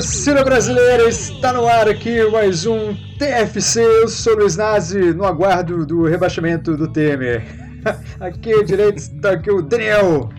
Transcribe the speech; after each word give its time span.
torcida 0.00 0.42
brasileira 0.42 1.10
está 1.10 1.52
no 1.52 1.68
ar 1.68 1.86
aqui 1.86 2.24
mais 2.30 2.64
um 2.64 2.96
TFC. 3.18 3.82
Eu 3.82 4.08
sou 4.08 4.34
Luiz 4.34 4.56
Nazi, 4.56 5.12
no 5.12 5.26
aguardo 5.26 5.84
do 5.84 6.04
rebaixamento 6.04 6.74
do 6.74 6.88
Temer. 6.88 7.44
Aqui 8.18 8.50
à 8.54 8.62
direita 8.62 8.96
está 8.96 9.32
aqui 9.32 9.50
o 9.50 9.60
Daniel. 9.60 10.30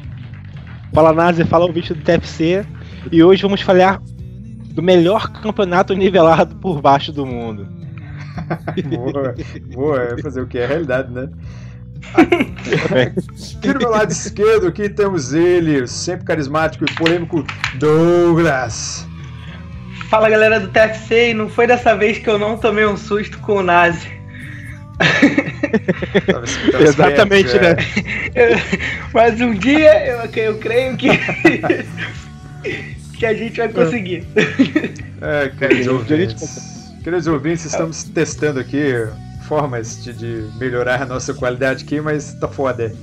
Fala 0.92 1.14
Nazi, 1.14 1.46
fala 1.46 1.66
o 1.66 1.72
bicho 1.72 1.94
do 1.94 2.02
TFC. 2.02 2.66
E 3.12 3.24
hoje 3.24 3.44
vamos 3.44 3.62
falar 3.62 4.02
do 4.74 4.82
melhor 4.82 5.32
campeonato 5.32 5.94
nivelado 5.94 6.56
por 6.56 6.82
baixo 6.82 7.12
do 7.12 7.24
mundo. 7.24 7.68
boa, 8.90 9.36
boa, 9.76 10.02
é 10.02 10.22
fazer 10.24 10.42
o 10.42 10.48
que? 10.48 10.58
É 10.58 10.66
a 10.66 10.68
realidade, 10.70 11.12
né? 11.12 11.30
Aqui 12.16 13.74
do 13.74 13.80
meu 13.80 13.92
lado 13.92 14.12
esquerdo 14.12 14.66
aqui 14.66 14.90
temos 14.90 15.34
ele, 15.34 15.86
sempre 15.86 16.26
carismático 16.26 16.84
e 16.84 16.96
polêmico, 16.96 17.46
Douglas. 17.78 19.11
Fala 20.12 20.30
galera 20.30 20.60
do 20.60 20.68
TFC, 20.68 21.30
e 21.30 21.34
não 21.34 21.48
foi 21.48 21.66
dessa 21.66 21.96
vez 21.96 22.18
que 22.18 22.30
eu 22.30 22.38
não 22.38 22.58
tomei 22.58 22.86
um 22.86 22.98
susto 22.98 23.40
com 23.40 23.56
o 23.56 23.64
Nazi. 23.64 24.12
Exatamente, 26.86 27.58
né? 27.58 27.78
Mas 29.14 29.40
um 29.40 29.54
dia 29.54 30.06
eu, 30.06 30.30
eu 30.36 30.58
creio 30.58 30.98
que, 30.98 31.08
que 33.18 33.26
a 33.26 33.34
gente 33.34 33.56
vai 33.56 33.70
conseguir. 33.70 34.28
É, 35.22 35.48
queridos 35.58 35.88
ouvintes, 35.88 36.94
queridos 37.02 37.28
ouvintes, 37.28 37.64
estamos 37.64 38.04
testando 38.04 38.60
aqui 38.60 39.08
formas 39.48 40.04
de, 40.04 40.12
de, 40.12 40.60
melhorar 40.60 41.04
a 41.04 41.06
nossa 41.06 41.34
qualidade 41.34 41.86
aqui, 41.86 42.02
mas 42.02 42.34
tá 42.34 42.50
foda. 42.50 42.94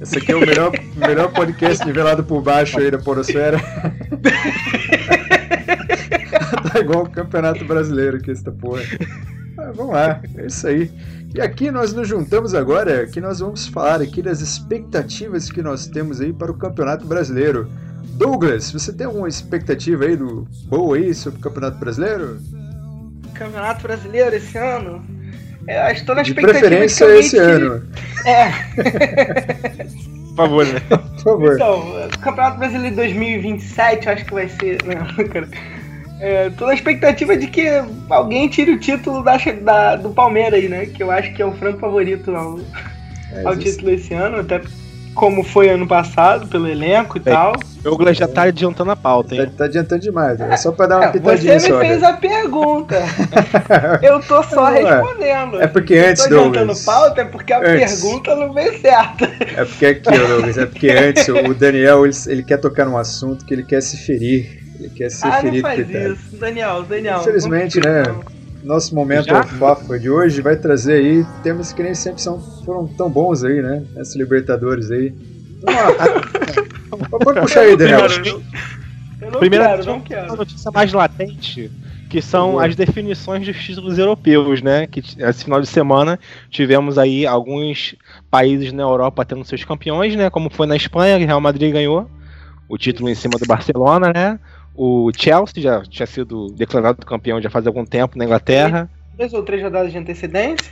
Esse 0.00 0.16
aqui 0.16 0.32
é 0.32 0.36
o 0.36 0.40
melhor, 0.40 0.72
melhor 0.96 1.30
podcast 1.32 1.84
nivelado 1.84 2.24
por 2.24 2.40
baixo 2.40 2.78
aí 2.78 2.90
da 2.90 2.96
Porosfera. 2.96 3.60
tá 6.76 6.80
igual 6.84 7.04
o 7.04 7.10
Campeonato 7.10 7.64
Brasileiro 7.64 8.16
aqui, 8.16 8.30
essa 8.30 8.50
porra. 8.50 8.82
Ah, 9.58 9.72
vamos 9.74 9.94
lá, 9.94 10.20
é 10.36 10.46
isso 10.46 10.66
aí. 10.66 10.90
E 11.34 11.40
aqui 11.40 11.70
nós 11.70 11.94
nos 11.94 12.06
juntamos 12.06 12.54
agora, 12.54 13.06
que 13.06 13.22
nós 13.22 13.40
vamos 13.40 13.66
falar 13.66 14.02
aqui 14.02 14.20
das 14.20 14.42
expectativas 14.42 15.50
que 15.50 15.62
nós 15.62 15.86
temos 15.86 16.20
aí 16.20 16.30
para 16.30 16.52
o 16.52 16.54
Campeonato 16.54 17.06
Brasileiro. 17.06 17.66
Douglas, 18.18 18.70
você 18.70 18.92
tem 18.92 19.06
alguma 19.06 19.26
expectativa 19.26 20.04
aí 20.04 20.14
do 20.14 20.46
boa 20.66 20.98
aí 20.98 21.14
sobre 21.14 21.38
o 21.38 21.42
Campeonato 21.42 21.78
Brasileiro? 21.78 22.38
Campeonato 23.32 23.82
Brasileiro 23.82 24.36
esse 24.36 24.58
ano? 24.58 25.02
Eu 25.66 25.92
estou 25.92 26.14
na 26.14 26.22
de 26.22 26.34
preferência 26.34 27.04
esse 27.18 27.38
ano. 27.38 27.82
É. 28.24 28.50
Por 30.28 30.36
favor, 30.36 30.66
né? 30.66 30.80
Por 30.80 31.22
favor. 31.22 31.54
Então, 31.54 32.08
Campeonato 32.20 32.58
Brasileiro 32.58 32.96
2027, 32.96 34.06
eu 34.06 34.12
acho 34.12 34.24
que 34.26 34.34
vai 34.34 34.48
ser. 34.48 34.78
Não, 34.84 35.06
cara. 35.28 35.48
É, 36.18 36.50
tô 36.50 36.66
na 36.66 36.74
expectativa 36.74 37.36
de 37.36 37.46
que 37.46 37.66
alguém 38.08 38.48
tire 38.48 38.72
o 38.72 38.80
título 38.80 39.22
da, 39.22 39.36
da, 39.36 39.96
do 39.96 40.10
Palmeiras 40.10 40.54
aí, 40.54 40.68
né? 40.68 40.86
Que 40.86 41.02
eu 41.02 41.10
acho 41.10 41.32
que 41.34 41.42
é 41.42 41.46
o 41.46 41.52
franco 41.52 41.78
favorito 41.78 42.34
ao, 42.34 42.58
é, 43.32 43.44
ao 43.44 43.56
título 43.56 43.90
esse 43.90 44.14
ano, 44.14 44.38
até 44.38 44.62
como 45.14 45.42
foi 45.42 45.70
ano 45.70 45.86
passado, 45.86 46.46
pelo 46.46 46.68
elenco 46.68 47.18
e 47.18 47.22
é, 47.24 47.32
tal. 47.32 47.54
O 47.54 47.82
Douglas 47.82 48.16
já 48.16 48.28
tá 48.28 48.42
adiantando 48.42 48.90
a 48.90 48.96
pauta, 48.96 49.34
hein? 49.34 49.46
Tá, 49.46 49.52
tá 49.58 49.64
adiantando 49.64 50.02
demais, 50.02 50.40
é 50.40 50.56
só 50.56 50.72
pra 50.72 50.86
dar 50.86 50.96
uma 50.96 51.04
é, 51.06 51.12
pitadinha 51.12 51.58
Você 51.58 51.72
me 51.72 51.78
fez 51.78 52.00
né? 52.00 52.06
a 52.08 52.12
pergunta. 52.12 52.96
Eu 54.02 54.20
tô 54.20 54.42
só 54.42 54.66
respondendo. 54.66 55.60
É 55.60 55.66
porque 55.66 55.94
antes, 55.96 56.24
eu 56.24 56.30
tô 56.30 56.34
adiantando 56.36 56.66
Douglas, 56.66 56.84
pauta 56.84 57.20
é 57.22 57.24
porque 57.24 57.52
a 57.52 57.58
antes. 57.58 58.02
pergunta 58.02 58.34
não 58.36 58.52
veio 58.52 58.78
certa. 58.80 59.24
É 59.40 59.64
porque 59.64 59.86
aqui, 59.86 60.18
Douglas, 60.18 60.58
é 60.58 60.66
porque 60.66 60.90
antes 60.90 61.28
o 61.28 61.54
Daniel, 61.54 62.04
ele, 62.04 62.14
ele 62.26 62.42
quer 62.42 62.58
tocar 62.58 62.84
num 62.84 62.96
assunto 62.96 63.44
que 63.44 63.54
ele 63.54 63.64
quer 63.64 63.80
se 63.80 63.96
ferir. 63.96 64.65
Ele 64.78 64.90
quer 64.90 65.10
ser 65.10 65.26
ah, 65.26 65.40
ferido. 65.40 65.56
não 65.56 65.62
faz 65.62 65.90
isso. 65.90 66.36
Daniel, 66.36 66.82
Daniel. 66.82 67.20
Infelizmente, 67.20 67.80
né? 67.80 68.02
Nosso 68.62 68.94
momento 68.94 69.30
alfafa 69.34 69.98
de 69.98 70.10
hoje 70.10 70.40
vai 70.40 70.56
trazer 70.56 70.94
aí 70.94 71.26
temas 71.42 71.72
que 71.72 71.82
nem 71.82 71.94
sempre 71.94 72.20
são, 72.20 72.40
foram 72.64 72.86
tão 72.86 73.08
bons 73.08 73.44
aí, 73.44 73.62
né? 73.62 73.84
Essa 73.96 74.18
Libertadores 74.18 74.90
aí. 74.90 75.14
Então, 75.58 76.98
pode 77.20 77.40
puxar 77.40 77.60
aí, 77.60 77.76
Daniel. 77.76 78.06
Eu 79.20 79.30
não 79.30 79.38
Primeira 79.38 79.68
quero, 79.68 79.86
não 79.86 80.00
quero. 80.00 80.32
A 80.32 80.36
notícia 80.36 80.70
mais 80.70 80.92
latente, 80.92 81.70
que 82.10 82.20
são 82.20 82.58
as 82.58 82.76
definições 82.76 83.46
dos 83.46 83.56
títulos 83.56 83.98
europeus, 83.98 84.60
né? 84.60 84.86
Que 84.86 85.00
esse 85.00 85.44
final 85.44 85.60
de 85.60 85.66
semana 85.66 86.18
tivemos 86.50 86.98
aí 86.98 87.26
alguns 87.26 87.94
países 88.30 88.72
na 88.72 88.82
Europa 88.82 89.24
tendo 89.24 89.44
seus 89.44 89.64
campeões, 89.64 90.14
né? 90.16 90.28
Como 90.28 90.50
foi 90.50 90.66
na 90.66 90.76
Espanha, 90.76 91.18
que 91.18 91.24
Real 91.24 91.40
Madrid 91.40 91.72
ganhou 91.72 92.10
o 92.68 92.76
título 92.76 93.08
em 93.08 93.14
cima 93.14 93.38
do 93.38 93.46
Barcelona, 93.46 94.12
né? 94.12 94.38
O 94.76 95.10
Chelsea 95.16 95.62
já 95.62 95.82
tinha 95.82 96.06
sido 96.06 96.48
declarado 96.48 97.04
campeão 97.06 97.40
já 97.40 97.48
faz 97.48 97.66
algum 97.66 97.84
tempo 97.84 98.18
na 98.18 98.24
Inglaterra. 98.24 98.90
Três 99.16 99.32
ou 99.32 99.42
três 99.42 99.62
rodadas 99.62 99.90
de 99.90 99.98
antecedência. 99.98 100.70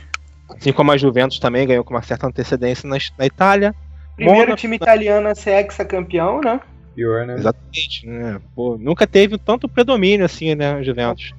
Assim 0.49 0.71
como 0.71 0.91
a 0.91 0.97
Juventus 0.97 1.39
também 1.39 1.65
ganhou 1.65 1.83
com 1.83 1.93
uma 1.93 2.03
certa 2.03 2.27
antecedência 2.27 2.87
na, 2.87 2.97
na 3.17 3.25
Itália. 3.25 3.73
Primeiro 4.15 4.41
Mônaco, 4.41 4.57
time 4.57 4.75
italiano 4.75 5.27
a 5.27 5.33
ser 5.33 5.63
ex-campeão, 5.63 6.39
né? 6.39 6.61
Pior, 6.93 7.25
né? 7.25 7.35
Exatamente, 7.35 8.07
né? 8.07 8.39
Pô, 8.55 8.77
nunca 8.77 9.07
teve 9.07 9.37
tanto 9.37 9.67
predomínio 9.67 10.25
assim, 10.25 10.55
né, 10.55 10.81
Juventus. 10.83 11.33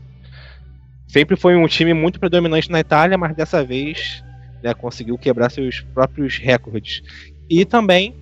Sempre 1.07 1.37
foi 1.37 1.57
um 1.57 1.67
time 1.67 1.95
muito 1.95 2.19
predominante 2.19 2.71
na 2.71 2.81
Itália, 2.81 3.17
mas 3.17 3.35
dessa 3.35 3.65
vez 3.65 4.23
né, 4.63 4.75
conseguiu 4.75 5.17
quebrar 5.17 5.51
seus 5.51 5.81
próprios 5.81 6.37
recordes. 6.37 7.03
E 7.49 7.65
também 7.65 8.15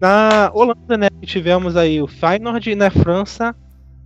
na 0.00 0.50
Holanda, 0.52 0.96
né, 0.96 1.08
tivemos 1.22 1.76
aí 1.76 2.02
o 2.02 2.08
Feyenoord 2.08 2.70
e 2.70 2.74
na 2.74 2.90
França 2.90 3.54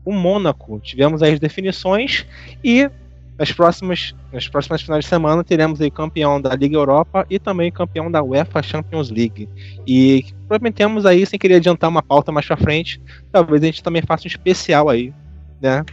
o 0.06 0.12
Mônaco. 0.12 0.78
Tivemos 0.80 1.22
aí 1.22 1.34
as 1.34 1.40
definições 1.40 2.24
e 2.64 2.88
nas 3.36 3.52
próximas, 3.52 4.14
nas 4.32 4.48
próximas 4.48 4.80
finais 4.80 5.04
de 5.04 5.10
semana 5.10 5.44
teremos 5.44 5.78
aí 5.80 5.90
campeão 5.90 6.40
da 6.40 6.54
Liga 6.54 6.76
Europa 6.76 7.26
e 7.28 7.38
também 7.38 7.70
campeão 7.70 8.10
da 8.10 8.22
UEFA 8.22 8.62
Champions 8.62 9.10
League. 9.10 9.48
E 9.86 10.24
prometemos 10.48 11.04
aí, 11.04 11.26
sem 11.26 11.38
querer 11.38 11.56
adiantar 11.56 11.90
uma 11.90 12.02
pauta 12.02 12.32
mais 12.32 12.46
pra 12.46 12.56
frente, 12.56 13.02
talvez 13.30 13.62
a 13.62 13.66
gente 13.66 13.82
também 13.82 14.00
faça 14.00 14.24
um 14.24 14.28
especial 14.28 14.88
aí, 14.88 15.12
né? 15.60 15.84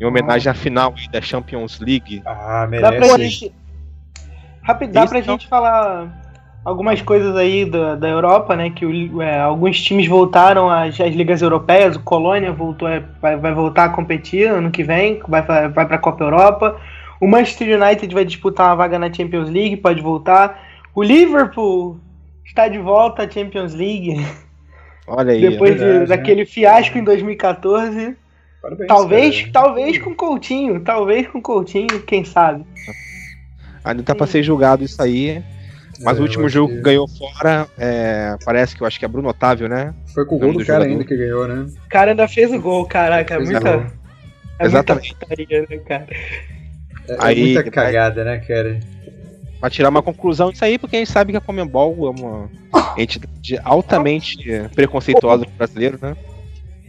Em 0.00 0.04
homenagem 0.04 0.48
ah. 0.48 0.52
à 0.52 0.54
final 0.54 0.94
aí 0.96 1.08
da 1.08 1.20
Champions 1.20 1.78
League. 1.78 2.22
Ah, 2.24 2.66
merece. 2.68 2.90
Dá 2.90 2.98
pra 2.98 3.18
gente, 3.18 3.52
rápido, 4.62 4.92
dá 4.92 5.06
pra 5.06 5.20
gente 5.20 5.46
falar 5.46 6.27
algumas 6.64 7.00
coisas 7.00 7.34
aí 7.36 7.64
da, 7.64 7.94
da 7.94 8.08
Europa, 8.08 8.54
né? 8.56 8.70
Que 8.70 8.84
o, 8.84 9.22
é, 9.22 9.40
alguns 9.40 9.80
times 9.80 10.06
voltaram 10.06 10.70
às, 10.70 11.00
às, 11.00 11.14
ligas 11.14 11.42
europeias. 11.42 11.96
O 11.96 12.00
Colônia 12.00 12.52
voltou, 12.52 12.88
é, 12.88 13.02
vai, 13.20 13.36
vai, 13.36 13.54
voltar 13.54 13.84
a 13.84 13.88
competir 13.90 14.48
ano 14.48 14.70
que 14.70 14.82
vem, 14.82 15.20
vai, 15.26 15.42
vai 15.42 15.86
para 15.86 15.96
a 15.96 15.98
Copa 15.98 16.24
Europa. 16.24 16.80
O 17.20 17.26
Manchester 17.26 17.80
United 17.80 18.12
vai 18.14 18.24
disputar 18.24 18.66
uma 18.66 18.76
vaga 18.76 18.98
na 18.98 19.12
Champions 19.12 19.50
League, 19.50 19.76
pode 19.76 20.00
voltar. 20.00 20.62
O 20.94 21.02
Liverpool 21.02 21.98
está 22.44 22.68
de 22.68 22.78
volta 22.78 23.24
à 23.24 23.30
Champions 23.30 23.74
League. 23.74 24.24
Olha 25.06 25.32
aí. 25.32 25.40
Depois 25.40 25.72
é 25.72 25.74
verdade, 25.74 26.00
de, 26.00 26.06
daquele 26.08 26.46
fiasco 26.46 26.98
em 26.98 27.04
2014. 27.04 28.16
Parabéns, 28.60 28.88
talvez, 28.88 29.40
cara. 29.40 29.52
talvez 29.52 29.98
com 29.98 30.14
Coutinho, 30.14 30.80
talvez 30.80 31.26
com 31.28 31.40
Coutinho, 31.40 32.02
quem 32.06 32.24
sabe. 32.24 32.64
Ainda 33.84 34.02
tá 34.02 34.14
para 34.14 34.26
ser 34.26 34.42
julgado 34.42 34.84
isso 34.84 35.00
aí. 35.00 35.42
Mas 36.00 36.16
é, 36.16 36.20
o 36.20 36.22
último 36.22 36.48
jogo 36.48 36.74
que... 36.74 36.80
ganhou 36.80 37.08
fora, 37.08 37.66
é, 37.78 38.36
parece 38.44 38.76
que 38.76 38.82
eu 38.82 38.86
acho 38.86 38.98
que 38.98 39.04
é 39.04 39.08
Bruno 39.08 39.28
Otávio, 39.28 39.68
né? 39.68 39.94
Foi 40.14 40.24
com 40.24 40.36
o 40.36 40.38
gol 40.38 40.52
do, 40.52 40.58
do 40.58 40.66
cara 40.66 40.84
jogador. 40.84 40.92
ainda 40.92 41.04
que 41.04 41.16
ganhou, 41.16 41.48
né? 41.48 41.66
O 41.86 41.88
cara 41.88 42.10
ainda 42.12 42.28
fez 42.28 42.52
o 42.52 42.60
gol, 42.60 42.86
caraca. 42.86 43.34
É 43.34 43.38
muita. 43.38 43.92
É 44.58 44.66
Exatamente. 44.66 45.16
Muita 45.28 45.74
né, 45.74 45.78
cara? 45.78 46.06
É, 47.08 47.16
aí, 47.20 47.54
muita 47.54 47.70
cagada, 47.70 48.24
né, 48.24 48.38
cara? 48.38 48.78
Pra 49.60 49.70
tirar 49.70 49.88
uma 49.88 50.02
conclusão 50.02 50.52
disso 50.52 50.64
aí, 50.64 50.78
porque 50.78 50.96
a 50.96 50.98
gente 51.00 51.10
sabe 51.10 51.32
que 51.32 51.38
a 51.38 51.40
Comembol 51.40 52.06
é 52.06 52.20
uma 52.20 52.50
entidade 52.96 53.58
altamente 53.64 54.38
preconceituosa 54.74 55.44
pro 55.44 55.54
brasileiro, 55.56 55.98
né? 56.00 56.16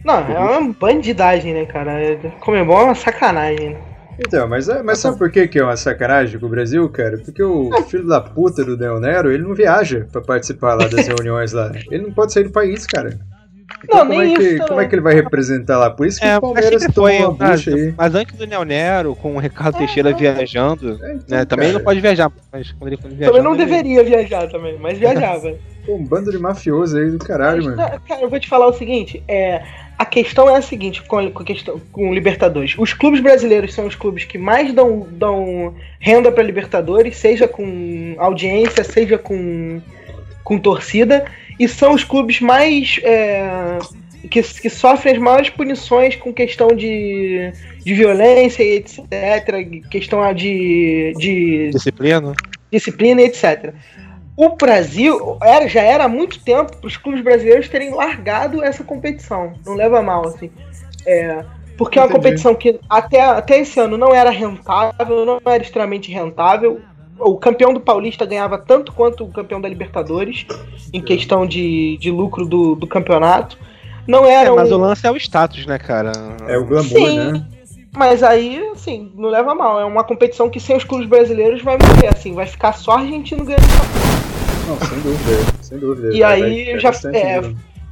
Não, 0.04 0.18
é 0.18 0.58
uma 0.58 0.72
bandidagem, 0.72 1.52
né, 1.52 1.66
cara? 1.66 2.16
Comembol 2.40 2.80
é 2.80 2.84
uma 2.84 2.94
sacanagem, 2.94 3.70
né? 3.70 3.89
Então, 4.26 4.46
mas, 4.46 4.68
é, 4.68 4.82
mas 4.82 4.98
sabe 4.98 5.16
por 5.18 5.30
que, 5.30 5.48
que 5.48 5.58
é 5.58 5.64
uma 5.64 5.76
sacanagem 5.76 6.38
com 6.38 6.46
o 6.46 6.50
Brasil, 6.50 6.88
cara? 6.90 7.18
Porque 7.18 7.42
o 7.42 7.70
filho 7.88 8.06
da 8.06 8.20
puta 8.20 8.64
do 8.64 8.76
Del 8.76 9.00
Nero, 9.00 9.32
ele 9.32 9.42
não 9.42 9.54
viaja 9.54 10.06
pra 10.12 10.20
participar 10.20 10.74
lá 10.74 10.86
das 10.86 11.06
reuniões 11.08 11.52
lá. 11.52 11.72
Ele 11.90 12.04
não 12.04 12.12
pode 12.12 12.32
sair 12.32 12.44
do 12.44 12.50
país, 12.50 12.86
cara. 12.86 13.18
Então, 13.82 14.00
não, 14.00 14.06
como, 14.08 14.20
nem 14.20 14.34
é 14.34 14.36
que, 14.36 14.42
isso, 14.42 14.66
como 14.66 14.80
é 14.80 14.86
que 14.86 14.94
ele 14.94 15.02
vai 15.02 15.14
representar 15.14 15.78
lá? 15.78 15.90
Por 15.90 16.06
isso 16.06 16.20
que 16.20 16.26
é, 16.26 16.36
o 16.36 16.40
Palmeiras 16.40 16.86
tomou 16.92 17.10
uma 17.10 17.32
bucha 17.32 17.74
aí. 17.74 17.94
Mas 17.96 18.14
antes 18.14 18.36
do 18.36 18.46
Neo 18.46 18.64
Nero, 18.64 19.14
com 19.14 19.36
o 19.36 19.38
Ricardo 19.38 19.76
é, 19.76 19.78
Teixeira 19.78 20.10
não. 20.10 20.18
viajando, 20.18 20.98
é, 21.02 21.12
então, 21.14 21.38
né, 21.38 21.44
também 21.44 21.72
não 21.72 21.80
pode 21.80 22.00
viajar. 22.00 22.30
Mas 22.52 22.72
quando 22.72 22.92
ele 22.92 23.00
for 23.00 23.10
viajar, 23.10 23.26
também 23.32 23.42
não 23.42 23.54
ele... 23.54 23.64
deveria 23.64 24.04
viajar 24.04 24.48
também, 24.48 24.78
mas 24.78 24.98
viajava. 24.98 25.54
Pô, 25.86 25.94
um 25.94 26.04
bando 26.04 26.30
de 26.30 26.38
mafioso 26.38 26.98
aí 26.98 27.10
do 27.10 27.18
caralho, 27.18 27.64
mas, 27.64 27.76
mano. 27.76 28.00
Cara, 28.06 28.20
eu 28.20 28.28
vou 28.28 28.38
te 28.38 28.48
falar 28.48 28.66
o 28.66 28.72
seguinte, 28.72 29.22
é, 29.26 29.62
a 30.00 30.06
questão 30.06 30.48
é 30.48 30.56
a 30.56 30.62
seguinte 30.62 31.02
com, 31.02 31.30
com, 31.30 31.44
questão, 31.44 31.78
com 31.92 32.08
o 32.08 32.14
Libertadores. 32.14 32.74
Os 32.78 32.94
clubes 32.94 33.20
brasileiros 33.20 33.74
são 33.74 33.86
os 33.86 33.94
clubes 33.94 34.24
que 34.24 34.38
mais 34.38 34.72
dão, 34.72 35.06
dão 35.10 35.74
renda 35.98 36.32
para 36.32 36.42
Libertadores, 36.42 37.18
seja 37.18 37.46
com 37.46 38.14
audiência, 38.16 38.82
seja 38.82 39.18
com, 39.18 39.78
com 40.42 40.58
torcida, 40.58 41.26
e 41.58 41.68
são 41.68 41.92
os 41.92 42.02
clubes 42.02 42.40
mais 42.40 42.98
é, 43.02 43.76
que, 44.30 44.42
que 44.42 44.70
sofrem 44.70 45.16
as 45.16 45.20
maiores 45.20 45.50
punições 45.50 46.16
com 46.16 46.32
questão 46.32 46.68
de, 46.68 47.52
de 47.84 47.92
violência 47.92 48.62
e 48.62 48.76
etc. 48.76 49.04
Questão 49.90 50.32
de, 50.32 51.12
de 51.18 51.70
disciplina. 51.74 52.32
Disciplina 52.72 53.20
e 53.20 53.24
etc. 53.26 53.74
O 54.40 54.56
Brasil 54.56 55.36
era, 55.42 55.68
já 55.68 55.82
era 55.82 56.04
há 56.04 56.08
muito 56.08 56.40
tempo 56.40 56.74
para 56.74 56.86
os 56.86 56.96
clubes 56.96 57.22
brasileiros 57.22 57.68
terem 57.68 57.94
largado 57.94 58.64
essa 58.64 58.82
competição. 58.82 59.52
Não 59.66 59.74
leva 59.74 60.00
mal, 60.00 60.28
assim. 60.28 60.50
É, 61.04 61.44
porque 61.76 61.98
é 61.98 62.02
uma 62.02 62.08
competição 62.08 62.54
que 62.54 62.80
até, 62.88 63.20
até 63.20 63.58
esse 63.58 63.78
ano 63.78 63.98
não 63.98 64.14
era 64.14 64.30
rentável, 64.30 65.26
não 65.26 65.42
era 65.44 65.62
extremamente 65.62 66.10
rentável. 66.10 66.80
O 67.18 67.36
campeão 67.36 67.74
do 67.74 67.80
Paulista 67.80 68.24
ganhava 68.24 68.56
tanto 68.56 68.94
quanto 68.94 69.24
o 69.24 69.30
campeão 69.30 69.60
da 69.60 69.68
Libertadores, 69.68 70.46
em 70.90 71.02
questão 71.02 71.44
de, 71.44 71.98
de 71.98 72.10
lucro 72.10 72.46
do, 72.46 72.74
do 72.74 72.86
campeonato. 72.86 73.58
Não 74.08 74.24
era. 74.24 74.48
É, 74.48 74.52
mas 74.52 74.72
um... 74.72 74.76
o 74.76 74.78
lance 74.78 75.06
é 75.06 75.10
o 75.10 75.18
status, 75.18 75.66
né, 75.66 75.78
cara? 75.78 76.12
É 76.48 76.56
o 76.56 76.64
glamour, 76.64 76.88
Sim, 76.88 77.18
né? 77.32 77.46
Mas 77.94 78.22
aí, 78.22 78.58
assim, 78.72 79.12
não 79.14 79.28
leva 79.28 79.54
mal. 79.54 79.78
É 79.78 79.84
uma 79.84 80.02
competição 80.02 80.48
que 80.48 80.58
sem 80.58 80.78
os 80.78 80.84
clubes 80.84 81.06
brasileiros 81.06 81.60
vai 81.60 81.76
morrer, 81.76 82.08
assim, 82.08 82.32
vai 82.32 82.46
ficar 82.46 82.72
só 82.72 82.92
argentino 82.92 83.44
ganhando. 83.44 84.09
Não, 84.70 84.78
sem 84.78 85.00
dúvida, 85.00 85.52
sem 85.62 85.78
dúvida. 85.78 86.16
E 86.16 86.22
aí 86.22 86.78
já. 86.78 86.90
É, 87.12 87.40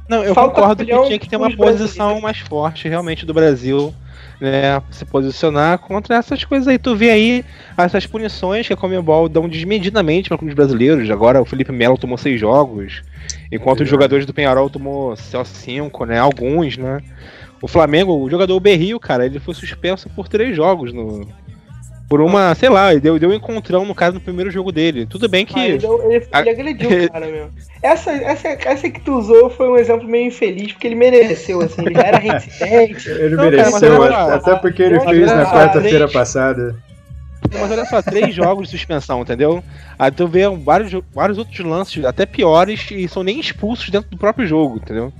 não, 0.07 0.23
eu 0.23 0.33
Falta 0.33 0.55
concordo 0.55 0.85
que 0.85 1.03
tinha 1.07 1.19
que 1.19 1.27
ter 1.29 1.35
uma 1.35 1.53
posição 1.53 2.21
mais 2.21 2.39
forte 2.39 2.87
realmente 2.87 3.25
do 3.25 3.33
Brasil, 3.33 3.93
né? 4.39 4.81
Se 4.89 5.03
posicionar 5.03 5.77
contra 5.79 6.15
essas 6.15 6.45
coisas 6.45 6.69
aí. 6.69 6.79
Tu 6.79 6.95
vê 6.95 7.09
aí 7.11 7.45
essas 7.77 8.05
punições 8.05 8.65
que 8.65 8.71
a 8.71 8.77
Comembol 8.77 9.27
dão 9.27 9.49
desmedidamente 9.49 10.29
para 10.29 10.37
clubes 10.37 10.55
brasileiros. 10.55 11.09
Agora 11.11 11.41
o 11.41 11.45
Felipe 11.45 11.73
Melo 11.73 11.97
tomou 11.97 12.17
seis 12.17 12.39
jogos, 12.39 13.01
enquanto 13.51 13.81
é. 13.81 13.83
os 13.83 13.89
jogadores 13.89 14.25
do 14.25 14.33
Penharol 14.33 14.69
tomou 14.69 15.17
só 15.17 15.43
cinco, 15.43 16.05
né? 16.05 16.17
Alguns, 16.17 16.77
né? 16.77 17.01
O 17.61 17.67
Flamengo, 17.67 18.13
o 18.13 18.29
jogador 18.29 18.57
Berrio, 18.61 19.01
cara, 19.01 19.25
ele 19.25 19.37
foi 19.37 19.53
suspenso 19.53 20.09
por 20.09 20.29
três 20.29 20.55
jogos 20.55 20.93
no, 20.93 21.27
por 22.09 22.21
uma, 22.21 22.55
sei 22.55 22.69
lá, 22.69 22.91
ele 22.91 22.99
deu, 22.99 23.19
deu 23.19 23.29
um 23.29 23.33
encontrão 23.33 23.85
no 23.85 23.93
cara 23.93 24.11
no 24.11 24.19
primeiro 24.19 24.49
jogo 24.49 24.71
dele. 24.71 25.05
Tudo 25.05 25.29
bem 25.29 25.45
que. 25.45 25.59
Ah, 25.59 25.67
ele, 25.67 25.77
deu, 25.77 26.11
ele, 26.11 26.27
ele 26.33 26.49
agrediu 26.49 27.05
o 27.05 27.11
cara, 27.11 27.27
meu. 27.27 27.49
Essa, 27.83 28.11
essa, 28.11 28.47
essa 28.47 28.89
que 28.89 28.99
tu 28.99 29.13
usou 29.13 29.51
foi 29.51 29.69
um 29.69 29.77
exemplo 29.77 30.07
meio 30.07 30.27
infeliz, 30.27 30.71
porque 30.71 30.87
ele 30.87 30.95
mereceu, 30.95 31.61
assim, 31.61 31.83
ele 31.85 31.93
já 31.93 32.01
era 32.01 32.17
reincidente. 32.17 33.07
ele 33.13 33.35
não, 33.35 33.43
mereceu, 33.43 33.99
cara, 33.99 34.33
até 34.33 34.55
porque 34.55 34.81
ele 34.81 34.99
fez 35.01 35.27
na 35.27 35.45
quarta-feira 35.45 36.07
passada. 36.07 36.75
Mas 37.51 37.71
olha 37.71 37.85
só, 37.85 38.01
três 38.01 38.33
jogos 38.33 38.67
de 38.67 38.77
suspensão, 38.77 39.21
entendeu? 39.21 39.63
Aí 39.97 40.11
tu 40.11 40.27
vê 40.27 40.49
vários, 40.49 40.91
vários 41.13 41.37
outros 41.37 41.59
lances, 41.59 42.03
até 42.03 42.25
piores, 42.25 42.89
e 42.89 43.07
são 43.07 43.21
nem 43.21 43.39
expulsos 43.39 43.89
dentro 43.89 44.09
do 44.09 44.17
próprio 44.17 44.47
jogo, 44.47 44.77
entendeu? 44.77 45.13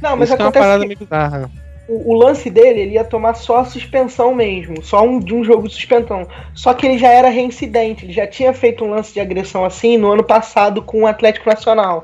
Não, 0.00 0.16
mas 0.16 0.28
Isso 0.28 0.34
acontece 0.34 0.58
é 0.58 0.60
uma 0.60 0.66
parada 0.66 0.82
que... 0.82 0.86
meio 0.86 0.98
bizarra 0.98 1.50
o, 1.88 2.12
o, 2.12 2.14
lance 2.14 2.50
dele, 2.50 2.80
ele 2.80 2.94
ia 2.94 3.04
tomar 3.04 3.34
só 3.34 3.58
a 3.58 3.64
suspensão 3.64 4.34
mesmo, 4.34 4.82
só 4.82 5.02
um, 5.02 5.18
de 5.18 5.34
um 5.34 5.44
jogo 5.44 5.68
de 5.68 5.74
suspensão. 5.74 6.26
Só 6.54 6.74
que 6.74 6.86
ele 6.86 6.98
já 6.98 7.08
era 7.08 7.28
reincidente, 7.28 8.04
ele 8.04 8.12
já 8.12 8.26
tinha 8.26 8.52
feito 8.52 8.84
um 8.84 8.90
lance 8.90 9.12
de 9.12 9.20
agressão 9.20 9.64
assim 9.64 9.96
no 9.96 10.12
ano 10.12 10.24
passado 10.24 10.82
com 10.82 11.02
o 11.02 11.06
Atlético 11.06 11.48
Nacional. 11.48 12.02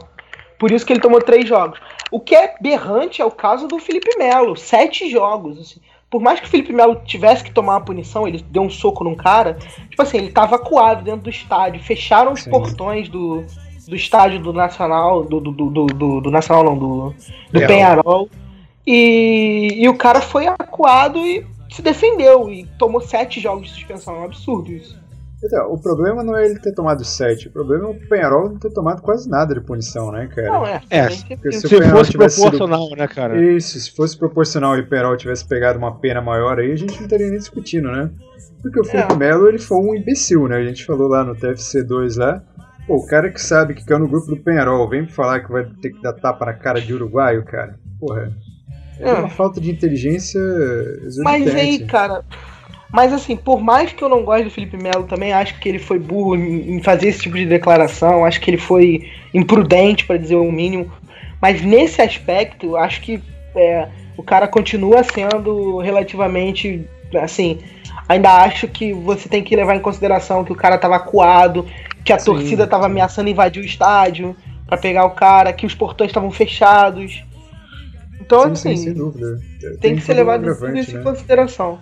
Por 0.58 0.70
isso 0.70 0.86
que 0.86 0.92
ele 0.92 1.00
tomou 1.00 1.20
três 1.20 1.48
jogos. 1.48 1.80
O 2.10 2.20
que 2.20 2.34
é 2.34 2.54
berrante 2.60 3.20
é 3.20 3.24
o 3.24 3.30
caso 3.30 3.66
do 3.66 3.78
Felipe 3.78 4.16
Melo, 4.16 4.56
sete 4.56 5.10
jogos. 5.10 5.58
Assim. 5.58 5.80
Por 6.08 6.20
mais 6.20 6.38
que 6.38 6.46
o 6.46 6.48
Felipe 6.48 6.72
Melo 6.72 7.00
tivesse 7.04 7.42
que 7.42 7.50
tomar 7.50 7.72
uma 7.72 7.84
punição, 7.84 8.28
ele 8.28 8.44
deu 8.50 8.62
um 8.62 8.70
soco 8.70 9.02
num 9.02 9.16
cara, 9.16 9.56
tipo 9.88 10.00
assim, 10.02 10.18
ele 10.18 10.30
tava 10.30 10.56
acuado 10.56 11.02
dentro 11.02 11.22
do 11.22 11.30
estádio, 11.30 11.82
fecharam 11.82 12.32
os 12.32 12.42
Sim. 12.42 12.50
portões 12.50 13.08
do, 13.08 13.44
do 13.88 13.96
estádio 13.96 14.38
do 14.38 14.52
Nacional, 14.52 15.24
do, 15.24 15.40
do, 15.40 15.50
do, 15.50 15.86
do, 15.86 16.20
do 16.20 16.30
Nacional 16.30 16.64
não, 16.64 16.78
do, 16.78 17.14
do 17.50 17.66
Penharol. 17.66 18.28
E, 18.86 19.82
e 19.82 19.88
o 19.88 19.96
cara 19.96 20.20
foi 20.20 20.46
acuado 20.46 21.18
e 21.18 21.46
se 21.70 21.82
defendeu 21.82 22.50
e 22.50 22.66
tomou 22.78 23.00
sete 23.00 23.40
jogos 23.40 23.68
de 23.68 23.74
suspensão. 23.74 24.16
É 24.16 24.18
um 24.20 24.24
absurdo 24.24 24.72
isso. 24.72 25.00
Então, 25.44 25.72
o 25.72 25.80
problema 25.80 26.22
não 26.22 26.36
é 26.36 26.44
ele 26.44 26.60
ter 26.60 26.72
tomado 26.72 27.04
sete, 27.04 27.48
o 27.48 27.50
problema 27.50 27.88
é 27.88 27.90
o 27.90 28.08
Penharol 28.08 28.48
não 28.48 28.58
ter 28.58 28.72
tomado 28.72 29.02
quase 29.02 29.28
nada 29.28 29.52
de 29.52 29.60
punição, 29.60 30.12
né, 30.12 30.28
cara? 30.32 30.52
Não, 30.52 30.64
é. 30.64 30.80
é 30.88 31.10
se, 31.10 31.26
se, 31.26 31.68
se 31.68 31.90
fosse 31.90 32.12
proporcional, 32.12 32.86
sido... 32.86 32.96
né, 32.96 33.08
cara? 33.08 33.42
Isso, 33.42 33.80
se 33.80 33.90
fosse 33.90 34.16
proporcional 34.16 34.76
e 34.76 34.82
o 34.82 34.88
Penharol 34.88 35.16
tivesse 35.16 35.44
pegado 35.44 35.80
uma 35.80 35.98
pena 35.98 36.20
maior 36.20 36.60
aí, 36.60 36.70
a 36.70 36.76
gente 36.76 36.94
não 36.94 37.02
estaria 37.02 37.28
nem 37.28 37.38
discutindo, 37.38 37.90
né? 37.90 38.08
Porque 38.62 38.78
o 38.78 38.84
Felipe 38.84 39.14
é. 39.14 39.16
Melo, 39.16 39.48
ele 39.48 39.58
foi 39.58 39.78
um 39.78 39.96
imbecil, 39.96 40.46
né? 40.46 40.58
A 40.58 40.64
gente 40.64 40.84
falou 40.84 41.08
lá 41.08 41.24
no 41.24 41.34
TFC2 41.34 42.16
lá. 42.18 42.40
Pô, 42.86 42.96
o 42.96 43.06
cara 43.06 43.28
que 43.28 43.40
sabe 43.40 43.74
que 43.74 43.84
caiu 43.84 43.98
no 43.98 44.08
grupo 44.08 44.28
do 44.28 44.36
Penharol, 44.36 44.88
vem 44.88 45.08
falar 45.08 45.40
que 45.40 45.50
vai 45.50 45.64
ter 45.80 45.90
que 45.90 46.00
dar 46.00 46.12
tapa 46.12 46.46
na 46.46 46.54
cara 46.54 46.80
de 46.80 46.94
uruguaio, 46.94 47.44
cara. 47.44 47.74
Porra. 47.98 48.32
É 48.98 49.12
uma 49.12 49.28
falta 49.28 49.60
de 49.60 49.70
inteligência 49.70 50.40
Mas 51.18 51.54
aí, 51.54 51.80
cara. 51.80 52.24
Mas 52.92 53.10
assim, 53.12 53.36
por 53.36 53.62
mais 53.62 53.90
que 53.90 54.04
eu 54.04 54.08
não 54.08 54.22
goste 54.22 54.44
do 54.44 54.50
Felipe 54.50 54.76
Melo, 54.76 55.04
também 55.04 55.32
acho 55.32 55.58
que 55.58 55.68
ele 55.68 55.78
foi 55.78 55.98
burro 55.98 56.36
em, 56.36 56.82
fazer 56.82 57.08
esse 57.08 57.20
tipo 57.20 57.36
de 57.36 57.46
declaração. 57.46 58.24
Acho 58.24 58.40
que 58.40 58.50
ele 58.50 58.58
foi 58.58 59.10
imprudente, 59.32 60.04
para 60.04 60.18
dizer 60.18 60.36
o 60.36 60.52
mínimo. 60.52 60.92
Mas 61.40 61.62
nesse 61.62 62.02
aspecto, 62.02 62.76
acho 62.76 63.00
que 63.00 63.22
é, 63.56 63.88
o 64.16 64.22
cara 64.22 64.46
continua 64.46 65.02
sendo 65.02 65.78
relativamente. 65.78 66.86
Assim, 67.20 67.58
ainda 68.08 68.30
acho 68.42 68.68
que 68.68 68.92
você 68.92 69.28
tem 69.28 69.42
que 69.42 69.56
levar 69.56 69.74
em 69.74 69.80
consideração 69.80 70.44
que 70.44 70.52
o 70.52 70.56
cara 70.56 70.78
tava 70.78 70.96
acuado, 70.96 71.66
que 72.04 72.12
a 72.12 72.18
Sim. 72.18 72.26
torcida 72.26 72.66
tava 72.66 72.86
ameaçando 72.86 73.28
invadir 73.28 73.62
o 73.62 73.66
estádio 73.66 74.36
para 74.66 74.76
pegar 74.76 75.04
o 75.04 75.10
cara, 75.10 75.52
que 75.52 75.66
os 75.66 75.74
portões 75.74 76.10
estavam 76.10 76.30
fechados. 76.30 77.22
Então, 78.32 78.56
sim, 78.56 78.70
assim, 78.70 78.76
sim, 78.76 78.84
sem 78.84 78.94
dúvida. 78.94 79.38
Tem, 79.60 79.76
tem 79.76 79.96
que 79.96 80.02
ser 80.02 80.14
levado 80.14 80.42
tudo 80.42 80.76
isso 80.76 80.94
né? 80.94 81.00
em 81.00 81.02
consideração. 81.02 81.78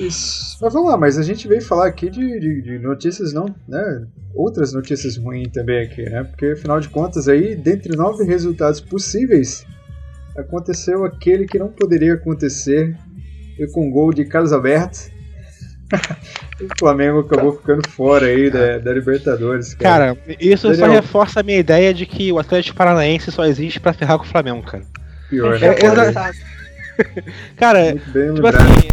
Isso. 0.00 0.56
Mas 0.60 0.72
vamos 0.72 0.90
lá, 0.90 0.96
mas 0.96 1.18
a 1.18 1.22
gente 1.22 1.46
veio 1.46 1.60
falar 1.60 1.86
aqui 1.86 2.08
de, 2.08 2.40
de, 2.40 2.62
de, 2.62 2.78
notícias 2.78 3.32
não, 3.32 3.54
né? 3.66 4.06
Outras 4.34 4.72
notícias 4.72 5.16
ruins 5.16 5.48
também 5.52 5.84
aqui, 5.84 6.02
né? 6.02 6.24
Porque 6.24 6.46
afinal 6.46 6.80
de 6.80 6.88
contas 6.88 7.28
aí, 7.28 7.54
dentre 7.54 7.96
nove 7.96 8.24
resultados 8.24 8.80
possíveis, 8.80 9.66
aconteceu 10.36 11.04
aquele 11.04 11.46
que 11.46 11.58
não 11.58 11.68
poderia 11.68 12.14
acontecer 12.14 12.96
e 13.58 13.66
com 13.66 13.90
gol 13.90 14.12
de 14.12 14.24
Carlos 14.24 14.52
Alberto. 14.52 15.10
o 16.60 16.78
Flamengo 16.78 17.20
acabou 17.20 17.52
ficando 17.52 17.88
fora 17.88 18.26
aí 18.26 18.50
da, 18.50 18.78
da 18.78 18.92
Libertadores. 18.92 19.74
Cara, 19.74 20.14
cara 20.14 20.36
isso 20.38 20.68
Daniel. 20.68 20.86
só 20.86 20.92
reforça 20.92 21.40
a 21.40 21.42
minha 21.42 21.58
ideia 21.58 21.92
de 21.92 22.06
que 22.06 22.30
o 22.32 22.38
Atlético 22.38 22.76
Paranaense 22.76 23.32
só 23.32 23.44
existe 23.44 23.80
para 23.80 23.92
ferrar 23.92 24.18
com 24.18 24.24
o 24.24 24.28
Flamengo, 24.28 24.62
cara. 24.62 24.84
Pior, 25.28 25.58
né? 25.58 25.68
É, 25.68 26.48
Cara, 27.56 27.92
tipo 27.92 28.46
assim, 28.46 28.88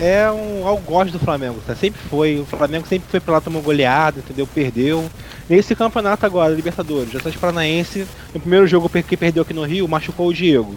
é, 0.00 0.20
é 0.22 0.32
um 0.32 0.66
algoz 0.66 1.12
do 1.12 1.18
Flamengo, 1.18 1.60
tá? 1.66 1.74
Sempre 1.74 2.00
foi. 2.08 2.40
O 2.40 2.44
Flamengo 2.44 2.86
sempre 2.86 3.08
foi 3.10 3.20
pra 3.20 3.34
lá, 3.34 3.40
tomou 3.40 3.62
goleada, 3.62 4.18
entendeu? 4.18 4.46
Perdeu. 4.46 5.04
Nesse 5.48 5.74
campeonato 5.74 6.24
agora, 6.24 6.54
Libertadores, 6.54 7.12
o 7.12 7.18
Atlético 7.18 7.40
Paranaense, 7.40 8.06
no 8.32 8.40
primeiro 8.40 8.66
jogo 8.66 8.88
que 8.88 9.16
perdeu 9.16 9.42
aqui 9.42 9.52
no 9.52 9.64
Rio, 9.64 9.86
machucou 9.86 10.28
o 10.28 10.32
Diego. 10.32 10.74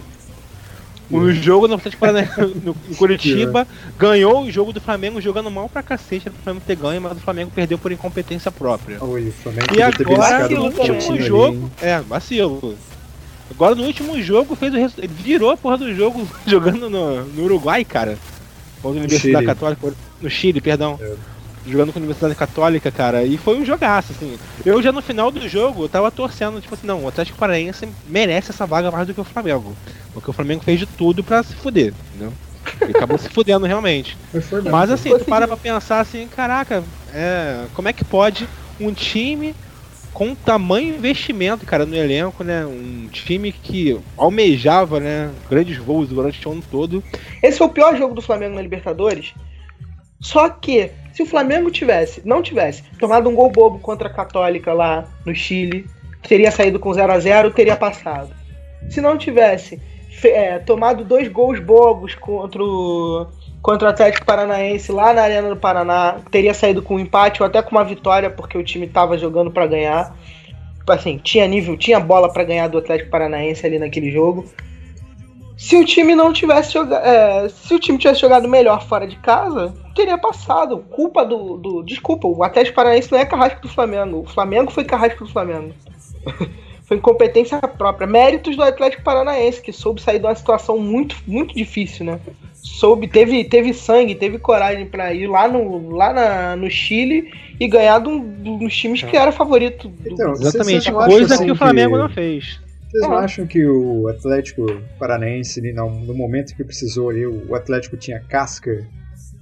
O 1.10 1.32
jogo 1.32 1.70
no 1.70 1.76
Atlético 1.76 2.02
Paranaense, 2.02 2.42
no, 2.64 2.76
no 2.88 2.96
Curitiba, 2.98 3.66
ganhou 3.98 4.44
o 4.44 4.52
jogo 4.52 4.74
do 4.74 4.82
Flamengo 4.82 5.22
jogando 5.22 5.50
mal 5.50 5.70
pra 5.70 5.82
cacete, 5.82 6.30
pro 6.30 6.44
Flamengo 6.44 6.66
ter 6.68 6.76
ganho, 6.76 7.02
mas 7.02 7.14
o 7.14 7.22
Flamengo 7.22 7.50
perdeu 7.56 7.78
por 7.78 7.94
incompetência 7.94 8.52
própria. 8.52 9.02
Oi, 9.02 9.34
e 9.74 9.82
agora, 9.82 10.50
no 10.50 10.66
último 10.66 11.22
jogo, 11.22 11.72
é, 11.82 12.02
vacilo. 12.02 12.76
Agora 13.50 13.76
no 13.76 13.84
último 13.84 14.22
jogo 14.22 14.56
fez 14.56 14.74
o 14.74 14.78
Ele 14.78 15.08
virou 15.08 15.52
a 15.52 15.58
porra 15.58 15.78
do 15.78 15.94
jogo 15.94 16.28
jogando 16.46 16.90
no, 16.90 17.24
no 17.24 17.44
Uruguai, 17.44 17.84
cara. 17.84 18.18
Ou 18.84 18.94
na 18.94 19.00
Universidade 19.00 19.38
Chile. 19.38 19.46
Católica. 19.46 19.94
No 20.22 20.30
Chile, 20.30 20.62
perdão. 20.62 21.00
É. 21.02 21.16
Jogando 21.66 21.92
com 21.92 22.00
a 22.00 22.02
Universidade 22.02 22.36
Católica, 22.36 22.92
cara. 22.92 23.24
E 23.24 23.38
foi 23.38 23.60
um 23.60 23.66
jogaço, 23.66 24.14
assim. 24.14 24.38
Eu 24.66 24.82
já 24.82 24.92
no 24.92 25.02
final 25.02 25.30
do 25.32 25.48
jogo 25.50 25.84
eu 25.84 25.90
tava 25.90 26.10
torcendo, 26.10 26.62
tipo 26.62 26.74
assim, 26.74 26.88
não, 26.88 27.04
o 27.04 27.08
Atlético 27.08 27.38
Paranaense 27.38 27.88
merece 28.08 28.52
essa 28.52 28.66
vaga 28.66 28.90
mais 28.90 29.06
do 29.06 29.14
que 29.14 29.20
o 29.20 29.26
Flamengo. 29.26 29.76
Porque 30.14 30.30
o 30.30 30.34
Flamengo 30.34 30.64
fez 30.64 30.80
de 30.80 30.86
tudo 30.86 31.24
pra 31.24 31.44
se 31.44 31.54
fuder, 31.56 31.94
entendeu? 32.10 32.32
Ele 32.82 32.96
acabou 32.96 33.18
se 33.18 33.30
fudendo 33.30 33.66
realmente. 33.66 34.18
Mas 34.72 34.92
assim, 34.92 35.10
tu 35.18 35.26
para 35.26 35.48
pra 35.48 35.58
pensar 35.58 36.00
assim, 36.00 36.28
caraca, 36.28 36.84
é, 37.14 37.66
como 37.74 37.88
é 37.88 37.94
que 37.94 38.06
pode 38.06 38.48
um 38.80 38.94
time 38.94 39.56
com 40.18 40.34
tamanho 40.34 40.96
investimento, 40.96 41.64
cara, 41.64 41.86
no 41.86 41.96
elenco, 41.96 42.44
né? 42.44 42.66
Um 42.66 43.08
time 43.08 43.52
que 43.52 44.00
almejava, 44.18 45.00
né? 45.00 45.30
Grandes 45.48 45.78
voos 45.78 46.10
durante 46.10 46.48
o 46.48 46.54
ano 46.54 46.64
todo. 46.72 47.04
Esse 47.44 47.60
foi 47.60 47.68
o 47.68 47.70
pior 47.70 47.96
jogo 47.96 48.16
do 48.16 48.22
Flamengo 48.24 48.56
na 48.56 48.64
Libertadores. 48.64 49.36
Só 50.20 50.50
que, 50.50 50.90
se 51.14 51.22
o 51.22 51.26
Flamengo 51.28 51.70
tivesse, 51.70 52.24
não 52.26 52.42
tivesse, 52.42 52.82
tomado 53.00 53.30
um 53.30 53.36
gol 53.36 53.52
bobo 53.52 53.78
contra 53.78 54.08
a 54.08 54.12
Católica 54.12 54.74
lá 54.74 55.08
no 55.24 55.36
Chile, 55.36 55.86
teria 56.28 56.50
saído 56.50 56.80
com 56.80 56.92
0 56.92 57.14
a 57.14 57.20
0 57.20 57.52
teria 57.52 57.76
passado. 57.76 58.32
Se 58.90 59.00
não 59.00 59.20
tivesse 59.20 59.80
é, 60.24 60.58
tomado 60.58 61.04
dois 61.06 61.28
gols 61.28 61.60
bobos 61.60 62.16
contra 62.16 62.64
o, 62.64 63.28
contra 63.62 63.88
o 63.88 63.92
Atlético 63.92 64.26
Paranaense 64.26 64.92
lá 64.92 65.14
na 65.14 65.24
Arena 65.24 65.50
do 65.50 65.58
Paraná, 65.58 66.18
teria 66.32 66.54
saído 66.54 66.82
com 66.82 66.96
um 66.96 67.00
empate 67.00 67.42
ou 67.42 67.48
até 67.48 67.62
com 67.62 67.72
uma 67.72 67.84
vitória, 67.84 68.30
porque 68.30 68.58
o 68.58 68.64
time 68.64 68.86
estava 68.86 69.18
jogando 69.18 69.52
para 69.52 69.68
ganhar. 69.68 70.16
Assim, 70.88 71.18
tinha 71.18 71.46
nível, 71.48 71.76
tinha 71.76 72.00
bola 72.00 72.32
para 72.32 72.46
ganhar 72.46 72.68
do 72.68 72.78
Atlético 72.78 73.10
Paranaense 73.10 73.66
ali 73.66 73.78
naquele 73.78 74.10
jogo. 74.10 74.46
se 75.58 75.76
o 75.76 75.84
time 75.84 76.16
não 76.16 76.32
tivesse 76.32 76.74
jogado. 76.74 77.06
É, 77.06 77.50
se 77.50 77.74
o 77.74 77.80
time 77.80 77.98
tivesse 77.98 78.22
jogado 78.22 78.48
melhor 78.48 78.88
fora 78.88 79.06
de 79.06 79.18
casa, 79.18 79.74
teria 79.94 80.18
passado. 80.18 80.78
Culpa 80.90 81.26
do. 81.26 81.58
do 81.58 81.84
desculpa, 81.84 82.28
o 82.28 82.44
Atlético 82.44 82.76
Paranaense 82.76 83.12
não 83.12 83.20
é 83.20 83.26
carrasco 83.26 83.62
do 83.62 83.68
Flamengo. 83.68 84.22
O 84.22 84.26
Flamengo 84.26 84.72
foi 84.72 84.86
carrasco 84.86 85.26
do 85.26 85.32
Flamengo. 85.32 85.74
foi 86.88 86.96
incompetência 86.96 87.60
própria. 87.60 88.08
Méritos 88.08 88.56
do 88.56 88.64
Atlético 88.64 89.04
Paranaense, 89.04 89.62
que 89.62 89.74
soube 89.74 90.02
sair 90.02 90.20
de 90.20 90.26
uma 90.26 90.36
situação 90.36 90.78
muito, 90.78 91.18
muito 91.28 91.54
difícil, 91.54 92.06
né? 92.06 92.20
Soube, 92.68 93.08
teve, 93.08 93.44
teve 93.44 93.74
sangue, 93.74 94.14
teve 94.14 94.38
coragem 94.38 94.86
para 94.86 95.14
ir 95.14 95.28
lá, 95.28 95.48
no, 95.48 95.90
lá 95.90 96.14
na, 96.14 96.56
no 96.56 96.70
Chile 96.70 97.32
e 97.60 97.68
ganhar 97.68 98.00
de 98.00 98.10
um, 98.10 98.58
dos 98.58 98.76
times 98.76 99.02
que 99.02 99.18
era 99.18 99.32
favorito. 99.32 99.88
Do... 99.88 100.10
Então, 100.10 100.34
Exatamente, 100.34 100.92
coisa 100.92 101.34
assim 101.34 101.46
que 101.46 101.52
o 101.52 101.56
Flamengo 101.56 101.96
que... 101.96 102.02
não 102.02 102.10
fez. 102.10 102.60
Vocês 102.90 103.04
não 103.04 103.18
acham 103.18 103.48
que 103.48 103.66
o 103.66 104.08
Atlético 104.08 104.66
Paranaense, 105.00 105.62
no 105.74 106.14
momento 106.14 106.56
que 106.56 106.64
precisou 106.64 107.10
ali, 107.10 107.26
o 107.26 107.54
Atlético 107.56 107.98
tinha 107.98 108.20
casca? 108.20 108.88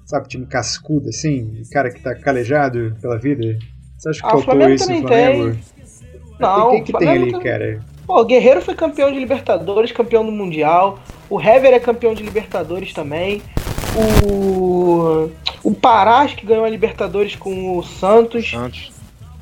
Sabe, 0.06 0.28
time 0.28 0.46
cascudo, 0.46 1.10
assim? 1.10 1.64
Cara 1.72 1.92
que 1.92 2.00
tá 2.02 2.16
calejado 2.16 2.96
pela 3.02 3.18
vida? 3.18 3.58
Você 3.98 4.10
acha 4.10 4.22
que 4.22 4.28
ah, 4.28 4.38
faltou 4.38 4.70
isso 4.70 4.92
no 4.92 5.02
Flamengo? 5.02 5.52
Tem. 5.52 5.60
Não, 6.40 6.68
o 6.68 6.72
que, 6.72 6.92
que 6.92 7.00
tem 7.00 7.10
ali, 7.10 7.32
tem... 7.32 7.42
cara? 7.42 7.80
Pô, 8.06 8.22
o 8.22 8.26
Guerreiro 8.26 8.62
foi 8.62 8.76
campeão 8.76 9.12
de 9.12 9.20
Libertadores, 9.20 9.92
campeão 9.92 10.26
do 10.26 10.32
Mundial. 10.32 11.00
O 11.30 11.42
Hever 11.42 11.74
é 11.74 11.80
campeão 11.80 12.14
de 12.14 12.24
Libertadores 12.24 12.94
também. 12.94 13.42
O. 13.96 15.30
O 15.64 15.74
Pará, 15.74 16.20
acho 16.20 16.36
que 16.36 16.46
ganhou 16.46 16.64
a 16.64 16.70
Libertadores 16.70 17.36
com 17.36 17.78
o 17.78 17.84
Santos. 17.84 18.50
Santos. 18.52 18.92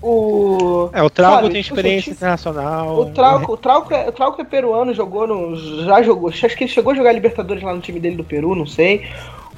O. 0.02 0.90
É, 0.94 1.04
o 1.04 1.10
Trauco 1.10 1.42
sabe, 1.42 1.50
tem 1.50 1.62
experiência 1.62 2.04
time... 2.04 2.16
internacional. 2.16 3.00
O 3.00 3.06
Trauco, 3.08 3.54
o, 3.54 3.58
Trauco 3.58 3.94
é, 3.94 4.08
o 4.08 4.12
Trauco 4.12 4.42
é 4.42 4.46
peruano, 4.46 4.94
jogou 4.94 5.28
no. 5.28 5.56
Já 5.86 6.02
jogou. 6.02 6.30
Acho 6.30 6.48
que 6.50 6.64
ele 6.64 6.72
chegou 6.72 6.94
a 6.94 6.96
jogar 6.96 7.12
Libertadores 7.12 7.64
lá 7.64 7.74
no 7.74 7.82
time 7.82 8.00
dele 8.00 8.16
do 8.16 8.24
Peru, 8.24 8.56
não 8.56 8.66
sei. 8.66 9.06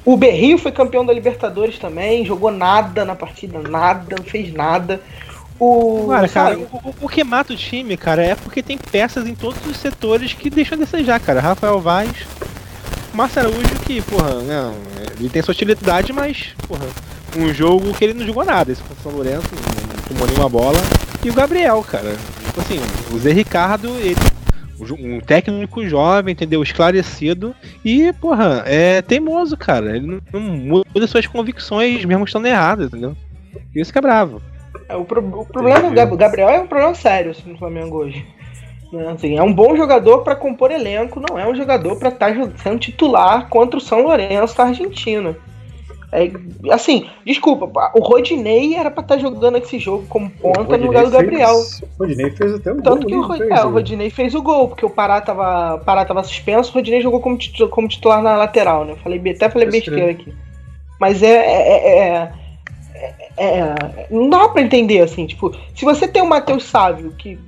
O 0.04 0.16
Berrio 0.16 0.56
foi 0.56 0.70
campeão 0.70 1.04
da 1.04 1.12
Libertadores 1.12 1.80
também, 1.80 2.24
jogou 2.24 2.52
nada 2.52 3.04
na 3.04 3.16
partida, 3.16 3.58
nada, 3.58 4.14
não 4.16 4.24
fez 4.24 4.52
nada. 4.52 5.00
O, 5.58 6.08
cara, 6.10 6.28
cara 6.28 6.58
o, 6.58 6.94
o, 7.02 7.08
que 7.08 7.24
mata 7.24 7.52
o 7.52 7.56
time, 7.56 7.96
cara, 7.96 8.22
é 8.22 8.34
porque 8.34 8.62
tem 8.62 8.76
peças 8.76 9.26
em 9.26 9.34
todos 9.34 9.64
os 9.66 9.76
setores 9.78 10.34
que 10.34 10.50
deixam 10.50 10.76
a 10.76 10.84
desejar, 10.84 11.18
cara. 11.18 11.40
Rafael 11.40 11.80
Vaz, 11.80 12.10
Márcio 13.14 13.40
Araújo, 13.40 13.74
que, 13.86 14.02
porra, 14.02 14.34
né, 14.42 14.74
ele 15.18 15.30
tem 15.30 15.42
sua 15.42 15.52
utilidade, 15.52 16.12
mas, 16.12 16.54
porra, 16.68 16.86
um 17.36 17.52
jogo 17.52 17.94
que 17.94 18.04
ele 18.04 18.14
não 18.14 18.26
jogou 18.26 18.44
nada. 18.44 18.70
Esse 18.70 18.82
o 18.82 19.02
São 19.02 19.12
Lourenço, 19.12 19.48
não 19.54 20.02
tomou 20.08 20.26
nenhuma 20.26 20.48
bola. 20.48 20.78
E 21.24 21.30
o 21.30 21.34
Gabriel, 21.34 21.82
cara. 21.82 22.14
Tipo 22.44 22.60
assim, 22.60 22.78
o 23.12 23.18
Zé 23.18 23.32
Ricardo, 23.32 23.88
ele. 23.98 24.16
Um 24.78 25.20
técnico 25.20 25.88
jovem, 25.88 26.32
entendeu? 26.32 26.62
Esclarecido. 26.62 27.54
E, 27.82 28.12
porra, 28.12 28.62
é 28.66 29.00
teimoso, 29.00 29.56
cara. 29.56 29.96
Ele 29.96 30.06
não, 30.06 30.20
não 30.38 30.82
muda 30.94 31.06
suas 31.06 31.26
convicções, 31.26 32.04
mesmo 32.04 32.24
estando 32.24 32.46
erradas, 32.46 32.88
entendeu? 32.88 33.16
Isso 33.74 33.90
que 33.90 33.98
é 33.98 34.02
bravo. 34.02 34.42
É, 34.88 34.96
o, 34.96 35.04
pro, 35.04 35.20
o 35.20 35.44
problema 35.44 35.90
do 35.90 36.16
Gabriel 36.16 36.48
é 36.48 36.60
um 36.60 36.66
problema 36.66 36.94
sério 36.94 37.32
assim, 37.32 37.50
no 37.50 37.58
Flamengo 37.58 37.98
hoje. 37.98 38.26
Né? 38.92 39.08
Assim, 39.08 39.36
é 39.36 39.42
um 39.42 39.52
bom 39.52 39.76
jogador 39.76 40.22
para 40.22 40.36
compor 40.36 40.70
elenco, 40.70 41.20
não 41.20 41.38
é 41.38 41.46
um 41.46 41.54
jogador 41.54 41.96
para 41.96 42.08
estar 42.08 42.34
tá 42.34 42.50
sendo 42.56 42.78
titular 42.78 43.48
contra 43.48 43.78
o 43.78 43.80
São 43.80 44.02
Lourenço 44.02 44.56
da 44.56 44.64
Argentina. 44.64 45.36
É, 46.12 46.30
assim, 46.72 47.08
desculpa, 47.24 47.68
o 47.92 48.00
Rodinei 48.00 48.74
era 48.74 48.90
pra 48.90 49.02
estar 49.02 49.16
tá 49.16 49.20
jogando 49.20 49.58
esse 49.58 49.78
jogo 49.78 50.06
como 50.08 50.30
ponta 50.30 50.76
no 50.76 50.86
lugar 50.86 51.04
do 51.04 51.10
Gabriel. 51.10 51.54
Fez, 51.54 51.82
o 51.82 51.88
Rodinei 51.98 52.30
fez 52.30 52.54
até 52.54 52.72
o 52.72 52.80
Tanto 52.80 53.08
gol. 53.08 53.08
Que 53.08 53.16
o, 53.16 53.36
fez, 53.36 53.50
é, 53.50 53.64
o 53.64 53.70
Rodinei 53.70 54.10
fez 54.10 54.34
o 54.34 54.42
gol, 54.42 54.68
porque 54.68 54.86
o 54.86 54.90
Pará 54.90 55.20
tava, 55.20 55.78
Pará 55.84 56.04
tava 56.04 56.22
suspenso, 56.22 56.70
o 56.70 56.74
Rodinei 56.74 57.00
jogou 57.00 57.20
como 57.20 57.36
titular, 57.36 57.70
como 57.70 57.88
titular 57.88 58.22
na 58.22 58.36
lateral, 58.36 58.84
né? 58.84 58.94
Falei, 59.02 59.20
até 59.30 59.50
falei 59.50 59.68
besteira 59.68 60.12
aqui. 60.12 60.32
Mas 61.00 61.22
é, 61.22 61.28
é, 61.28 61.98
é, 61.98 62.32
é, 63.36 64.06
Não 64.10 64.28
dá 64.28 64.48
pra 64.48 64.62
entender, 64.62 65.00
assim, 65.00 65.26
tipo, 65.26 65.54
se 65.74 65.84
você 65.84 66.08
tem 66.08 66.22
o 66.22 66.26
Matheus 66.26 66.64
Sávio, 66.64 67.12
que. 67.12 67.38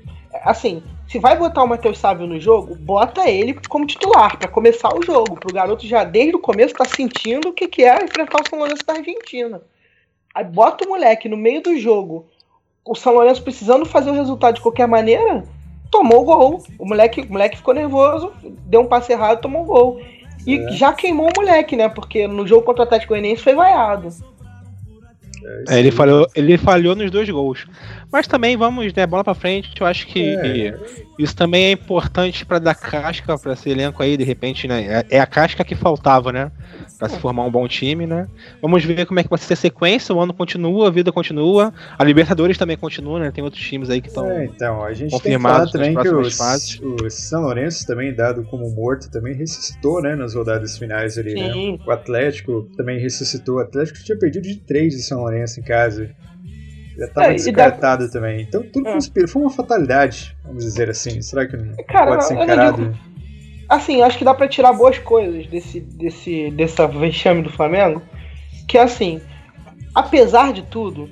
Assim, 0.44 0.82
se 1.08 1.18
vai 1.18 1.36
botar 1.36 1.64
o 1.64 1.68
Matheus 1.68 1.98
Sávio 1.98 2.26
no 2.26 2.38
jogo, 2.38 2.74
bota 2.74 3.28
ele 3.28 3.58
como 3.68 3.86
titular, 3.86 4.38
para 4.38 4.48
começar 4.48 4.94
o 4.94 5.02
jogo. 5.02 5.36
Pro 5.36 5.52
garoto 5.52 5.86
já 5.86 6.04
desde 6.04 6.36
o 6.36 6.40
começo 6.40 6.74
tá 6.74 6.84
sentindo 6.84 7.48
o 7.48 7.52
que, 7.52 7.66
que 7.66 7.82
é 7.82 8.04
enfrentar 8.04 8.42
o 8.42 8.48
São 8.48 8.58
Lourenço 8.58 8.84
da 8.86 8.92
Argentina. 8.92 9.62
Aí 10.34 10.44
bota 10.44 10.84
o 10.84 10.88
moleque 10.88 11.28
no 11.28 11.36
meio 11.36 11.62
do 11.62 11.76
jogo, 11.78 12.26
o 12.84 12.94
São 12.94 13.14
Lourenço 13.14 13.42
precisando 13.42 13.86
fazer 13.86 14.10
o 14.10 14.14
resultado 14.14 14.56
de 14.56 14.60
qualquer 14.60 14.86
maneira, 14.86 15.44
tomou 15.90 16.22
o 16.22 16.24
gol. 16.24 16.62
O 16.78 16.86
moleque, 16.86 17.22
o 17.22 17.32
moleque 17.32 17.56
ficou 17.56 17.74
nervoso, 17.74 18.32
deu 18.42 18.82
um 18.82 18.86
passe 18.86 19.12
errado, 19.12 19.40
tomou 19.40 19.62
o 19.62 19.66
gol. 19.66 20.00
E 20.46 20.58
é. 20.58 20.72
já 20.72 20.92
queimou 20.92 21.28
o 21.28 21.40
moleque, 21.40 21.74
né? 21.74 21.88
Porque 21.88 22.26
no 22.26 22.46
jogo 22.46 22.62
contra 22.62 22.82
o 22.82 22.86
Atlético 22.86 23.14
Goianiense 23.14 23.42
foi 23.42 23.54
vaiado. 23.54 24.08
É, 25.68 25.78
ele, 25.78 25.90
falhou, 25.90 26.26
ele 26.34 26.58
falhou 26.58 26.94
nos 26.94 27.10
dois 27.10 27.28
gols. 27.28 27.66
Mas 28.12 28.26
também 28.26 28.56
vamos, 28.56 28.92
né, 28.92 29.06
bola 29.06 29.24
pra 29.24 29.34
frente. 29.34 29.70
Eu 29.80 29.86
acho 29.86 30.06
que 30.06 30.20
é. 30.20 30.78
Isso 31.18 31.34
também 31.34 31.64
é 31.64 31.70
importante 31.72 32.46
para 32.46 32.60
dar 32.60 32.76
casca 32.76 33.36
para 33.36 33.52
esse 33.52 33.68
elenco 33.68 34.00
aí, 34.02 34.16
de 34.16 34.22
repente, 34.22 34.68
né? 34.68 35.02
É, 35.10 35.16
é 35.16 35.20
a 35.20 35.26
casca 35.26 35.64
que 35.64 35.74
faltava, 35.74 36.30
né? 36.30 36.52
Para 36.96 37.08
se 37.08 37.18
formar 37.18 37.44
um 37.44 37.50
bom 37.50 37.66
time, 37.66 38.06
né? 38.06 38.28
Vamos 38.62 38.84
ver 38.84 39.04
como 39.04 39.18
é 39.18 39.24
que 39.24 39.28
vai 39.28 39.38
ser 39.38 39.54
a 39.54 39.56
sequência. 39.56 40.14
O 40.14 40.20
ano 40.20 40.32
continua, 40.32 40.86
a 40.86 40.90
vida 40.90 41.10
continua. 41.10 41.74
A 41.98 42.04
Libertadores 42.04 42.56
também 42.56 42.76
continua, 42.76 43.18
né? 43.18 43.30
Tem 43.32 43.42
outros 43.42 43.62
times 43.62 43.90
aí 43.90 44.00
que 44.00 44.08
estão 44.08 44.30
é, 44.30 44.44
então, 44.44 44.84
a 44.84 44.92
gente 44.92 45.10
confirmados 45.10 45.72
tem 45.72 45.92
que 45.92 45.94
também 45.94 46.22
que 46.22 46.30
fases. 46.36 46.80
O 46.80 47.10
São 47.10 47.42
Lourenço 47.42 47.84
também, 47.84 48.14
dado 48.14 48.44
como 48.44 48.70
morto, 48.70 49.10
também 49.10 49.34
ressuscitou, 49.34 50.00
né? 50.00 50.14
Nas 50.14 50.34
rodadas 50.34 50.78
finais 50.78 51.18
ali, 51.18 51.34
né? 51.34 51.52
Sim. 51.52 51.72
né? 51.72 51.78
O 51.84 51.90
Atlético 51.90 52.68
também 52.76 53.00
ressuscitou. 53.00 53.56
O 53.56 53.60
Atlético 53.60 53.98
tinha 54.04 54.16
perdido 54.16 54.44
de 54.44 54.56
3 54.56 54.94
de 54.94 55.02
São 55.02 55.18
Lourenço 55.20 55.58
em 55.58 55.64
casa. 55.64 56.10
Já 56.98 57.06
estava 57.06 57.26
é, 57.28 57.34
descartado 57.34 58.06
dá... 58.06 58.12
também. 58.12 58.42
Então 58.42 58.62
tudo 58.62 58.88
é. 58.88 58.92
conspira. 58.92 59.28
Foi 59.28 59.42
uma 59.42 59.50
fatalidade, 59.50 60.36
vamos 60.44 60.64
dizer 60.64 60.90
assim. 60.90 61.22
Será 61.22 61.46
que 61.46 61.56
não 61.56 61.72
Cara, 61.86 62.06
pode 62.06 62.26
ser 62.26 62.34
encarado? 62.34 62.82
Digo, 62.82 62.98
assim, 63.68 64.02
acho 64.02 64.18
que 64.18 64.24
dá 64.24 64.34
para 64.34 64.48
tirar 64.48 64.72
boas 64.72 64.98
coisas 64.98 65.46
desse, 65.46 65.80
desse, 65.80 66.50
dessa 66.50 66.88
vexame 66.88 67.42
do 67.42 67.50
Flamengo. 67.50 68.02
Que 68.66 68.76
é 68.76 68.82
assim, 68.82 69.20
apesar 69.94 70.52
de 70.52 70.62
tudo, 70.62 71.08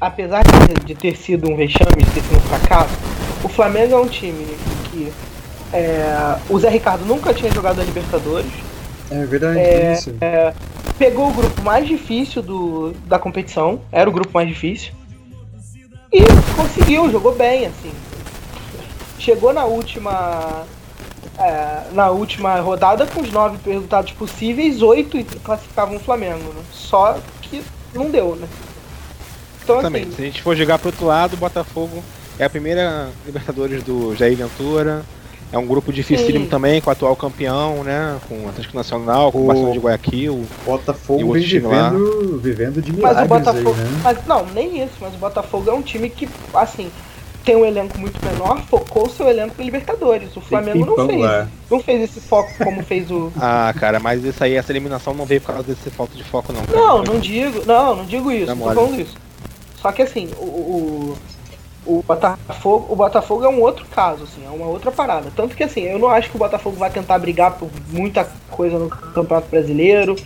apesar 0.00 0.42
de, 0.84 0.94
ter 0.94 1.16
sido 1.16 1.50
um 1.50 1.56
vexame, 1.56 2.02
de 2.02 2.10
ter 2.10 2.22
sido 2.22 2.38
um 2.38 2.40
fracasso, 2.40 2.98
o 3.44 3.48
Flamengo 3.48 3.94
é 3.94 3.98
um 3.98 4.08
time 4.08 4.46
que 4.90 5.12
é, 5.72 6.36
o 6.48 6.58
Zé 6.58 6.70
Ricardo 6.70 7.04
nunca 7.04 7.34
tinha 7.34 7.52
jogado 7.52 7.80
a 7.80 7.84
Libertadores. 7.84 8.50
É 9.10 9.24
verdade, 9.26 9.58
é, 9.58 9.92
isso. 9.92 10.14
É, 10.20 10.52
pegou 10.98 11.28
o 11.28 11.32
grupo 11.32 11.62
mais 11.62 11.86
difícil 11.86 12.42
do, 12.42 12.92
da 13.06 13.18
competição, 13.18 13.80
era 13.92 14.08
o 14.08 14.12
grupo 14.12 14.30
mais 14.32 14.48
difícil. 14.48 14.92
E 16.12 16.20
conseguiu, 16.56 17.10
jogou 17.10 17.34
bem, 17.34 17.66
assim. 17.66 17.92
Chegou 19.18 19.52
na 19.52 19.64
última. 19.64 20.66
É, 21.38 21.84
na 21.92 22.10
última 22.10 22.60
rodada 22.60 23.06
com 23.06 23.22
os 23.22 23.30
nove 23.30 23.58
resultados 23.64 24.12
possíveis, 24.12 24.82
oito 24.82 25.16
classificavam 25.42 25.96
o 25.96 26.00
Flamengo, 26.00 26.52
né? 26.52 26.62
Só 26.72 27.18
que 27.42 27.62
não 27.94 28.10
deu, 28.10 28.36
né? 28.36 28.46
Então, 29.62 29.78
assim, 29.78 30.10
se 30.10 30.20
a 30.20 30.24
gente 30.24 30.42
for 30.42 30.56
jogar 30.56 30.78
pro 30.78 30.88
outro 30.88 31.06
lado, 31.06 31.34
o 31.34 31.36
Botafogo 31.36 32.02
é 32.38 32.44
a 32.44 32.50
primeira 32.50 33.10
Libertadores 33.24 33.82
do 33.82 34.14
Jair 34.16 34.36
Ventura. 34.36 35.02
É 35.52 35.58
um 35.58 35.66
grupo 35.66 35.92
dificílimo 35.92 36.44
Sim. 36.44 36.50
também, 36.50 36.80
com 36.80 36.90
o 36.90 36.92
atual 36.92 37.16
campeão, 37.16 37.82
né? 37.82 38.18
Com 38.28 38.44
o 38.44 38.48
Atlético 38.48 38.76
Nacional, 38.76 39.32
com 39.32 39.42
o, 39.42 39.46
Barcelona 39.46 39.72
de 39.72 39.80
Guayaquil. 39.80 40.46
Botafogo 40.64 41.32
vem 41.32 41.42
vivendo, 41.42 42.40
vivendo 42.40 42.82
de 42.82 42.92
milagres 42.92 43.28
mas 43.28 43.40
o 43.40 43.44
Botafogo, 43.44 43.76
aí, 43.76 43.84
né? 43.84 44.00
Mas 44.04 44.26
não, 44.26 44.46
nem 44.46 44.82
isso, 44.82 44.94
mas 45.00 45.14
o 45.14 45.18
Botafogo 45.18 45.68
é 45.68 45.74
um 45.74 45.82
time 45.82 46.08
que, 46.08 46.28
assim, 46.54 46.88
tem 47.44 47.56
um 47.56 47.64
elenco 47.64 47.98
muito 47.98 48.24
menor, 48.24 48.62
focou 48.68 49.06
o 49.06 49.10
seu 49.10 49.28
elenco 49.28 49.60
em 49.60 49.64
Libertadores. 49.64 50.36
O 50.36 50.40
Flamengo 50.40 50.86
não 50.86 51.06
fez. 51.06 51.20
Lá. 51.20 51.48
Não 51.68 51.80
fez 51.80 52.02
esse 52.02 52.20
foco 52.20 52.52
como 52.62 52.82
fez 52.84 53.10
o. 53.10 53.32
ah, 53.40 53.74
cara, 53.78 53.98
mas 53.98 54.22
isso 54.24 54.42
aí, 54.44 54.54
essa 54.54 54.70
eliminação 54.70 55.14
não 55.14 55.24
veio 55.24 55.40
por 55.40 55.48
causa 55.48 55.62
desse 55.64 55.90
falta 55.90 56.14
de 56.16 56.22
foco, 56.22 56.52
não. 56.52 56.64
Cara. 56.64 56.78
Não, 56.78 57.02
não 57.02 57.18
digo. 57.18 57.64
Não, 57.66 57.96
não 57.96 58.04
digo 58.04 58.30
isso. 58.30 58.46
Não, 58.46 58.56
não 58.56 58.68
tô 58.68 58.74
falando 58.74 59.00
isso. 59.00 59.16
Só 59.80 59.90
que 59.90 60.02
assim, 60.02 60.28
o, 60.38 60.44
o, 60.44 61.18
o 61.86 62.02
Botafogo, 62.06 62.86
o 62.90 62.96
Botafogo 62.96 63.44
é 63.44 63.48
um 63.48 63.60
outro 63.60 63.86
caso, 63.86 64.24
assim, 64.24 64.44
é 64.44 64.50
uma 64.50 64.66
outra 64.66 64.92
parada. 64.92 65.32
Tanto 65.34 65.56
que 65.56 65.64
assim, 65.64 65.82
eu 65.82 65.98
não 65.98 66.08
acho 66.08 66.30
que 66.30 66.36
o 66.36 66.38
Botafogo 66.38 66.76
vai 66.76 66.90
tentar 66.90 67.18
brigar 67.18 67.52
por 67.52 67.70
muita 67.88 68.28
coisa 68.50 68.78
no 68.78 68.88
Campeonato 68.88 69.48
Brasileiro. 69.48 70.16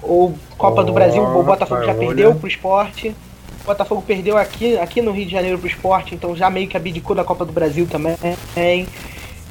Ou 0.00 0.32
Copa 0.56 0.82
oh, 0.82 0.84
do 0.84 0.92
Brasil, 0.92 1.22
o 1.22 1.42
Botafogo 1.42 1.84
já 1.84 1.94
perdeu 1.94 2.34
pro 2.34 2.46
esporte. 2.46 3.14
O 3.62 3.66
Botafogo 3.66 4.02
perdeu 4.06 4.38
aqui, 4.38 4.78
aqui 4.78 5.02
no 5.02 5.10
Rio 5.10 5.26
de 5.26 5.32
Janeiro 5.32 5.58
pro 5.58 5.66
esporte, 5.66 6.14
então 6.14 6.34
já 6.34 6.48
meio 6.48 6.68
que 6.68 6.76
abdicou 6.76 7.14
da 7.14 7.24
Copa 7.24 7.44
do 7.44 7.52
Brasil 7.52 7.86
também. 7.86 8.16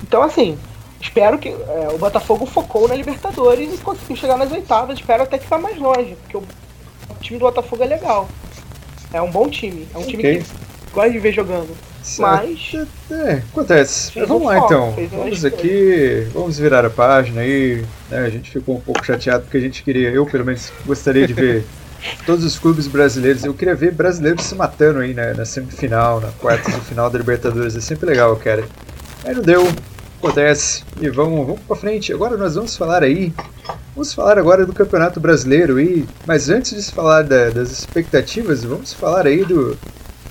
Então 0.01 0.23
assim, 0.23 0.57
espero 1.01 1.37
que. 1.37 1.49
É, 1.49 1.89
o 1.93 1.97
Botafogo 1.97 2.45
focou 2.45 2.87
na 2.87 2.95
Libertadores 2.95 3.73
e 3.73 3.77
conseguiu 3.77 4.15
chegar 4.15 4.37
nas 4.37 4.51
oitavas. 4.51 4.97
Espero 4.97 5.23
até 5.23 5.37
que 5.37 5.47
vá 5.47 5.57
mais 5.57 5.77
longe, 5.77 6.15
porque 6.21 6.37
o, 6.37 6.39
o 6.41 7.15
time 7.19 7.37
do 7.37 7.45
Botafogo 7.45 7.83
é 7.83 7.87
legal. 7.87 8.29
É 9.11 9.21
um 9.21 9.29
bom 9.29 9.49
time. 9.49 9.87
É 9.93 9.97
um 9.97 10.03
time 10.03 10.19
okay. 10.19 10.37
que 10.39 10.66
gosta 10.93 11.11
de 11.11 11.19
ver 11.19 11.33
jogando. 11.33 11.69
Mas. 12.19 12.73
É, 13.11 13.33
acontece. 13.51 14.19
Vamos 14.25 14.47
lá 14.47 14.59
então. 14.59 14.95
Vamos 15.11 15.43
aqui. 15.43 16.27
Vamos 16.33 16.57
virar 16.57 16.85
a 16.85 16.89
página 16.89 17.41
aí. 17.41 17.83
Né, 18.09 18.19
a 18.19 18.29
gente 18.29 18.51
ficou 18.51 18.77
um 18.77 18.79
pouco 18.79 19.05
chateado 19.05 19.43
porque 19.43 19.57
a 19.57 19.61
gente 19.61 19.83
queria, 19.83 20.09
eu 20.09 20.25
pelo 20.25 20.45
menos 20.45 20.71
gostaria 20.85 21.27
de 21.27 21.33
ver 21.33 21.65
todos 22.25 22.45
os 22.45 22.57
clubes 22.57 22.87
brasileiros. 22.87 23.43
Eu 23.43 23.53
queria 23.53 23.75
ver 23.75 23.91
brasileiros 23.91 24.45
se 24.45 24.55
matando 24.55 24.99
aí 24.99 25.13
né, 25.13 25.33
na 25.33 25.45
semifinal, 25.45 26.21
na 26.21 26.31
quarta 26.31 26.71
de 26.71 26.79
final 26.81 27.09
da 27.09 27.17
Libertadores. 27.17 27.75
É 27.75 27.81
sempre 27.81 28.05
legal, 28.05 28.35
cara. 28.37 28.63
Aí 29.25 29.35
não 29.35 29.41
deu. 29.41 29.67
Acontece. 30.19 30.83
E 30.99 31.09
vamos, 31.09 31.45
vamos 31.45 31.61
pra 31.61 31.75
frente. 31.75 32.11
Agora 32.11 32.37
nós 32.37 32.55
vamos 32.55 32.75
falar 32.75 33.03
aí. 33.03 33.31
Vamos 33.93 34.13
falar 34.13 34.39
agora 34.39 34.65
do 34.65 34.73
Campeonato 34.73 35.19
Brasileiro 35.19 35.77
aí. 35.77 36.05
Mas 36.25 36.49
antes 36.49 36.85
de 36.85 36.91
falar 36.91 37.23
da, 37.23 37.49
das 37.49 37.71
expectativas, 37.71 38.63
vamos 38.63 38.93
falar 38.93 39.27
aí 39.27 39.45
do, 39.45 39.77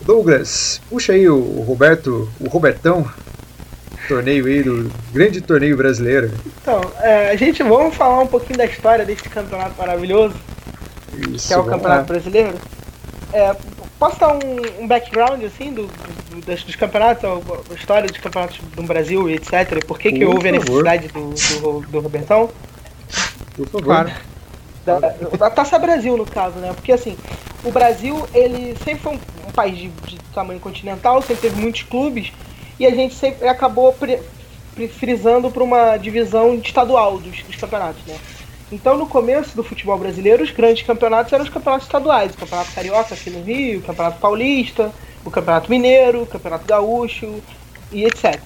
Douglas, 0.07 0.81
puxa 0.89 1.13
aí 1.13 1.29
o 1.29 1.41
Roberto, 1.63 2.31
o 2.39 2.49
Robertão, 2.49 3.11
torneio 4.07 4.47
aí 4.47 4.63
do 4.63 4.89
grande 5.13 5.41
torneio 5.41 5.77
brasileiro. 5.77 6.31
Então, 6.63 6.81
é, 7.01 7.31
a 7.31 7.37
gente 7.37 7.61
vamos 7.65 7.97
falar 7.97 8.21
um 8.21 8.27
pouquinho 8.27 8.57
da 8.57 8.67
história 8.67 9.05
desse 9.05 9.29
campeonato 9.29 9.75
maravilhoso, 9.77 10.37
Isso, 11.35 11.49
que 11.49 11.55
é 11.55 11.59
o 11.59 11.65
Campeonato 11.65 12.13
lá. 12.13 12.19
Brasileiro. 12.19 12.55
É, 13.33 13.57
posso 13.99 14.21
dar 14.21 14.35
um, 14.35 14.83
um, 14.83 14.87
background 14.87 15.43
assim 15.43 15.73
do, 15.73 15.89
do, 15.89 16.41
dos, 16.41 16.63
dos, 16.63 16.77
campeonatos, 16.77 17.25
a, 17.25 17.75
história 17.75 18.09
dos 18.09 18.19
campeonatos 18.19 18.61
do 18.77 18.83
Brasil, 18.85 19.29
etc. 19.29 19.85
Por 19.85 19.99
que, 19.99 20.13
que 20.13 20.25
houve 20.25 20.49
favor. 20.53 20.87
a 20.87 20.93
necessidade 20.93 21.09
do, 21.09 21.61
do, 21.61 21.87
do 21.89 22.01
Robertão? 22.01 22.49
Por 23.57 23.67
favor. 23.67 23.85
Claro. 23.85 24.13
Da, 24.87 25.00
da 25.37 25.50
Taça 25.50 25.78
Brasil, 25.81 26.16
no 26.16 26.25
caso, 26.25 26.59
né? 26.61 26.73
Porque 26.73 26.93
assim, 26.93 27.19
o 27.64 27.73
Brasil, 27.73 28.25
ele 28.33 28.76
sempre 28.85 29.00
foi 29.00 29.14
um 29.14 29.50
país 29.52 29.76
de, 29.76 29.88
de 29.88 30.19
tamanho 30.33 30.61
continental, 30.61 31.21
sempre 31.21 31.49
teve 31.49 31.61
muitos 31.61 31.83
clubes, 31.83 32.33
e 32.78 32.87
a 32.87 32.90
gente 32.90 33.14
sempre 33.14 33.49
acabou 33.49 33.93
pre, 33.93 34.21
pre, 34.76 34.87
frisando 34.87 35.50
para 35.50 35.64
uma 35.64 35.97
divisão 35.97 36.55
estadual 36.55 37.19
dos, 37.19 37.43
dos 37.43 37.57
campeonatos, 37.57 38.00
né? 38.07 38.16
Então, 38.71 38.97
no 38.97 39.07
começo 39.07 39.57
do 39.57 39.62
futebol 39.62 39.99
brasileiro, 39.99 40.43
os 40.43 40.50
grandes 40.50 40.87
campeonatos 40.87 41.33
eram 41.33 41.45
os 41.45 41.50
campeonatos 41.50 41.87
estaduais. 41.87 42.35
O 42.35 42.38
Campeonato 42.38 42.73
Carioca 42.73 43.14
aqui 43.14 43.31
no 43.31 43.43
Rio, 43.43 43.78
o 43.78 43.83
Campeonato 43.83 44.19
Paulista, 44.19 44.93
o 45.25 45.31
Campeonato 45.31 45.71
Mineiro, 45.71 46.23
o 46.23 46.26
Campeonato 46.26 46.66
Gaúcho 46.66 47.40
e 47.93 48.05
etc. 48.05 48.40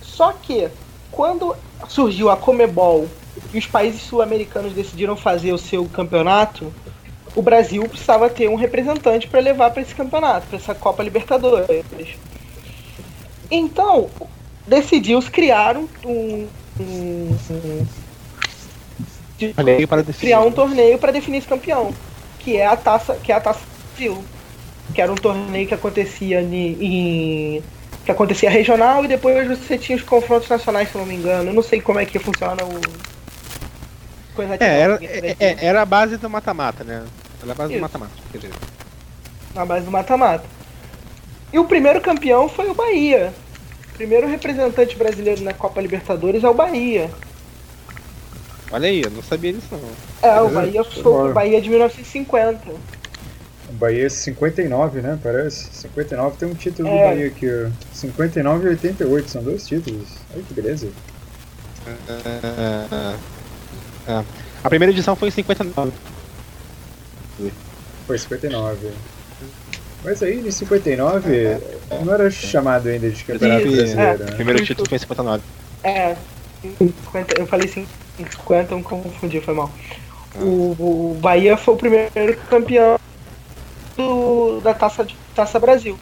Só 0.00 0.32
que, 0.32 0.68
quando 1.10 1.56
surgiu 1.88 2.30
a 2.30 2.36
Comebol 2.36 3.08
e 3.52 3.58
os 3.58 3.66
países 3.66 4.02
sul-americanos 4.02 4.72
decidiram 4.72 5.16
fazer 5.16 5.52
o 5.52 5.58
seu 5.58 5.84
campeonato, 5.86 6.72
o 7.34 7.42
Brasil 7.42 7.88
precisava 7.88 8.30
ter 8.30 8.48
um 8.48 8.54
representante 8.54 9.26
para 9.26 9.40
levar 9.40 9.70
para 9.70 9.82
esse 9.82 9.94
campeonato, 9.94 10.46
para 10.46 10.56
essa 10.56 10.74
Copa 10.74 11.02
Libertadores. 11.02 12.16
Então, 13.50 14.08
decidiu-se 14.66 15.30
criar 15.30 15.76
um, 15.76 15.88
um, 16.04 16.48
um, 16.80 17.36
um 17.50 17.86
criar 20.18 20.40
um 20.40 20.52
torneio 20.52 20.98
para 20.98 21.12
definir 21.12 21.38
esse 21.38 21.48
campeão, 21.48 21.92
que 22.38 22.56
é 22.56 22.66
a 22.66 22.76
taça, 22.76 23.14
que 23.16 23.32
é 23.32 23.34
a 23.34 23.40
taça 23.40 23.74
Brasil, 23.94 24.24
que 24.92 25.00
era 25.00 25.10
um 25.10 25.16
torneio 25.16 25.66
que 25.66 25.74
acontecia 25.74 26.42
em, 26.42 26.76
em 26.80 27.62
que 28.04 28.10
acontecia 28.10 28.50
regional 28.50 29.04
e 29.04 29.08
depois 29.08 29.46
você 29.48 29.78
tinha 29.78 29.96
os 29.96 30.02
confrontos 30.02 30.48
nacionais, 30.48 30.90
se 30.90 30.98
não 30.98 31.06
me 31.06 31.14
engano. 31.14 31.50
Eu 31.50 31.54
não 31.54 31.62
sei 31.62 31.80
como 31.80 31.98
é 31.98 32.04
que 32.04 32.18
funciona 32.18 32.62
o 32.64 32.80
coisa 34.34 34.56
é, 34.60 34.80
era, 34.80 34.98
é, 35.02 35.36
é, 35.38 35.66
era 35.66 35.82
a 35.82 35.86
base 35.86 36.16
do 36.16 36.28
mata-mata, 36.28 36.84
né? 36.84 37.04
Ela 37.42 37.52
é 37.52 37.54
a 37.54 37.54
base 37.54 37.72
Isso. 37.72 37.78
do 37.78 37.82
mata-mata, 37.82 38.12
quer 38.30 38.38
dizer. 38.38 38.54
Na 39.54 39.64
base 39.64 39.84
do 39.84 39.90
mata-mata. 39.90 40.44
E 41.52 41.58
o 41.58 41.64
primeiro 41.64 42.00
campeão 42.00 42.48
foi 42.48 42.68
o 42.68 42.74
Bahia. 42.74 43.32
O 43.92 43.96
primeiro 43.96 44.26
representante 44.26 44.96
brasileiro 44.96 45.42
na 45.42 45.54
Copa 45.54 45.80
Libertadores 45.80 46.42
é 46.42 46.48
o 46.48 46.54
Bahia. 46.54 47.08
Olha 48.72 48.88
aí, 48.88 49.02
eu 49.02 49.10
não 49.10 49.22
sabia 49.22 49.52
disso 49.52 49.68
não. 49.70 50.28
É, 50.28 50.40
o 50.40 50.48
Bahia 50.48 50.82
foi 50.82 51.30
o 51.30 51.32
Bahia 51.32 51.60
de 51.60 51.70
1950. 51.70 52.72
O 53.68 53.72
Bahia 53.74 54.06
é 54.06 54.08
59, 54.08 55.00
né? 55.00 55.18
Parece. 55.22 55.68
59 55.72 56.36
tem 56.36 56.48
um 56.48 56.54
título 56.54 56.88
é. 56.88 56.90
do 56.90 57.08
Bahia 57.08 57.26
aqui, 57.28 57.46
ó. 57.48 57.70
59 57.92 58.64
e 58.64 58.68
88, 58.70 59.30
são 59.30 59.42
dois 59.44 59.66
títulos. 59.66 60.08
Olha 60.34 60.42
que 60.42 60.54
beleza. 60.54 60.88
Uh, 61.86 61.90
uh, 61.90 63.14
uh, 63.14 63.33
a 64.62 64.68
primeira 64.68 64.92
edição 64.92 65.16
foi 65.16 65.28
em 65.28 65.32
59. 65.32 65.92
Foi 68.06 68.18
59. 68.18 68.90
Mas 70.04 70.22
aí, 70.22 70.46
em 70.46 70.50
59, 70.50 71.58
não 72.04 72.12
era 72.12 72.30
chamado 72.30 72.88
ainda 72.88 73.08
de 73.08 73.24
Campeonato 73.24 73.62
Brasileiro. 73.62 74.00
É, 74.00 74.16
né? 74.18 74.32
Primeiro 74.32 74.64
título 74.64 74.88
foi 74.88 74.96
em 74.96 75.00
59. 75.00 75.42
É, 75.82 76.16
50, 76.78 77.40
eu 77.40 77.46
falei 77.46 77.68
50, 77.68 78.74
eu 78.74 78.82
confundi, 78.82 79.40
foi 79.40 79.54
mal. 79.54 79.70
O, 80.36 81.12
o 81.12 81.18
Bahia 81.20 81.56
foi 81.56 81.74
o 81.74 81.76
primeiro 81.76 82.36
campeão 82.50 82.98
do, 83.96 84.60
da 84.60 84.74
Taça, 84.74 85.06
Taça 85.34 85.58
Brasil. 85.58 85.98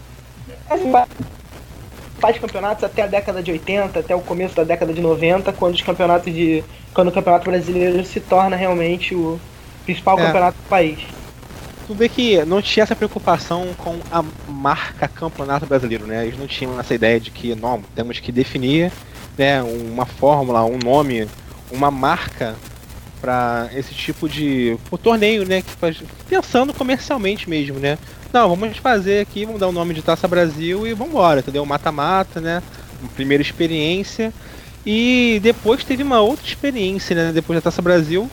Faz 2.22 2.38
campeonatos 2.38 2.85
até 2.85 3.02
a 3.02 3.06
década 3.06 3.42
de 3.42 3.50
80, 3.50 3.98
até 3.98 4.14
o 4.14 4.20
começo 4.20 4.54
da 4.54 4.62
década 4.62 4.94
de 4.94 5.00
90, 5.02 5.52
quando 5.52 5.74
os 5.74 5.82
campeonatos 5.82 6.32
de. 6.32 6.62
quando 6.94 7.08
o 7.08 7.12
Campeonato 7.12 7.50
Brasileiro 7.50 8.04
se 8.04 8.20
torna 8.20 8.56
realmente 8.56 9.14
o 9.14 9.40
principal 9.85 10.18
é. 10.18 10.26
campeonato 10.26 10.56
do 10.56 10.68
país 10.68 11.00
tu 11.92 11.94
vê 11.94 12.08
que 12.08 12.44
não 12.44 12.62
tinha 12.62 12.85
essa 12.85 12.96
preocupação 12.96 13.74
com 13.76 13.98
a 14.11 14.24
marca 14.48 15.06
campeonato 15.08 15.66
brasileiro, 15.66 16.06
né? 16.06 16.26
Eles 16.26 16.38
não 16.38 16.46
tinham 16.46 16.78
essa 16.80 16.94
ideia 16.94 17.20
de 17.20 17.30
que, 17.30 17.54
não, 17.54 17.82
temos 17.94 18.18
que 18.18 18.32
definir 18.32 18.90
né, 19.37 19.62
uma 19.62 20.06
fórmula, 20.06 20.64
um 20.64 20.78
nome, 20.78 21.28
uma 21.70 21.90
marca 21.90 22.54
para 23.20 23.68
esse 23.74 23.94
tipo 23.94 24.28
de 24.28 24.76
torneio, 25.02 25.46
né? 25.46 25.62
Que 25.62 25.70
faz, 25.72 26.02
pensando 26.28 26.72
comercialmente 26.72 27.48
mesmo, 27.48 27.78
né? 27.78 27.98
Não, 28.32 28.48
vamos 28.48 28.78
fazer 28.78 29.20
aqui, 29.20 29.44
vamos 29.44 29.60
dar 29.60 29.68
o 29.68 29.72
nome 29.72 29.92
de 29.92 30.00
Taça 30.00 30.26
Brasil 30.26 30.86
e 30.86 30.94
vamos 30.94 31.12
embora, 31.12 31.40
entendeu? 31.40 31.66
Mata-mata, 31.66 32.40
né? 32.40 32.62
Primeira 33.14 33.42
experiência. 33.42 34.32
E 34.86 35.38
depois 35.42 35.84
teve 35.84 36.02
uma 36.02 36.20
outra 36.20 36.46
experiência, 36.46 37.14
né? 37.14 37.32
Depois 37.32 37.58
da 37.58 37.62
Taça 37.62 37.82
Brasil, 37.82 38.30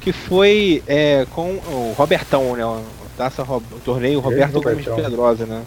que 0.00 0.10
foi 0.10 0.82
é, 0.86 1.26
com 1.30 1.52
o 1.52 1.94
Robertão, 1.96 2.56
né? 2.56 2.64
O, 2.64 2.82
taça, 3.16 3.42
o 3.42 3.60
torneio 3.84 4.20
Roberto 4.20 4.60
Gomes 4.60 4.86
Pedrosa, 4.86 5.44
né? 5.44 5.62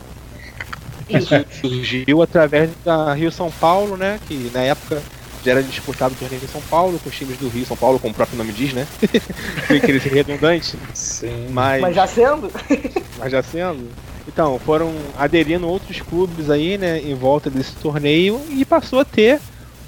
Isso 1.08 1.30
surgiu 1.62 2.24
através 2.24 2.72
da 2.84 3.14
Rio 3.14 3.32
São 3.32 3.52
Paulo, 3.52 3.96
né? 3.96 4.20
Que 4.28 4.50
na 4.52 4.62
época 4.62 5.02
era 5.50 5.64
disputado 5.64 6.14
o 6.14 6.18
torneio 6.18 6.42
em 6.44 6.48
São 6.48 6.62
Paulo, 6.62 7.00
com 7.00 7.10
os 7.10 7.16
times 7.16 7.38
do 7.38 7.48
Rio 7.48 7.66
São 7.66 7.78
Paulo, 7.78 8.00
como 8.00 8.12
o 8.12 8.16
próprio 8.16 8.38
nome 8.38 8.54
diz, 8.54 8.74
né? 8.74 8.88
Foi 9.68 9.78
aquele 9.78 10.00
redundante. 10.00 10.78
Sim. 10.94 11.48
Mas, 11.50 11.82
mas 11.82 11.96
já 11.96 12.08
sendo? 12.08 12.52
mas 13.18 13.32
já 13.32 13.44
sendo. 13.44 13.90
Então, 14.28 14.60
foram 14.60 14.94
aderindo 15.18 15.68
outros 15.68 16.02
clubes 16.02 16.50
aí, 16.50 16.78
né, 16.78 17.00
em 17.00 17.14
volta 17.14 17.50
desse 17.50 17.76
torneio 17.76 18.42
e 18.50 18.66
passou 18.66 19.00
a 19.00 19.06
ter 19.06 19.40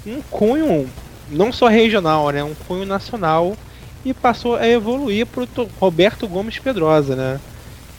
um 0.06 0.22
cunho 0.22 0.88
não 1.30 1.52
só 1.52 1.66
regional, 1.66 2.30
né, 2.30 2.42
um 2.42 2.54
cunho 2.54 2.86
nacional 2.86 3.56
e 4.04 4.14
passou 4.14 4.56
a 4.56 4.66
evoluir 4.66 5.26
para 5.26 5.42
o 5.42 5.70
Roberto 5.78 6.26
Gomes 6.28 6.58
Pedrosa, 6.58 7.16
né? 7.16 7.40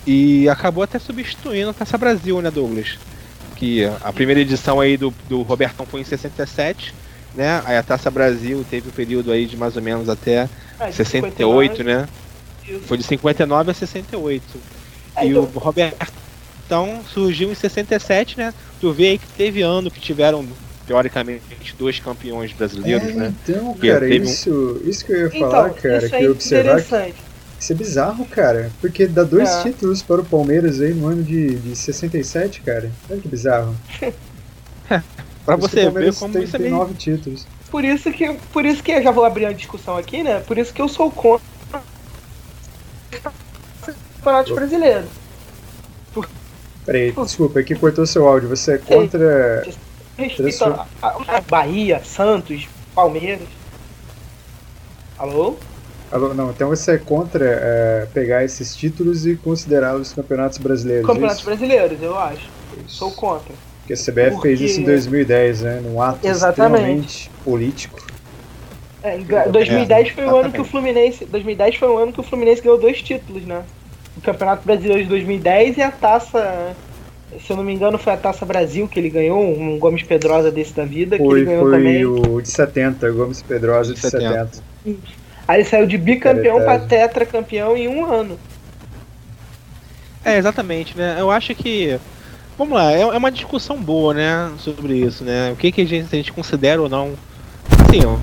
E 0.08 0.48
acabou 0.48 0.84
até 0.84 0.98
substituindo 0.98 1.69
a 1.69 1.74
Taça 1.74 1.98
Brasil, 1.98 2.41
né, 2.41 2.50
Douglas? 2.50 2.98
Que 3.56 3.84
a 4.02 4.12
primeira 4.13 4.39
edição 4.39 4.80
aí 4.80 4.95
do, 4.95 5.13
do 5.28 5.41
Robertão 5.41 5.86
foi 5.86 6.02
em 6.02 6.06
67, 6.06 6.93
né? 7.36 7.62
Aí 7.65 7.78
a 7.78 7.84
Taça 7.84 8.10
Brasil 8.10 8.65
teve 8.70 8.89
um 8.89 8.92
período 8.92 9.32
aí 9.32 9.46
de 9.46 9.58
mais 9.58 9.76
ou 9.76 9.82
menos 9.82 10.10
até 10.10 10.50
é, 10.80 10.92
68, 10.92 11.78
59. 11.78 11.84
né? 11.84 12.08
Foi 12.86 12.98
de 12.98 13.04
59 13.04 13.72
a 13.72 13.74
68. 13.74 14.44
É, 15.15 15.26
e 15.26 15.30
então... 15.30 15.44
o 15.44 15.60
Robertão 15.60 17.02
surgiu 17.12 17.52
em 17.52 17.56
67, 17.56 18.38
né? 18.38 18.54
Tu 18.80 18.92
vê 18.94 19.10
aí 19.10 19.18
que 19.18 19.28
teve 19.30 19.62
ano 19.62 19.89
que 19.89 20.00
tiveram 20.00 20.46
teoricamente, 20.86 21.76
dois 21.78 22.00
campeões 22.00 22.52
brasileiros, 22.52 23.10
é, 23.10 23.13
né? 23.13 23.34
Então, 23.44 23.74
cara, 23.76 24.10
isso, 24.10 24.82
um... 24.84 24.89
isso 24.89 25.06
que 25.06 25.12
eu 25.12 25.26
ia 25.26 25.39
falar, 25.39 25.70
então, 25.70 25.82
cara, 25.82 26.10
que 26.10 26.24
eu 26.24 26.32
observar 26.32 26.82
que 26.82 27.13
isso 27.60 27.74
é 27.74 27.76
bizarro, 27.76 28.26
cara, 28.26 28.72
porque 28.80 29.06
dá 29.06 29.24
dois 29.24 29.50
é. 29.50 29.63
títulos 29.63 30.02
para 30.02 30.22
o 30.22 30.26
Palmeiras 30.26 30.80
aí 30.80 30.94
no 30.94 31.08
ano 31.08 31.22
de, 31.22 31.56
de 31.56 31.76
67, 31.76 32.62
cara. 32.62 32.89
Olha 33.10 33.20
que 33.20 33.28
bizarro. 33.28 33.76
pra 35.57 35.67
você 35.67 35.89
ver 35.89 36.13
como 36.15 36.33
tem, 36.33 36.43
isso 36.43 36.55
é 36.55 36.59
meio... 36.59 36.75
nove 36.75 36.93
títulos. 36.93 37.47
Por 37.69 37.85
isso 37.85 38.12
que, 38.12 38.33
por 38.51 38.65
isso 38.65 38.81
que 38.81 38.91
eu 38.91 39.03
já 39.03 39.12
vou 39.12 39.25
abrir 39.25 39.45
uma 39.45 39.53
discussão 39.53 39.97
aqui, 39.97 40.23
né? 40.23 40.39
Por 40.41 40.57
isso 40.57 40.73
que 40.73 40.81
eu 40.81 40.88
sou 40.88 41.12
contra 41.12 41.45
o 41.73 41.81
campeonato 44.17 44.55
brasileiro. 44.55 45.05
Por... 46.13 46.27
Peraí, 46.85 47.12
desculpa, 47.12 47.59
aqui 47.59 47.75
cortou 47.75 48.05
seu 48.05 48.27
áudio. 48.27 48.49
Você 48.49 48.73
é 48.73 48.77
contra 48.77 49.63
respeito 50.17 50.65
a, 50.65 50.88
a, 51.01 51.41
Bahia, 51.41 52.01
Santos, 52.03 52.67
Palmeiras. 52.93 53.47
Alô? 55.17 55.55
Não, 56.35 56.49
então 56.49 56.69
você 56.69 56.93
é 56.93 56.97
contra 56.97 57.45
é, 57.45 58.07
pegar 58.12 58.43
esses 58.43 58.75
títulos 58.75 59.27
e 59.27 59.35
considerá-los 59.35 60.12
campeonatos 60.12 60.57
brasileiros. 60.57 61.07
É 61.07 61.13
campeonatos 61.13 61.43
brasileiros, 61.43 62.01
eu 62.01 62.17
acho. 62.17 62.49
Isso. 62.85 62.95
Sou 62.95 63.12
contra. 63.12 63.53
Porque 63.89 63.93
a 63.93 63.97
CBF 63.97 64.32
Porque... 64.32 64.47
fez 64.49 64.62
isso 64.62 64.82
em 64.82 64.84
2010, 64.84 65.62
né? 65.62 65.82
Num 65.84 65.99
ato 66.02 66.28
Exatamente. 66.28 66.75
extremamente 66.75 67.32
político. 67.43 68.08
É, 69.02 69.17
2010 69.17 70.10
foi 70.10 70.25
o 70.25 70.36
ano 70.36 70.52
que 70.52 70.62
o 70.62 70.65
Fluminense. 70.65 71.25
2010 71.25 71.75
foi 71.78 71.88
o 71.88 71.97
ano 71.97 72.13
que 72.13 72.19
o 72.19 72.23
Fluminense 72.23 72.62
ganhou 72.62 72.78
dois 72.78 73.02
títulos, 73.02 73.43
né? 73.43 73.63
O 74.15 74.21
Campeonato 74.21 74.63
Brasileiro 74.65 75.04
de 75.04 75.10
2010 75.10 75.78
e 75.78 75.82
a 75.82 75.89
taça. 75.89 76.75
Se 77.43 77.52
eu 77.52 77.58
não 77.58 77.63
me 77.63 77.73
engano, 77.73 77.97
foi 77.97 78.13
a 78.13 78.17
Taça 78.17 78.43
Brasil 78.43 78.88
que 78.88 78.99
ele 78.99 79.10
ganhou, 79.10 79.39
um 79.39 79.78
Gomes 79.78 80.02
Pedrosa 80.02 80.52
desse 80.52 80.73
da 80.73 80.84
vida, 80.84 81.15
foi, 81.15 81.28
que 81.28 81.34
ele 81.34 81.45
ganhou 81.45 81.69
foi 81.69 81.78
também. 81.78 82.06
o 82.06 82.41
de 82.41 82.49
70, 82.49 83.12
Gomes 83.12 83.41
Pedrosa 83.43 83.93
de 83.93 83.99
70. 83.99 84.49
70. 84.84 84.99
Aí 85.47 85.62
ele 85.62 85.69
saiu 85.69 85.86
de 85.86 85.95
bicampeão 85.95 86.58
para 86.58 86.80
tetracampeão 86.80 87.78
em 87.78 87.88
um 87.88 88.04
ano. 88.04 88.38
É, 90.25 90.38
exatamente, 90.38 90.97
né? 90.97 91.17
Eu 91.19 91.32
acho 91.32 91.54
que. 91.56 91.99
Vamos 92.60 92.78
lá, 92.78 92.91
é, 92.91 93.00
é 93.00 93.17
uma 93.17 93.32
discussão 93.32 93.82
boa, 93.82 94.13
né? 94.13 94.52
Sobre 94.58 94.98
isso, 94.98 95.24
né? 95.24 95.50
O 95.50 95.56
que, 95.56 95.72
que 95.72 95.80
a, 95.80 95.86
gente, 95.86 96.13
a 96.13 96.17
gente 96.17 96.34
considera 96.34 96.82
ou 96.82 96.89
não. 96.89 97.13
Assim, 97.72 98.02
ó, 98.06 98.17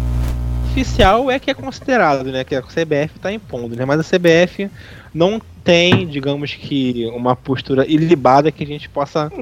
oficial 0.71 1.31
é 1.31 1.39
que 1.39 1.51
é 1.51 1.55
considerado, 1.55 2.31
né? 2.31 2.45
Que 2.45 2.55
a 2.55 2.61
CBF 2.61 3.17
está 3.17 3.33
impondo, 3.33 3.75
né? 3.75 3.87
Mas 3.87 3.99
a 3.99 4.05
CBF 4.05 4.71
não 5.15 5.41
tem, 5.65 6.07
digamos 6.07 6.53
que, 6.53 7.07
uma 7.15 7.35
postura 7.35 7.87
ilibada 7.87 8.53
que 8.53 8.63
a 8.63 8.67
gente 8.67 8.91
possa 8.91 9.33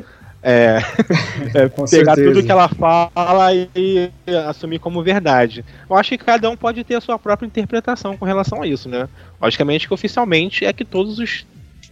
é, 0.40 0.78
é, 1.52 1.68
pegar 1.68 1.87
certeza. 1.88 2.14
tudo 2.14 2.44
que 2.44 2.52
ela 2.52 2.68
fala 2.68 3.52
e, 3.52 3.68
e, 3.74 4.11
assumir 4.46 4.78
como 4.78 5.02
verdade. 5.02 5.64
Eu 5.90 5.96
acho 5.96 6.11
que 6.11 6.18
cada 6.18 6.48
um 6.48 6.57
pode 6.57 6.85
ter 6.85 6.94
a 6.94 7.00
sua 7.00 7.18
própria 7.18 7.48
interpretação 7.48 8.16
com 8.16 8.24
relação 8.24 8.62
a 8.62 8.66
isso, 8.68 8.88
né? 8.88 9.09
Logicamente 9.42 9.88
que 9.88 9.94
oficialmente 9.94 10.64
é 10.64 10.72
que 10.72 10.85
todos 10.85 11.18
os 11.18 11.44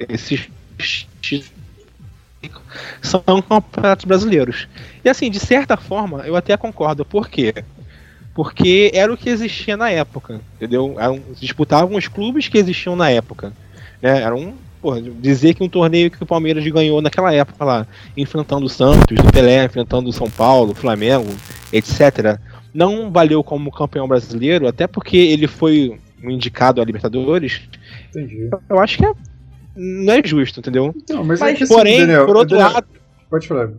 esses 0.08 0.48
são 3.00 3.22
campeonatos 3.42 4.04
brasileiros. 4.04 4.68
E 5.04 5.08
assim, 5.08 5.30
de 5.30 5.40
certa 5.40 5.76
forma, 5.76 6.22
eu 6.26 6.36
até 6.36 6.56
concordo. 6.56 7.04
Por 7.04 7.28
quê? 7.28 7.54
Porque 8.34 8.90
era 8.94 9.12
o 9.12 9.16
que 9.16 9.28
existia 9.28 9.76
na 9.76 9.90
época, 9.90 10.40
entendeu? 10.56 10.96
Eram, 10.98 11.20
disputavam 11.38 11.96
os 11.96 12.08
clubes 12.08 12.48
que 12.48 12.58
existiam 12.58 12.96
na 12.96 13.10
época. 13.10 13.52
Né? 14.00 14.22
Era 14.22 14.34
um. 14.34 14.54
Porra, 14.80 15.00
dizer 15.00 15.54
que 15.54 15.62
um 15.62 15.68
torneio 15.68 16.10
que 16.10 16.20
o 16.20 16.26
Palmeiras 16.26 16.66
ganhou 16.66 17.00
naquela 17.00 17.32
época 17.32 17.64
lá, 17.64 17.86
enfrentando 18.16 18.66
o 18.66 18.68
Santos, 18.68 19.16
o 19.16 19.32
Pelé, 19.32 19.64
enfrentando 19.64 20.08
o 20.08 20.12
São 20.12 20.28
Paulo, 20.28 20.72
o 20.72 20.74
Flamengo, 20.74 21.32
etc., 21.72 22.36
não 22.74 23.08
valeu 23.08 23.44
como 23.44 23.70
campeão 23.70 24.08
brasileiro, 24.08 24.66
até 24.66 24.88
porque 24.88 25.16
ele 25.16 25.46
foi 25.46 25.96
um 26.22 26.30
indicado 26.30 26.80
a 26.80 26.84
Libertadores. 26.84 27.60
Entendi. 28.10 28.50
Eu 28.68 28.80
acho 28.80 28.98
que 28.98 29.04
é, 29.04 29.12
não 29.74 30.12
é 30.12 30.22
justo, 30.24 30.60
entendeu? 30.60 30.94
Não, 31.08 31.24
mas, 31.24 31.40
mas 31.40 31.60
é 31.60 31.66
porém, 31.66 32.00
Daniel, 32.00 32.26
por 32.26 32.36
outro 32.36 32.56
Daniel, 32.56 32.74
lado. 32.74 32.86
Pode 33.30 33.48
falar. 33.48 33.70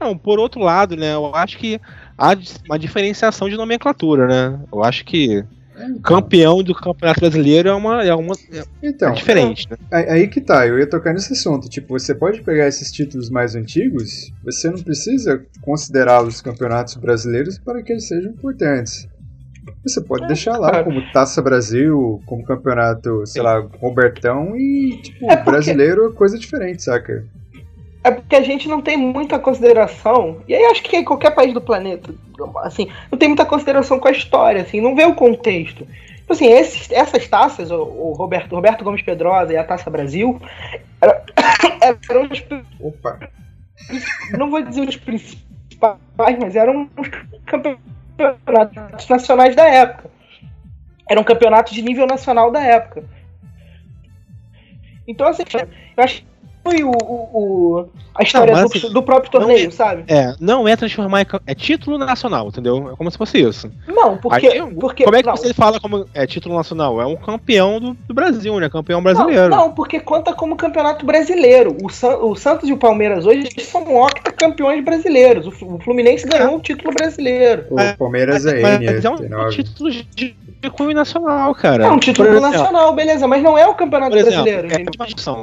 Não, 0.00 0.18
por 0.18 0.38
outro 0.38 0.60
lado, 0.60 0.96
né, 0.96 1.14
eu 1.14 1.34
acho 1.34 1.56
que 1.56 1.80
há 2.18 2.36
uma 2.66 2.78
diferenciação 2.78 3.48
de 3.48 3.56
nomenclatura, 3.56 4.26
né? 4.26 4.60
Eu 4.72 4.82
acho 4.82 5.04
que 5.04 5.44
então. 5.76 6.00
campeão 6.02 6.62
do 6.62 6.74
Campeonato 6.74 7.20
Brasileiro 7.20 7.68
é 7.68 7.74
uma, 7.74 8.04
é 8.04 8.14
uma 8.14 8.34
é 8.52 8.62
então, 8.82 9.12
diferente, 9.12 9.68
né? 9.70 9.76
Aí 9.90 10.28
que 10.28 10.40
tá, 10.40 10.66
eu 10.66 10.78
ia 10.78 10.86
tocar 10.86 11.12
nesse 11.12 11.32
assunto. 11.32 11.68
Tipo, 11.68 11.98
você 11.98 12.14
pode 12.14 12.42
pegar 12.42 12.66
esses 12.66 12.92
títulos 12.92 13.30
mais 13.30 13.54
antigos, 13.54 14.32
você 14.44 14.70
não 14.70 14.78
precisa 14.78 15.44
considerá-los 15.62 16.40
campeonatos 16.40 16.94
brasileiros 16.96 17.58
para 17.58 17.82
que 17.82 17.92
eles 17.92 18.06
sejam 18.06 18.32
importantes. 18.32 19.08
Você 19.86 20.00
pode 20.00 20.24
é, 20.24 20.26
deixar 20.28 20.56
lá 20.58 20.70
cara. 20.70 20.84
como 20.84 21.12
Taça 21.12 21.42
Brasil, 21.42 22.22
como 22.24 22.44
campeonato, 22.44 23.26
sei 23.26 23.42
lá, 23.42 23.60
Robertão 23.80 24.56
e, 24.56 25.00
tipo, 25.02 25.30
é 25.30 25.36
porque... 25.36 25.50
brasileiro 25.50 26.08
é 26.08 26.12
coisa 26.12 26.38
diferente, 26.38 26.82
saca? 26.82 27.24
É 28.02 28.10
porque 28.10 28.36
a 28.36 28.42
gente 28.42 28.68
não 28.68 28.80
tem 28.80 28.96
muita 28.96 29.38
consideração, 29.38 30.42
e 30.46 30.54
aí 30.54 30.64
acho 30.66 30.82
que 30.82 30.96
em 30.96 31.04
qualquer 31.04 31.30
país 31.34 31.54
do 31.54 31.60
planeta, 31.60 32.14
assim, 32.62 32.88
não 33.10 33.18
tem 33.18 33.28
muita 33.28 33.46
consideração 33.46 33.98
com 33.98 34.08
a 34.08 34.12
história, 34.12 34.62
assim, 34.62 34.80
não 34.80 34.94
vê 34.94 35.04
o 35.04 35.14
contexto. 35.14 35.86
Tipo 36.24 36.32
assim, 36.32 36.46
esses, 36.46 36.90
essas 36.90 37.26
taças, 37.28 37.70
o, 37.70 37.82
o, 37.82 38.12
Roberto, 38.12 38.54
Roberto 38.54 38.84
Gomes 38.84 39.02
Pedrosa 39.02 39.52
e 39.52 39.56
a 39.56 39.64
Taça 39.64 39.90
Brasil, 39.90 40.40
eram 42.08 42.28
os. 42.30 42.44
Opa! 42.80 43.28
Não 44.32 44.50
vou 44.50 44.62
dizer 44.62 44.88
os 44.88 44.96
principais, 44.96 45.98
mas 46.16 46.56
eram 46.56 46.88
os 46.96 47.08
campeonatos 47.44 47.93
nacionais 49.08 49.54
da 49.56 49.64
época. 49.64 50.10
Eram 51.08 51.24
campeonatos 51.24 51.72
de 51.72 51.82
nível 51.82 52.06
nacional 52.06 52.50
da 52.50 52.60
época. 52.62 53.04
Então, 55.06 55.28
assim, 55.28 55.42
eu 55.96 56.02
acho 56.02 56.24
foi 56.64 56.82
o, 56.82 56.90
o, 56.90 57.88
a 58.14 58.22
história 58.22 58.54
não, 58.54 58.62
do, 58.62 58.76
assim, 58.76 58.90
do, 58.90 59.02
próprio 59.02 59.30
torneio, 59.30 59.68
é, 59.68 59.70
sabe? 59.70 60.04
É, 60.08 60.34
não 60.40 60.66
é 60.66 60.74
transformar 60.74 61.20
em, 61.20 61.26
é 61.46 61.54
título 61.54 61.98
nacional, 61.98 62.48
entendeu? 62.48 62.90
É 62.90 62.96
como 62.96 63.10
se 63.10 63.18
fosse 63.18 63.38
isso. 63.38 63.70
Não, 63.86 64.16
porque. 64.16 64.46
Aí, 64.46 64.74
porque 64.74 65.04
como 65.04 65.14
é 65.14 65.20
que 65.20 65.28
não. 65.28 65.36
você 65.36 65.52
fala 65.52 65.78
como 65.78 66.06
é 66.14 66.26
título 66.26 66.56
nacional? 66.56 67.00
É 67.02 67.06
um 67.06 67.16
campeão 67.16 67.78
do, 67.78 67.92
do 67.92 68.14
Brasil, 68.14 68.58
né? 68.58 68.70
Campeão 68.70 69.02
brasileiro. 69.02 69.50
Não, 69.50 69.66
não, 69.66 69.72
porque 69.72 70.00
conta 70.00 70.32
como 70.32 70.56
campeonato 70.56 71.04
brasileiro. 71.04 71.76
O, 71.82 71.90
San, 71.90 72.16
o 72.16 72.34
Santos 72.34 72.66
e 72.66 72.72
o 72.72 72.78
Palmeiras 72.78 73.26
hoje 73.26 73.46
são 73.60 73.84
campeões 74.38 74.82
brasileiros. 74.82 75.46
O, 75.46 75.78
Fluminense 75.80 76.26
ganhou 76.26 76.52
é. 76.52 76.56
um 76.56 76.60
título 76.60 76.94
brasileiro. 76.94 77.66
O 77.70 77.98
Palmeiras 77.98 78.46
é, 78.46 78.62
é, 78.62 78.84
é, 78.86 79.00
é 79.04 79.10
um 79.10 79.50
título 79.50 79.90
de 79.90 80.34
de 80.64 80.70
cunho 80.70 80.94
nacional, 80.94 81.54
cara. 81.54 81.84
É 81.84 81.90
um 81.90 81.98
título 81.98 82.28
exemplo, 82.28 82.50
nacional, 82.50 82.92
beleza, 82.94 83.28
mas 83.28 83.42
não 83.42 83.56
é 83.56 83.66
o 83.66 83.74
Campeonato 83.74 84.16
exemplo, 84.16 84.42
Brasileiro. 84.42 84.68
É 84.74 84.84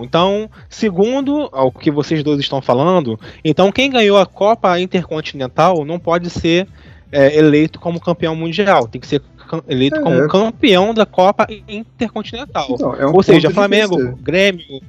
então, 0.02 0.50
segundo 0.68 1.11
o 1.20 1.72
que 1.72 1.92
vocês 1.92 2.24
dois 2.24 2.40
estão 2.40 2.62
falando, 2.62 3.20
então 3.44 3.72
quem 3.72 3.90
ganhou 3.90 4.18
a 4.18 4.26
Copa 4.26 4.80
Intercontinental 4.80 5.86
não 5.86 6.00
pode 6.00 6.30
ser 6.30 6.68
é, 7.12 7.38
eleito 7.38 7.80
como 7.80 8.00
campeão 8.00 8.36
mundial, 8.36 8.88
tem 8.88 9.02
que 9.02 9.08
ser 9.08 9.22
eleito 9.68 9.98
é, 9.98 10.02
como 10.02 10.28
campeão 10.28 10.94
da 10.94 11.06
Copa 11.06 11.48
Intercontinental. 11.68 12.68
Então, 12.70 12.96
é 12.96 13.06
um 13.06 13.14
Ou 13.14 13.24
seja, 13.24 13.50
Flamengo, 13.50 14.16
Grêmio. 14.18 14.82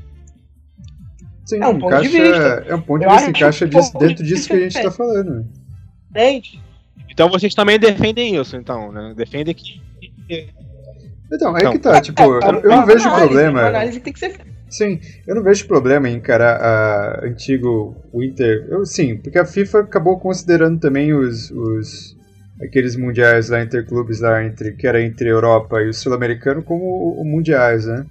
Sim, 1.45 1.61
é 1.61 1.67
um 1.67 1.79
ponto 1.79 1.87
encaixa, 1.87 2.09
de 2.09 2.21
vista. 2.21 2.65
É 2.69 2.75
um 2.75 2.81
ponto 2.81 3.01
de 3.01 3.09
vista, 3.13 3.31
encaixa 3.31 3.69
disso, 3.69 3.99
dentro 3.99 4.25
disso 4.25 4.49
que 4.49 4.55
a 4.55 4.61
gente 4.61 4.77
está 4.77 4.91
falando. 4.91 5.47
Entende? 6.11 6.61
Então 7.11 7.29
vocês 7.29 7.55
também 7.55 7.79
defendem 7.79 8.37
isso, 8.37 8.57
então, 8.57 8.93
né? 8.93 9.13
Defendem 9.17 9.55
que 9.55 9.81
então, 11.33 11.57
aí 11.57 11.71
que 11.71 11.79
tá, 11.79 12.01
tipo, 12.01 12.23
eu, 12.23 12.41
eu 12.41 12.69
não 12.69 12.85
vejo 12.85 13.11
problema. 13.11 13.63
análise 13.63 14.01
tem 14.01 14.13
que 14.13 14.19
ser 14.19 14.39
Sim, 14.73 14.99
eu 15.27 15.35
não 15.35 15.43
vejo 15.43 15.67
problema 15.67 16.09
em 16.09 16.17
encarar 16.17 16.57
a 16.57 17.27
antigo 17.27 17.95
Winter. 18.13 18.67
Eu, 18.71 18.87
sim, 18.87 19.19
porque 19.19 19.39
a 19.39 19.45
FIFA 19.45 19.81
acabou 19.81 20.19
considerando 20.19 20.81
também 20.81 21.13
os, 21.13 21.51
os 21.51 22.17
aqueles 22.59 22.97
mundiais 22.97 23.51
lá 23.51 23.63
interclubes 23.63 24.21
lá 24.21 24.43
entre 24.43 24.73
que 24.73 24.87
era 24.87 25.03
entre 25.03 25.29
Europa 25.29 25.83
e 25.83 25.91
o 25.91 25.93
sul-americano 25.93 26.63
como 26.63 26.85
o, 26.85 27.23
mundiais, 27.23 27.85
né? 27.85 28.07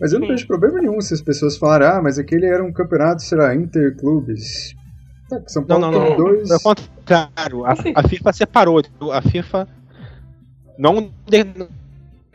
Mas 0.00 0.14
eu 0.14 0.18
não 0.18 0.26
sim. 0.28 0.32
vejo 0.32 0.46
problema 0.46 0.80
nenhum 0.80 0.98
se 1.02 1.12
as 1.12 1.20
pessoas 1.20 1.58
falarem, 1.58 1.88
ah, 1.88 2.00
mas 2.02 2.18
aquele 2.18 2.46
era 2.46 2.64
um 2.64 2.72
campeonato, 2.72 3.22
será, 3.22 3.54
interclubes. 3.54 4.74
Tá, 5.28 5.42
São 5.46 5.62
Paulo 5.62 5.90
não, 5.90 5.92
não, 5.92 6.10
não. 6.10 6.16
dois. 6.16 6.50
Ao 6.50 6.60
contrário, 6.60 7.66
a, 7.66 7.74
a 7.96 8.08
FIFA 8.08 8.32
separou. 8.32 8.82
A 9.12 9.20
FIFA 9.20 9.68
não 10.78 11.12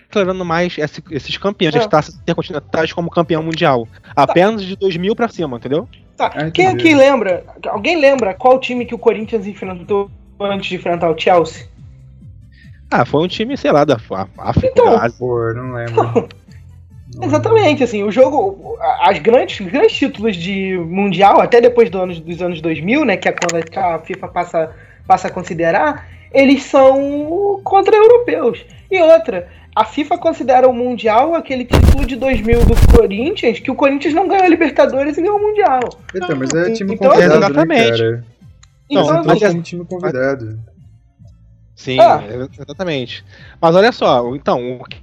declarando 0.09 0.43
mais 0.43 0.75
esse, 0.77 1.03
esses 1.11 1.37
campeões 1.37 1.75
é. 1.75 1.87
taças 1.87 2.15
intercontinentais 2.15 2.91
como 2.91 3.11
campeão 3.11 3.43
mundial. 3.43 3.87
Tá. 4.15 4.23
Apenas 4.23 4.63
de 4.63 4.75
2000 4.75 5.15
para 5.15 5.29
cima, 5.29 5.57
entendeu? 5.57 5.87
Tá. 6.17 6.31
Ah, 6.35 6.51
Quem 6.51 6.67
aqui 6.67 6.93
lembra? 6.93 7.45
Alguém 7.67 8.01
lembra 8.01 8.33
qual 8.33 8.59
time 8.59 8.85
que 8.85 8.95
o 8.95 8.99
Corinthians 8.99 9.45
enfrentou 9.45 10.09
antes 10.39 10.67
de 10.67 10.75
enfrentar 10.75 11.09
o 11.09 11.17
Chelsea? 11.17 11.67
Ah, 12.91 13.05
foi 13.05 13.23
um 13.23 13.27
time, 13.27 13.55
sei 13.55 13.71
lá, 13.71 13.85
da 13.85 13.97
África. 14.39 14.67
Então, 14.67 14.85
da 14.85 15.03
Ásia. 15.03 15.53
não 15.53 15.73
lembro. 15.73 16.27
Exatamente, 17.21 17.83
assim, 17.83 18.03
o 18.03 18.11
jogo, 18.11 18.77
as 19.01 19.17
grandes, 19.19 19.59
grandes 19.67 19.93
títulos 19.93 20.35
de 20.35 20.77
mundial, 20.77 21.41
até 21.41 21.59
depois 21.59 21.89
do 21.89 21.99
anos, 21.99 22.19
dos 22.19 22.41
anos 22.41 22.61
2000, 22.61 23.03
né, 23.03 23.17
que 23.17 23.27
é 23.27 23.31
quando 23.31 23.63
a 23.77 23.99
FIFA 23.99 24.27
passa, 24.27 24.71
passa 25.09 25.27
a 25.27 25.31
considerar, 25.31 26.07
eles 26.31 26.61
são 26.61 27.59
contra 27.63 27.95
europeus. 27.95 28.63
E 28.91 29.01
outra, 29.01 29.47
a 29.75 29.83
FIFA 29.83 30.19
considera 30.19 30.69
o 30.69 30.73
Mundial 30.73 31.33
aquele 31.33 31.65
título 31.65 32.05
de 32.05 32.15
2000 32.15 32.65
do 32.65 32.95
Corinthians, 32.95 33.59
que 33.59 33.71
o 33.71 33.75
Corinthians 33.75 34.13
não 34.13 34.27
ganhou 34.27 34.45
a 34.45 34.49
Libertadores 34.49 35.17
e 35.17 35.21
ganhou 35.21 35.39
o 35.39 35.41
Mundial. 35.41 35.79
Então, 36.13 36.37
mas 36.37 36.53
é 36.53 36.71
time 36.73 36.93
então, 36.93 37.09
convidado, 37.09 37.43
exatamente. 37.43 37.91
né, 37.91 37.97
cara? 37.97 38.25
Então, 38.87 39.23
mas 39.25 39.41
é 39.41 39.61
time 39.61 39.85
convidado. 39.85 40.59
Sim, 41.75 41.99
ah. 41.99 42.21
exatamente. 42.59 43.25
Mas 43.59 43.75
olha 43.75 43.91
só, 43.91 44.35
então, 44.35 44.79
o 44.79 44.83
que 44.83 45.01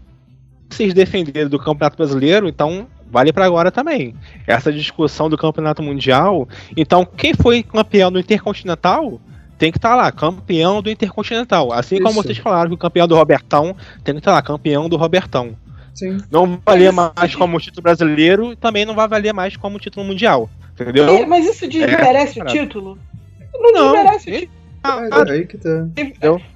vocês 0.71 0.95
defenderam 0.95 1.51
do 1.51 1.59
Campeonato 1.59 1.97
Brasileiro, 1.97 2.47
então 2.47 2.87
vale 3.11 3.33
para 3.33 3.45
agora 3.45 3.73
também. 3.73 4.15
Essa 4.47 4.73
discussão 4.73 5.29
do 5.29 5.37
Campeonato 5.37 5.83
Mundial, 5.83 6.49
então 6.77 7.05
quem 7.05 7.35
foi 7.35 7.65
campeão 7.65 8.13
do 8.13 8.21
Intercontinental 8.21 9.21
tem 9.59 9.73
que 9.73 9.79
estar 9.79 9.91
tá 9.91 9.97
lá, 9.97 10.13
campeão 10.13 10.83
do 10.83 10.91
Intercontinental. 10.91 11.73
Assim 11.73 11.97
Isso. 11.97 12.05
como 12.05 12.23
vocês 12.23 12.39
falaram 12.39 12.69
que 12.69 12.75
o 12.75 12.79
campeão 12.79 13.09
do 13.09 13.17
Robertão 13.17 13.77
tem 14.05 14.15
que 14.15 14.21
estar 14.21 14.33
tá 14.33 14.37
lá, 14.37 14.43
campeão 14.43 14.89
do 14.89 14.97
Robertão. 14.97 15.57
Sim. 15.95 16.19
Não 16.31 16.61
valia 16.65 16.93
mais 16.93 17.35
como 17.35 17.59
título 17.59 17.83
brasileiro 17.83 18.53
e 18.53 18.57
também 18.57 18.85
não 18.85 18.95
vai 18.95 19.09
valer 19.09 19.33
mais 19.33 19.57
como 19.57 19.79
título 19.79 20.07
mundial. 20.07 20.51
Entendeu? 20.75 21.09
É, 21.09 21.25
mas 21.25 21.47
isso 21.47 21.67
desmerece 21.67 22.39
é, 22.39 22.43
o 22.43 22.47
título? 22.47 22.99
Não, 23.55 23.73
não 23.73 23.93
desmerece 23.93 24.31
o 24.31 24.33
título. 24.33 24.57
Ah, 24.85 25.09
ah, 25.11 25.31
aí 25.31 25.47
que 25.47 25.57
tá. 25.57 25.89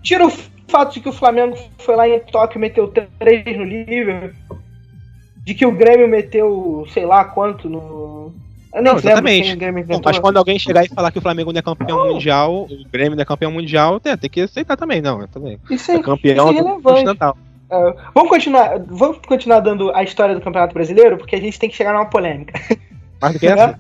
Tira 0.03 0.27
o 0.27 0.33
fato 0.69 0.95
de 0.95 1.01
que 1.01 1.09
o 1.09 1.13
Flamengo 1.13 1.57
foi 1.79 1.97
lá 1.97 2.09
em 2.09 2.21
Tóquio 2.21 2.59
e 2.59 2.61
meteu 2.61 2.87
3 3.19 3.57
no 3.57 3.65
Liverpool. 3.65 4.59
De 5.39 5.55
que 5.55 5.67
o 5.67 5.73
Grêmio 5.73 6.07
meteu, 6.07 6.87
sei 6.93 7.07
lá 7.07 7.25
quanto 7.25 7.69
no. 7.69 8.33
Eu 8.73 8.83
não, 8.83 8.97
exatamente. 8.97 9.57
Mas 10.05 10.19
quando 10.19 10.37
alguém 10.37 10.59
chegar 10.59 10.85
e 10.85 10.89
falar 10.89 11.11
que 11.11 11.19
o 11.19 11.23
Flamengo 11.23 11.53
não 11.53 11.59
é 11.59 11.63
campeão 11.63 11.99
oh. 11.99 12.13
mundial, 12.13 12.67
o 12.71 12.91
Grêmio 12.91 13.17
não 13.17 13.23
é 13.23 13.25
campeão 13.25 13.51
mundial, 13.51 13.99
tem, 13.99 14.17
tem 14.17 14.31
que 14.31 14.41
aceitar 14.43 14.77
também, 14.77 15.03
não. 15.03 15.27
Também. 15.27 15.59
Isso 15.71 15.91
é, 15.91 15.97
é 15.97 16.03
campeão 16.03 16.53
isso 16.53 16.61
é 16.61 16.83
continental. 16.83 17.37
Uh, 17.71 17.95
vamos 18.15 18.31
continuar, 18.31 18.79
vamos 18.89 19.19
continuar 19.27 19.61
dando 19.61 19.95
a 19.95 20.03
história 20.03 20.35
do 20.35 20.41
Campeonato 20.41 20.75
Brasileiro, 20.75 21.17
porque 21.17 21.37
a 21.37 21.41
gente 21.41 21.59
tem 21.59 21.71
que 21.71 21.77
chegar 21.77 21.93
numa 21.93 22.07
polêmica. 22.07 22.61
Mais 23.21 23.35
do 23.35 23.39
que 23.39 23.47
essa? 23.47 23.79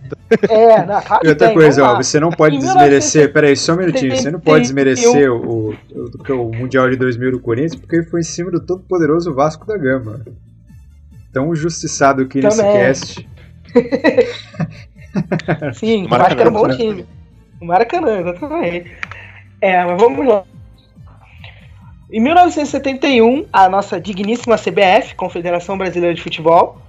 É, 0.48 0.86
não, 0.86 1.00
claro 1.00 1.26
E 1.26 1.28
outra 1.30 1.48
tem, 1.48 1.56
coisa, 1.56 1.84
ó, 1.84 1.96
você 1.96 2.20
não 2.20 2.30
pode 2.30 2.58
desmerecer. 2.58 3.22
19... 3.22 3.32
Peraí, 3.32 3.56
só 3.56 3.72
um 3.72 3.76
minutinho. 3.78 4.14
Você 4.14 4.30
não 4.30 4.38
pode 4.38 4.62
desmerecer 4.62 5.32
o, 5.32 5.70
o, 5.70 5.76
o, 6.28 6.54
Mundial 6.54 6.90
de 6.90 6.96
2000 6.96 7.32
do 7.32 7.40
Corinthians 7.40 7.74
porque 7.74 7.96
ele 7.96 8.04
foi 8.04 8.20
em 8.20 8.24
cima 8.24 8.50
do 8.50 8.60
todo 8.60 8.82
poderoso 8.82 9.34
Vasco 9.34 9.66
da 9.66 9.78
Gama. 9.78 10.20
Tão 11.32 11.54
justiçado 11.54 12.22
aqui 12.22 12.40
nesse 12.40 12.62
cast. 12.62 13.28
Sim, 15.74 16.06
o 16.06 16.08
Vasco 16.08 16.40
era 16.40 16.50
um 16.50 16.52
bom 16.52 16.68
time. 16.68 17.06
O 17.60 17.66
Maracanã, 17.66 18.20
exatamente. 18.20 18.96
É, 19.60 19.84
mas 19.84 20.00
vamos 20.00 20.26
lá. 20.26 20.44
Em 22.12 22.20
1971, 22.20 23.46
a 23.52 23.68
nossa 23.68 24.00
digníssima 24.00 24.56
CBF, 24.56 25.14
Confederação 25.14 25.78
Brasileira 25.78 26.14
de 26.14 26.22
Futebol, 26.22 26.80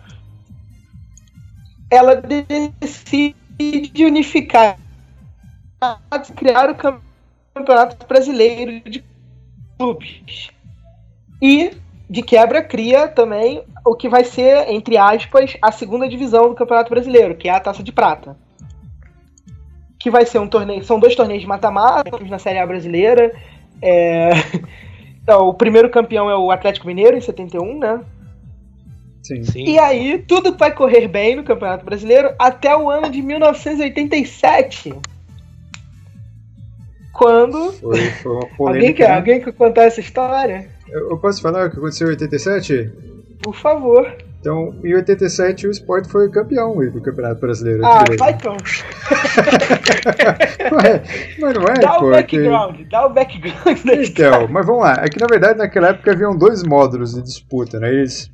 ela 1.92 2.22
decide 2.80 4.06
unificar, 4.06 4.78
criar 6.36 6.72
o 6.72 6.76
Campeonato 7.54 8.08
Brasileiro 8.08 8.82
de 8.90 9.04
Clubes. 9.78 10.50
E, 11.42 11.72
de 12.12 12.22
quebra, 12.22 12.62
cria 12.62 13.08
também 13.08 13.64
o 13.86 13.96
que 13.96 14.10
vai 14.10 14.26
ser, 14.26 14.70
entre 14.70 14.98
aspas, 14.98 15.56
a 15.62 15.72
segunda 15.72 16.10
divisão 16.10 16.50
do 16.50 16.56
Campeonato 16.56 16.90
Brasileiro, 16.90 17.36
que 17.36 17.48
é 17.48 17.54
a 17.54 17.60
Taça 17.60 17.82
de 17.82 17.90
Prata. 17.94 18.36
Que 19.98 20.12
vai 20.12 20.26
ser 20.26 20.40
um 20.40 20.48
torneio. 20.48 20.84
São 20.84 21.00
dois 21.00 21.16
torneios 21.16 21.42
de 21.42 21.48
mata-mata 21.48 22.20
na 22.30 22.38
Série 22.38 22.60
A 22.60 22.68
brasileira. 22.68 23.32
É, 23.82 24.32
então, 25.24 25.48
o 25.48 25.54
primeiro 25.54 25.90
campeão 25.90 26.30
é 26.30 26.36
o 26.36 26.52
Atlético 26.52 26.86
Mineiro, 26.86 27.16
em 27.16 27.22
71, 27.22 27.80
né? 27.80 28.02
Sim. 29.24 29.44
Sim. 29.46 29.64
E 29.64 29.80
aí, 29.80 30.18
tudo 30.20 30.58
vai 30.58 30.74
correr 30.74 31.08
bem 31.08 31.38
no 31.38 31.46
Campeonato 31.46 31.86
Brasileiro 31.86 32.34
até 32.38 32.76
o 32.76 32.90
ano 32.90 33.10
de 33.10 33.22
1987. 33.22 34.94
Quando. 37.14 37.72
Foi, 37.72 38.00
foi. 38.58 38.68
Alguém 38.68 38.94
quer, 38.94 39.08
né? 39.08 39.16
alguém 39.16 39.40
quer 39.40 39.54
contar 39.54 39.84
essa 39.84 40.02
história? 40.02 40.70
Eu, 40.92 41.12
eu 41.12 41.18
posso 41.18 41.42
falar 41.42 41.68
o 41.68 41.72
que 41.72 41.78
aconteceu 41.78 42.08
em 42.08 42.12
87? 42.12 42.92
Por 43.42 43.56
favor. 43.56 44.14
Então, 44.40 44.76
em 44.84 44.94
87 44.96 45.68
o 45.68 45.72
Sport 45.72 46.08
foi 46.08 46.30
campeão 46.30 46.76
do 46.76 47.00
Campeonato 47.00 47.40
Brasileiro. 47.40 47.86
Ah, 47.86 48.04
vai 48.18 48.32
então. 48.32 48.58
mas 51.40 51.54
não 51.54 51.64
é, 51.64 51.74
dá 51.80 52.00
pô. 52.00 52.08
O 52.08 52.12
background, 52.12 52.76
que... 52.76 52.84
Dá 52.86 53.06
o 53.06 53.14
background 53.14 53.86
da 53.86 53.96
Então, 53.96 54.48
mas 54.48 54.66
vamos 54.66 54.82
lá. 54.82 55.04
É 55.04 55.08
que 55.08 55.20
na 55.20 55.28
verdade 55.28 55.60
naquela 55.60 55.90
época 55.90 56.12
haviam 56.12 56.36
dois 56.36 56.64
módulos 56.64 57.14
de 57.14 57.22
disputa, 57.22 57.80
né? 57.80 57.94
Eles 57.94 58.32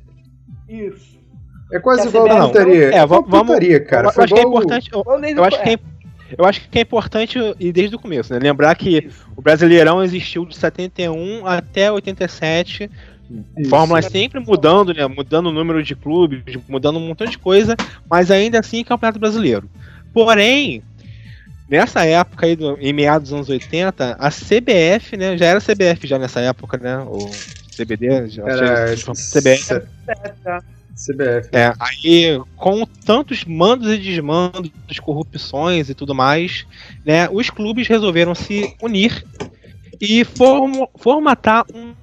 isso. 0.66 1.18
É 1.70 1.78
quase 1.78 2.08
igual 2.08 2.26
a 2.26 2.46
putaria. 2.46 2.94
É, 2.94 3.06
vamos, 3.06 3.28
putaria, 3.28 3.84
cara. 3.84 4.06
Eu, 4.06 4.22
acho 4.22 4.34
que 4.34 4.40
é 4.40 4.42
importante. 4.42 4.90
Eu, 4.90 5.04
eu 5.04 5.44
acho 5.44 5.62
que 5.62 5.68
é, 5.68 5.78
eu 6.36 6.44
acho 6.44 6.68
que 6.68 6.78
é 6.78 6.82
importante 6.82 7.38
e 7.58 7.72
desde 7.72 7.96
o 7.96 7.98
começo, 7.98 8.32
né? 8.32 8.38
Lembrar 8.38 8.74
que 8.74 9.10
o 9.36 9.40
Brasileirão 9.40 10.02
existiu 10.02 10.44
de 10.44 10.56
71 10.56 11.46
até 11.46 11.90
87. 11.90 12.90
Isso. 13.58 13.70
Fórmula 13.70 14.00
sempre 14.02 14.40
mudando, 14.40 14.92
né? 14.92 15.06
Mudando 15.06 15.46
o 15.46 15.52
número 15.52 15.82
de 15.82 15.94
clubes, 15.94 16.42
mudando 16.68 16.98
um 16.98 17.06
montão 17.06 17.26
de 17.26 17.38
coisa, 17.38 17.76
mas 18.10 18.30
ainda 18.30 18.58
assim 18.58 18.84
Campeonato 18.84 19.18
Brasileiro. 19.18 19.68
Porém, 20.12 20.82
nessa 21.68 22.04
época 22.04 22.46
aí, 22.46 22.56
do, 22.56 22.78
em 22.80 22.92
meados 22.92 23.28
dos 23.28 23.36
anos 23.36 23.48
80, 23.48 24.16
a 24.18 24.30
CBF, 24.30 25.16
né? 25.16 25.36
Já 25.36 25.46
era 25.46 25.60
CBF 25.60 26.06
já 26.06 26.18
nessa 26.18 26.40
época, 26.40 26.78
né? 26.78 26.98
O 27.00 27.30
CBD, 27.76 28.28
já 28.28 28.42
era 28.44 28.94
CBF. 28.96 29.82
CBF. 30.98 31.48
É, 31.52 31.72
aí 31.78 32.40
com 32.56 32.84
tantos 32.84 33.44
mandos 33.44 33.88
e 33.90 33.98
desmandos, 33.98 34.70
corrupções 35.00 35.88
e 35.88 35.94
tudo 35.94 36.14
mais, 36.14 36.66
né, 37.06 37.28
os 37.30 37.48
clubes 37.48 37.86
resolveram 37.86 38.34
se 38.34 38.74
unir 38.82 39.24
e 40.00 40.24
form 40.24 40.84
formatar 40.96 41.64
um 41.72 41.94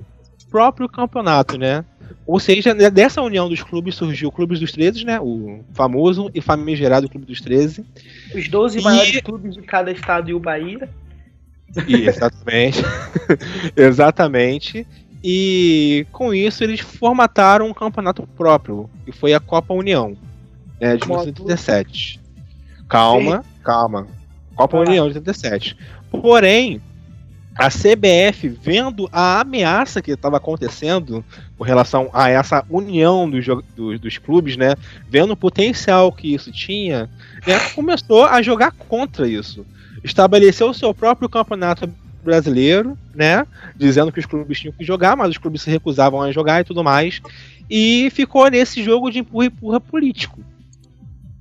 próprio 0.49 0.87
campeonato, 0.87 1.57
né? 1.57 1.83
Ou 2.25 2.39
seja, 2.39 2.73
né, 2.73 2.89
dessa 2.89 3.21
união 3.21 3.47
dos 3.47 3.61
clubes 3.61 3.95
surgiu 3.95 4.29
o 4.29 4.31
Clube 4.31 4.57
dos 4.57 4.71
13, 4.71 5.05
né? 5.05 5.19
O 5.19 5.63
famoso 5.73 6.31
e 6.33 6.41
famigerado 6.41 7.07
Clube 7.07 7.25
dos 7.25 7.39
13. 7.39 7.85
Os 8.33 8.47
12 8.47 8.79
e... 8.79 8.81
maiores 8.81 9.21
clubes 9.21 9.53
de 9.53 9.61
cada 9.61 9.91
estado 9.91 10.29
e 10.29 10.33
o 10.33 10.39
Bahia. 10.39 10.89
Exatamente. 11.87 12.81
Exatamente. 13.75 14.87
E 15.27 16.05
com 16.11 16.31
isso 16.31 16.63
eles 16.63 16.81
formataram 16.81 17.67
um 17.67 17.73
campeonato 17.73 18.27
próprio, 18.37 18.87
que 19.03 19.11
foi 19.11 19.33
a 19.33 19.39
Copa 19.39 19.73
União, 19.73 20.15
né, 20.79 20.95
de 20.95 21.07
1987. 21.07 22.19
Calma, 22.87 23.41
Sim. 23.41 23.49
calma. 23.63 24.07
Copa 24.55 24.77
ah. 24.77 24.81
União 24.81 25.09
de 25.09 25.17
87. 25.17 25.75
Porém, 26.11 26.79
a 27.55 27.69
CBF, 27.69 28.49
vendo 28.49 29.09
a 29.11 29.41
ameaça 29.41 29.99
que 29.99 30.11
estava 30.11 30.37
acontecendo 30.37 31.25
com 31.57 31.63
relação 31.63 32.07
a 32.13 32.29
essa 32.29 32.63
união 32.69 33.27
dos, 33.27 33.47
dos, 33.75 33.99
dos, 33.99 34.17
clubes, 34.19 34.55
né, 34.55 34.75
vendo 35.09 35.31
o 35.31 35.37
potencial 35.37 36.11
que 36.11 36.35
isso 36.35 36.51
tinha, 36.51 37.09
né, 37.47 37.59
começou 37.73 38.25
a 38.25 38.43
jogar 38.43 38.73
contra 38.73 39.27
isso. 39.27 39.65
Estabeleceu 40.03 40.69
o 40.69 40.73
seu 40.73 40.93
próprio 40.93 41.27
campeonato 41.27 41.91
brasileiro, 42.25 42.97
né? 43.13 43.45
Dizendo 43.77 44.11
que 44.11 44.19
os 44.19 44.25
clubes 44.25 44.59
tinham 44.59 44.73
que 44.73 44.83
jogar, 44.83 45.15
mas 45.15 45.29
os 45.29 45.37
clubes 45.37 45.61
se 45.61 45.69
recusavam 45.69 46.21
a 46.21 46.31
jogar 46.31 46.61
e 46.61 46.65
tudo 46.65 46.83
mais. 46.83 47.21
E 47.69 48.09
ficou 48.11 48.49
nesse 48.49 48.83
jogo 48.83 49.09
de 49.09 49.19
empurra-empurra 49.19 49.79
político. 49.79 50.39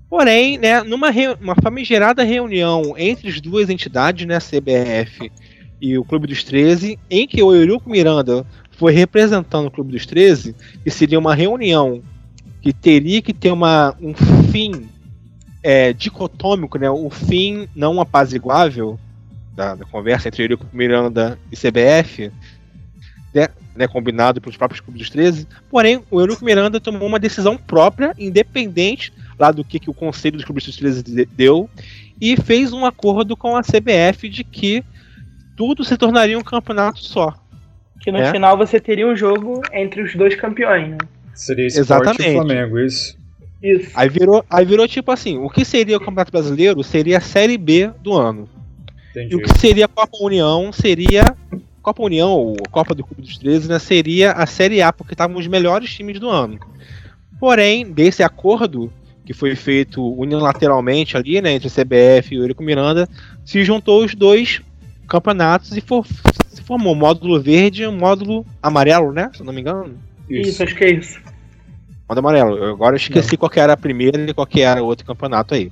Porém, 0.09 0.59
né, 0.59 0.81
numa 0.83 1.09
uma 1.41 1.57
famigerada 1.57 2.23
reunião 2.23 2.95
entre 2.97 3.29
as 3.29 3.41
duas 3.41 3.69
entidades, 3.69 4.25
né, 4.25 4.39
CBF 4.39 5.29
e 5.81 5.99
o 5.99 6.05
Clube 6.05 6.29
dos 6.29 6.45
13, 6.45 6.97
em 7.11 7.27
que 7.27 7.43
o 7.43 7.53
Eurico 7.53 7.91
Miranda 7.91 8.47
foi 8.71 8.93
representando 8.93 9.67
o 9.67 9.71
Clube 9.71 9.93
dos 9.93 10.07
13, 10.07 10.55
e 10.87 10.91
seria 10.91 11.19
uma 11.19 11.35
reunião 11.35 12.01
que 12.63 12.73
teria 12.73 13.21
que 13.21 13.33
ter 13.33 13.51
uma, 13.51 13.97
um 14.01 14.15
fim 14.53 14.89
é, 15.63 15.93
dicotômico, 15.93 16.79
né, 16.79 16.89
o 16.89 17.11
fim 17.11 17.69
não 17.75 18.01
apaziguável, 18.01 18.99
da, 19.55 19.75
da 19.75 19.85
conversa 19.85 20.29
entre 20.29 20.43
Eurico 20.43 20.67
Miranda 20.73 21.39
e 21.51 21.57
CBF, 21.57 22.31
né, 23.33 23.49
né, 23.75 23.89
combinado 23.89 24.41
pelos 24.41 24.57
próprios 24.57 24.81
clubes 24.81 25.01
dos 25.01 25.11
13. 25.11 25.47
Porém, 25.71 26.03
o 26.11 26.21
Eurico 26.21 26.45
Miranda 26.45 26.81
tomou 26.81 27.07
uma 27.07 27.19
decisão 27.19 27.57
própria, 27.57 28.15
independente 28.19 29.13
lá 29.39 29.51
do 29.51 29.65
que, 29.65 29.79
que 29.79 29.91
o 29.91 29.95
Conselho 29.95 30.37
dos 30.37 30.45
Clubes 30.45 30.65
dos 30.65 30.77
13 30.77 31.27
deu, 31.33 31.69
e 32.21 32.37
fez 32.37 32.73
um 32.73 32.85
acordo 32.85 33.37
com 33.37 33.57
a 33.57 33.63
CBF 33.63 34.29
de 34.29 34.45
que 34.45 34.85
tudo 35.57 35.85
se 35.85 35.97
tornaria 35.97 36.39
um 36.39 36.43
campeonato 36.43 37.01
só. 37.01 37.35
Que 38.01 38.13
no 38.13 38.19
né? 38.19 38.31
final 38.31 38.57
você 38.57 38.79
teria 38.79 39.07
um 39.07 39.17
jogo 39.17 39.63
entre 39.73 40.03
os 40.03 40.15
dois 40.15 40.35
campeões, 40.35 40.91
né? 40.91 40.99
Seria 41.35 41.67
Exatamente. 41.67 42.29
e 42.29 42.33
Flamengo, 42.35 42.79
isso. 42.79 43.17
Isso. 43.63 43.91
Aí 43.95 44.11
virou, 44.11 44.45
aí 44.49 44.65
virou 44.65 44.87
tipo 44.87 45.11
assim: 45.11 45.39
o 45.39 45.49
que 45.49 45.65
seria 45.65 45.97
o 45.97 46.01
Campeonato 46.01 46.31
Brasileiro 46.31 46.83
seria 46.85 47.17
a 47.17 47.21
Série 47.21 47.57
B 47.57 47.91
do 48.03 48.13
ano. 48.13 48.47
Entendi. 49.15 49.35
E 49.35 49.37
o 49.37 49.43
que 49.43 49.59
seria 49.59 49.85
a 49.85 49.89
Copa 49.89 50.17
União 50.21 50.73
seria. 50.73 51.37
Copa 51.81 52.03
União, 52.03 52.31
ou 52.31 52.57
Copa 52.71 52.95
do 52.95 53.05
Clube 53.05 53.21
dos 53.21 53.37
13, 53.37 53.69
né, 53.69 53.79
seria 53.79 54.33
a 54.33 54.47
Série 54.47 54.81
A, 54.81 54.91
porque 54.91 55.13
estavam 55.13 55.37
os 55.37 55.47
melhores 55.47 55.95
times 55.95 56.19
do 56.19 56.31
ano. 56.31 56.59
Porém, 57.39 57.85
desse 57.93 58.23
acordo, 58.23 58.91
que 59.23 59.35
foi 59.35 59.55
feito 59.55 60.03
unilateralmente 60.15 61.15
ali, 61.15 61.43
né, 61.43 61.53
entre 61.53 61.69
a 61.69 61.71
CBF 61.71 62.35
e 62.35 62.39
o 62.39 62.43
Eurico 62.43 62.63
Miranda, 62.63 63.07
se 63.45 63.63
juntou 63.63 64.03
os 64.03 64.15
dois 64.15 64.63
campeonatos 65.07 65.77
e 65.77 65.81
for, 65.83 66.07
se 66.49 66.63
formou 66.63 66.95
o 66.95 66.97
módulo 66.97 67.39
verde 67.39 67.83
e 67.83 67.87
o 67.87 67.93
módulo 67.93 68.47
amarelo, 68.63 69.13
né? 69.13 69.31
Se 69.35 69.41
eu 69.41 69.47
não 69.47 69.53
me 69.53 69.61
engano. 69.61 69.99
Isso, 70.29 70.51
isso 70.51 70.63
acho 70.63 70.75
que 70.75 70.85
é 70.85 70.93
isso. 70.93 71.21
Módulo 72.09 72.27
amarelo. 72.27 72.57
Eu 72.57 72.71
agora 72.71 72.97
esqueci 72.97 73.33
não. 73.33 73.39
qual 73.39 73.53
era 73.57 73.75
a 73.75 73.77
primeira 73.77 74.19
e 74.19 74.33
qual 74.33 74.49
era 74.57 74.83
o 74.83 74.87
outro 74.87 75.05
campeonato 75.05 75.55
aí. 75.55 75.71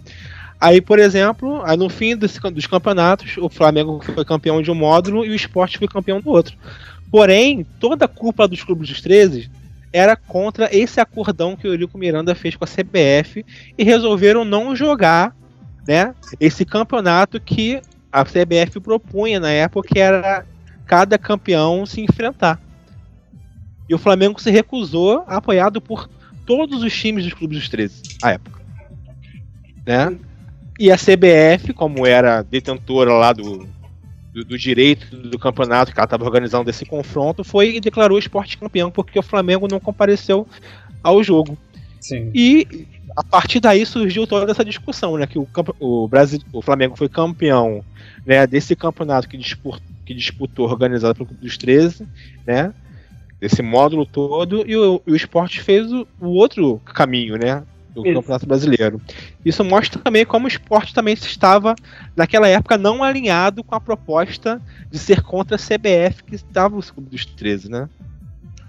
Aí, 0.62 0.80
por 0.80 1.00
exemplo, 1.00 1.60
aí 1.64 1.76
no 1.76 1.88
fim 1.88 2.16
desse, 2.16 2.38
dos 2.38 2.68
campeonatos, 2.68 3.36
o 3.36 3.48
Flamengo 3.48 4.00
foi 4.00 4.24
campeão 4.24 4.62
de 4.62 4.70
um 4.70 4.76
módulo 4.76 5.26
e 5.26 5.30
o 5.30 5.34
esporte 5.34 5.76
foi 5.76 5.88
campeão 5.88 6.20
do 6.20 6.30
outro. 6.30 6.56
Porém, 7.10 7.66
toda 7.80 8.04
a 8.04 8.08
culpa 8.08 8.46
dos 8.46 8.62
clubes 8.62 8.88
dos 8.88 9.00
13 9.00 9.50
era 9.92 10.14
contra 10.14 10.68
esse 10.70 11.00
acordão 11.00 11.56
que 11.56 11.66
o 11.66 11.72
Eurico 11.72 11.98
Miranda 11.98 12.32
fez 12.36 12.54
com 12.54 12.64
a 12.64 12.68
CBF 12.68 13.44
e 13.76 13.82
resolveram 13.82 14.44
não 14.44 14.76
jogar 14.76 15.34
né, 15.84 16.14
esse 16.38 16.64
campeonato 16.64 17.40
que 17.40 17.82
a 18.12 18.24
CBF 18.24 18.78
propunha 18.78 19.40
na 19.40 19.50
época, 19.50 19.88
que 19.88 19.98
era 19.98 20.46
cada 20.86 21.18
campeão 21.18 21.84
se 21.84 22.00
enfrentar. 22.00 22.60
E 23.88 23.94
o 23.96 23.98
Flamengo 23.98 24.40
se 24.40 24.52
recusou, 24.52 25.24
apoiado 25.26 25.80
por 25.80 26.08
todos 26.46 26.84
os 26.84 26.96
times 26.96 27.24
dos 27.24 27.34
clubes 27.34 27.58
dos 27.58 27.68
13, 27.68 28.00
à 28.22 28.30
época. 28.30 28.62
Né? 29.84 30.16
E 30.78 30.90
a 30.90 30.96
CBF, 30.96 31.72
como 31.74 32.06
era 32.06 32.42
detentora 32.42 33.12
lá 33.12 33.32
do, 33.32 33.68
do, 34.32 34.44
do 34.44 34.58
direito 34.58 35.16
do 35.16 35.38
campeonato 35.38 35.92
que 35.92 35.98
ela 35.98 36.06
estava 36.06 36.24
organizando 36.24 36.70
esse 36.70 36.84
confronto, 36.84 37.44
foi 37.44 37.76
e 37.76 37.80
declarou 37.80 38.16
o 38.16 38.20
esporte 38.20 38.58
campeão, 38.58 38.90
porque 38.90 39.18
o 39.18 39.22
Flamengo 39.22 39.68
não 39.70 39.78
compareceu 39.78 40.46
ao 41.02 41.22
jogo. 41.22 41.56
Sim. 42.00 42.30
E 42.34 42.86
a 43.16 43.22
partir 43.22 43.60
daí 43.60 43.84
surgiu 43.84 44.26
toda 44.26 44.50
essa 44.50 44.64
discussão, 44.64 45.16
né? 45.16 45.26
Que 45.26 45.38
o, 45.38 45.46
o, 45.78 46.08
Brasil, 46.08 46.40
o 46.52 46.62
Flamengo 46.62 46.96
foi 46.96 47.08
campeão 47.08 47.84
né, 48.26 48.46
desse 48.46 48.74
campeonato 48.74 49.28
que 49.28 49.36
disputou, 49.36 49.80
que 50.04 50.14
disputou 50.14 50.68
organizado 50.68 51.14
pelo 51.14 51.26
Clube 51.26 51.42
dos 51.42 51.56
13, 51.58 52.06
né? 52.46 52.72
Desse 53.40 53.60
módulo 53.60 54.06
todo, 54.06 54.64
e 54.66 54.76
o, 54.76 55.02
o 55.06 55.14
esporte 55.14 55.60
fez 55.60 55.92
o, 55.92 56.06
o 56.20 56.28
outro 56.28 56.80
caminho, 56.84 57.36
né? 57.36 57.62
Do 57.94 58.06
Isso. 58.06 58.14
Campeonato 58.14 58.46
Brasileiro. 58.46 59.00
Isso 59.44 59.64
mostra 59.64 60.00
também 60.00 60.24
como 60.24 60.46
o 60.46 60.48
esporte 60.48 60.94
também 60.94 61.14
estava, 61.14 61.74
naquela 62.16 62.48
época, 62.48 62.78
não 62.78 63.02
alinhado 63.02 63.62
com 63.62 63.74
a 63.74 63.80
proposta 63.80 64.60
de 64.90 64.98
ser 64.98 65.22
contra 65.22 65.56
a 65.56 65.58
CBF 65.58 66.24
que 66.24 66.34
estava 66.34 66.76
o 66.76 66.82
Clube 66.82 67.10
dos 67.10 67.24
13, 67.24 67.70
né? 67.70 67.88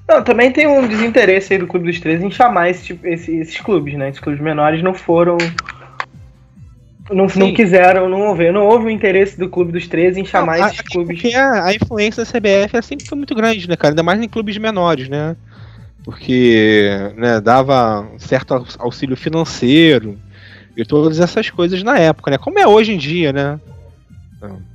Não, 0.07 0.21
também 0.21 0.51
tem 0.51 0.67
um 0.67 0.85
desinteresse 0.85 1.53
aí 1.53 1.59
do 1.59 1.67
Clube 1.67 1.85
dos 1.85 1.99
13 1.99 2.25
em 2.25 2.31
chamar 2.31 2.69
esse, 2.69 2.83
tipo, 2.83 3.07
esse, 3.07 3.35
esses 3.37 3.59
clubes, 3.59 3.93
né? 3.95 4.09
Esses 4.09 4.19
clubes 4.19 4.41
menores 4.41 4.83
não 4.83 4.93
foram. 4.93 5.37
Não, 7.09 7.27
não 7.35 7.53
quiseram, 7.53 8.09
não 8.09 8.27
houve. 8.27 8.51
Não 8.51 8.65
houve 8.65 8.87
o 8.87 8.89
interesse 8.89 9.37
do 9.37 9.49
Clube 9.49 9.71
dos 9.71 9.87
13 9.87 10.19
em 10.19 10.25
chamar 10.25 10.59
não, 10.59 10.67
esses 10.67 10.79
a, 10.79 10.83
clubes. 10.83 11.21
Porque 11.21 11.35
a, 11.35 11.65
a, 11.65 11.73
influência 11.73 12.23
da 12.23 12.29
CBF 12.29 12.81
sempre 12.83 13.07
foi 13.07 13.17
muito 13.17 13.33
grande, 13.33 13.67
né, 13.67 13.77
cara? 13.77 13.93
Ainda 13.93 14.03
mais 14.03 14.21
em 14.21 14.27
clubes 14.27 14.57
menores, 14.57 15.07
né? 15.07 15.37
Porque 16.03 17.13
né, 17.15 17.39
dava 17.39 18.07
certo 18.17 18.65
auxílio 18.77 19.15
financeiro 19.15 20.19
e 20.75 20.83
todas 20.83 21.19
essas 21.19 21.49
coisas 21.49 21.81
na 21.83 21.97
época, 21.97 22.31
né? 22.31 22.37
Como 22.37 22.59
é 22.59 22.67
hoje 22.67 22.93
em 22.93 22.97
dia, 22.97 23.31
né? 23.31 23.59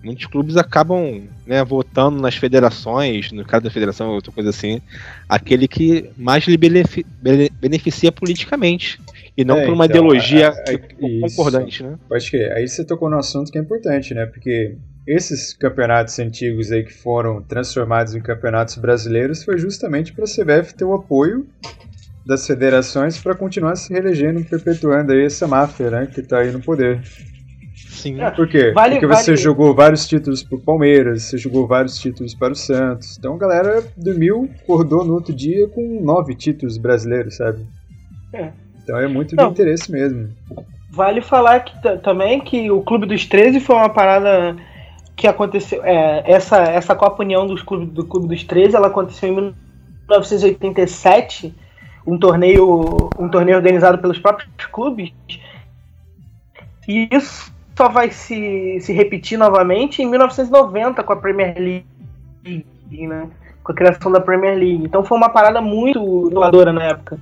Muitos 0.03 0.25
clubes 0.27 0.57
acabam 0.57 1.29
né, 1.47 1.62
votando 1.62 2.19
nas 2.21 2.35
federações, 2.35 3.31
no 3.33 3.45
caso 3.45 3.64
da 3.64 3.71
federação, 3.71 4.09
outra 4.09 4.33
coisa 4.33 4.49
assim, 4.49 4.81
aquele 5.29 5.69
que 5.69 6.11
mais 6.17 6.45
lhe 6.45 6.57
beneficia 6.57 8.11
politicamente 8.11 8.99
e 9.37 9.45
não 9.45 9.59
é, 9.59 9.67
por 9.67 9.75
uma 9.75 9.85
então, 9.85 9.97
ideologia 9.97 10.55
é, 10.67 10.75
é, 10.75 11.21
concordante, 11.21 11.83
né? 11.83 11.99
Acho 12.11 12.31
que 12.31 12.37
aí 12.38 12.67
você 12.67 12.83
tocou 12.83 13.11
num 13.11 13.19
assunto 13.19 13.53
que 13.53 13.59
é 13.59 13.61
importante, 13.61 14.14
né? 14.14 14.25
Porque 14.25 14.77
esses 15.09 15.55
campeonatos 15.55 16.18
antigos 16.18 16.71
aí 16.71 16.85
que 16.85 16.92
foram 16.92 17.42
transformados 17.42 18.14
em 18.14 18.21
campeonatos 18.21 18.77
brasileiros 18.77 19.42
foi 19.42 19.57
justamente 19.57 20.12
para 20.12 20.25
a 20.25 20.27
CBF 20.27 20.75
ter 20.75 20.85
o 20.85 20.94
apoio 20.94 21.47
das 22.27 22.47
federações 22.47 23.18
para 23.18 23.35
continuar 23.35 23.75
se 23.77 23.90
reelegendo 23.90 24.38
e 24.38 24.44
perpetuando 24.44 25.12
aí 25.12 25.25
essa 25.25 25.49
máfia, 25.49 25.90
né, 25.90 26.07
que 26.07 26.21
está 26.21 26.40
aí 26.40 26.53
no 26.53 26.61
poder. 26.61 27.01
Sim. 27.75 28.18
Por 28.37 28.47
quê? 28.47 28.71
Vale, 28.73 28.97
Porque 28.97 29.07
você 29.07 29.31
vale... 29.31 29.42
jogou 29.42 29.75
vários 29.75 30.07
títulos 30.07 30.42
pro 30.42 30.61
Palmeiras, 30.61 31.23
você 31.23 31.38
jogou 31.38 31.66
vários 31.66 31.99
títulos 31.99 32.35
para 32.35 32.53
o 32.53 32.57
Santos. 32.57 33.16
Então 33.18 33.35
a 33.35 33.38
galera 33.38 33.83
dormiu, 33.97 34.49
acordou 34.62 35.05
no 35.05 35.14
outro 35.14 35.35
dia 35.35 35.66
com 35.68 36.01
nove 36.03 36.35
títulos 36.35 36.77
brasileiros, 36.77 37.37
sabe? 37.37 37.66
É. 38.33 38.51
Então 38.83 38.99
é 38.99 39.09
muito 39.09 39.35
Não, 39.35 39.51
interesse 39.51 39.90
mesmo. 39.90 40.29
Vale 40.90 41.23
falar 41.23 41.61
que, 41.61 41.99
também 41.99 42.40
que 42.40 42.71
o 42.71 42.83
Clube 42.83 43.07
dos 43.07 43.25
13 43.27 43.61
foi 43.61 43.77
uma 43.77 43.88
parada 43.88 44.57
que 45.18 45.26
aconteceu. 45.26 45.85
É, 45.85 46.22
essa, 46.24 46.59
essa 46.59 46.94
Copa 46.94 47.24
União 47.24 47.44
dos 47.44 47.61
clube, 47.61 47.87
do 47.87 48.07
Clube 48.07 48.28
dos 48.28 48.44
13 48.44 48.76
ela 48.76 48.87
aconteceu 48.87 49.28
em 49.28 49.33
1987, 49.33 51.52
um 52.07 52.16
torneio, 52.16 53.11
um 53.18 53.28
torneio 53.28 53.57
organizado 53.57 53.98
pelos 53.98 54.20
próprios 54.20 54.48
clubes. 54.66 55.12
E 56.87 57.09
isso 57.11 57.52
só 57.76 57.88
vai 57.88 58.11
se, 58.11 58.78
se 58.81 58.92
repetir 58.92 59.37
novamente 59.37 60.00
em 60.00 60.07
1990 60.07 61.02
com 61.02 61.12
a 61.12 61.16
Premier 61.16 61.59
League, 61.59 61.85
né? 62.90 63.28
com 63.62 63.72
a 63.72 63.74
criação 63.74 64.12
da 64.12 64.20
Premier 64.20 64.57
League. 64.57 64.85
Então 64.85 65.04
foi 65.04 65.18
uma 65.18 65.28
parada 65.28 65.61
muito 65.61 66.28
inovadora 66.31 66.72
na 66.72 66.85
época. 66.85 67.18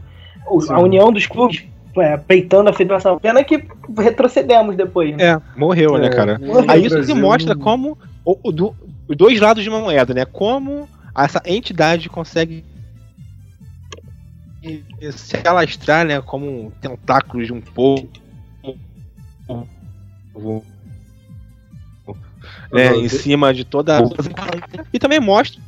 A 0.68 0.80
união 0.80 1.11
dos 1.11 1.26
clubes 1.26 1.64
é, 2.00 2.16
peitando 2.16 2.70
a 2.70 2.72
federação. 2.72 3.18
Pena 3.18 3.42
que 3.44 3.64
retrocedemos 3.98 4.76
depois. 4.76 5.16
Né? 5.16 5.24
É, 5.24 5.40
morreu, 5.56 5.92
né, 5.92 6.06
é, 6.06 6.11
né, 6.11 6.16
cara? 6.16 6.38
Morreu. 6.38 6.64
Aí 6.68 6.85
isso 6.85 7.02
que 7.02 7.14
mostra 7.14 7.56
como 7.56 7.98
o, 8.24 8.38
o, 8.42 8.52
do, 8.52 8.74
os 9.09 9.16
dois 9.16 9.40
lados 9.40 9.62
de 9.62 9.68
uma 9.68 9.80
moeda, 9.80 10.14
né? 10.14 10.24
Como 10.24 10.88
essa 11.16 11.42
entidade 11.46 12.09
consegue 12.09 12.64
se 15.12 15.37
alastrar, 15.46 16.04
né, 16.04 16.20
como 16.20 16.72
tentáculos 16.80 17.46
de 17.46 17.52
um 17.52 17.61
povo 17.61 18.09
né, 22.72 22.96
em 22.96 23.09
cima 23.09 23.54
de 23.54 23.64
toda 23.64 24.02
e 24.92 24.98
também 24.98 25.20
mostra 25.20 25.61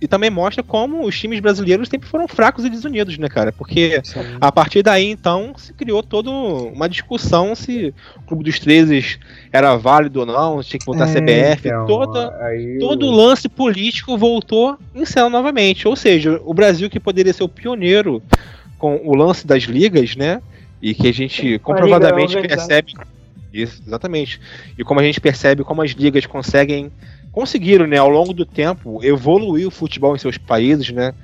e 0.00 0.06
também 0.06 0.30
mostra 0.30 0.62
como 0.62 1.04
os 1.04 1.18
times 1.18 1.40
brasileiros 1.40 1.88
sempre 1.88 2.08
foram 2.08 2.28
fracos 2.28 2.64
e 2.64 2.70
desunidos, 2.70 3.18
né, 3.18 3.28
cara? 3.28 3.50
Porque 3.50 4.00
Sim. 4.04 4.20
a 4.40 4.52
partir 4.52 4.82
daí, 4.82 5.10
então, 5.10 5.52
se 5.56 5.72
criou 5.72 6.02
toda 6.02 6.30
uma 6.30 6.88
discussão 6.88 7.54
se 7.54 7.92
o 8.16 8.22
Clube 8.22 8.44
dos 8.44 8.60
13 8.60 9.18
era 9.52 9.76
válido 9.76 10.20
ou 10.20 10.26
não, 10.26 10.62
se 10.62 10.70
tinha 10.70 10.80
que 10.80 10.86
voltar 10.86 11.08
é, 11.08 11.10
a 11.10 11.14
CBF. 11.14 11.68
Então, 11.68 11.86
toda, 11.86 12.32
todo 12.78 13.06
o 13.06 13.10
lance 13.10 13.48
político 13.48 14.16
voltou 14.16 14.78
em 14.94 15.04
cena 15.04 15.28
novamente. 15.28 15.88
Ou 15.88 15.96
seja, 15.96 16.40
o 16.44 16.54
Brasil, 16.54 16.88
que 16.88 17.00
poderia 17.00 17.32
ser 17.32 17.42
o 17.42 17.48
pioneiro 17.48 18.22
com 18.78 19.00
o 19.04 19.16
lance 19.16 19.44
das 19.44 19.64
ligas, 19.64 20.14
né? 20.14 20.40
E 20.80 20.94
que 20.94 21.08
a 21.08 21.12
gente 21.12 21.58
comprovadamente 21.58 22.40
percebe. 22.40 22.94
Isso, 23.52 23.82
exatamente. 23.84 24.40
E 24.78 24.84
como 24.84 25.00
a 25.00 25.02
gente 25.02 25.20
percebe 25.20 25.64
como 25.64 25.82
as 25.82 25.90
ligas 25.90 26.24
conseguem 26.26 26.92
conseguiram, 27.38 27.86
né, 27.86 27.96
ao 27.96 28.08
longo 28.08 28.34
do 28.34 28.44
tempo, 28.44 28.98
evoluir 29.00 29.64
o 29.64 29.70
futebol 29.70 30.16
em 30.16 30.18
seus 30.18 30.36
países, 30.36 30.90
né? 30.90 31.14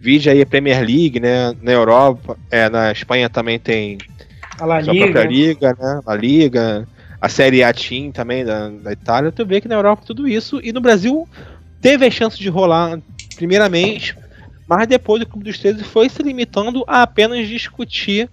Vide 0.00 0.30
aí 0.30 0.40
a 0.40 0.46
Premier 0.46 0.78
League, 0.78 1.20
né? 1.20 1.54
Na 1.60 1.72
Europa, 1.72 2.38
é, 2.50 2.70
na 2.70 2.90
Espanha 2.90 3.28
também 3.28 3.58
tem 3.58 3.98
a 4.58 4.64
La 4.64 4.82
sua 4.82 4.94
Liga. 4.94 5.04
própria 5.04 5.30
liga, 5.30 5.76
né? 5.78 6.00
A 6.06 6.16
Liga, 6.16 6.88
a 7.20 7.28
Série 7.28 7.62
A 7.62 7.70
Team 7.70 8.10
também 8.10 8.46
da, 8.46 8.70
da 8.70 8.92
Itália. 8.92 9.30
Tu 9.30 9.44
vê 9.44 9.60
que 9.60 9.68
na 9.68 9.74
Europa 9.74 10.04
tudo 10.06 10.26
isso. 10.26 10.58
E 10.64 10.72
no 10.72 10.80
Brasil 10.80 11.28
teve 11.82 12.06
a 12.06 12.10
chance 12.10 12.38
de 12.38 12.48
rolar 12.48 12.98
primeiramente, 13.36 14.16
mas 14.66 14.86
depois 14.86 15.22
o 15.22 15.26
Clube 15.26 15.44
dos 15.44 15.58
13 15.58 15.84
foi 15.84 16.08
se 16.08 16.22
limitando 16.22 16.82
a 16.86 17.02
apenas 17.02 17.46
discutir 17.46 18.30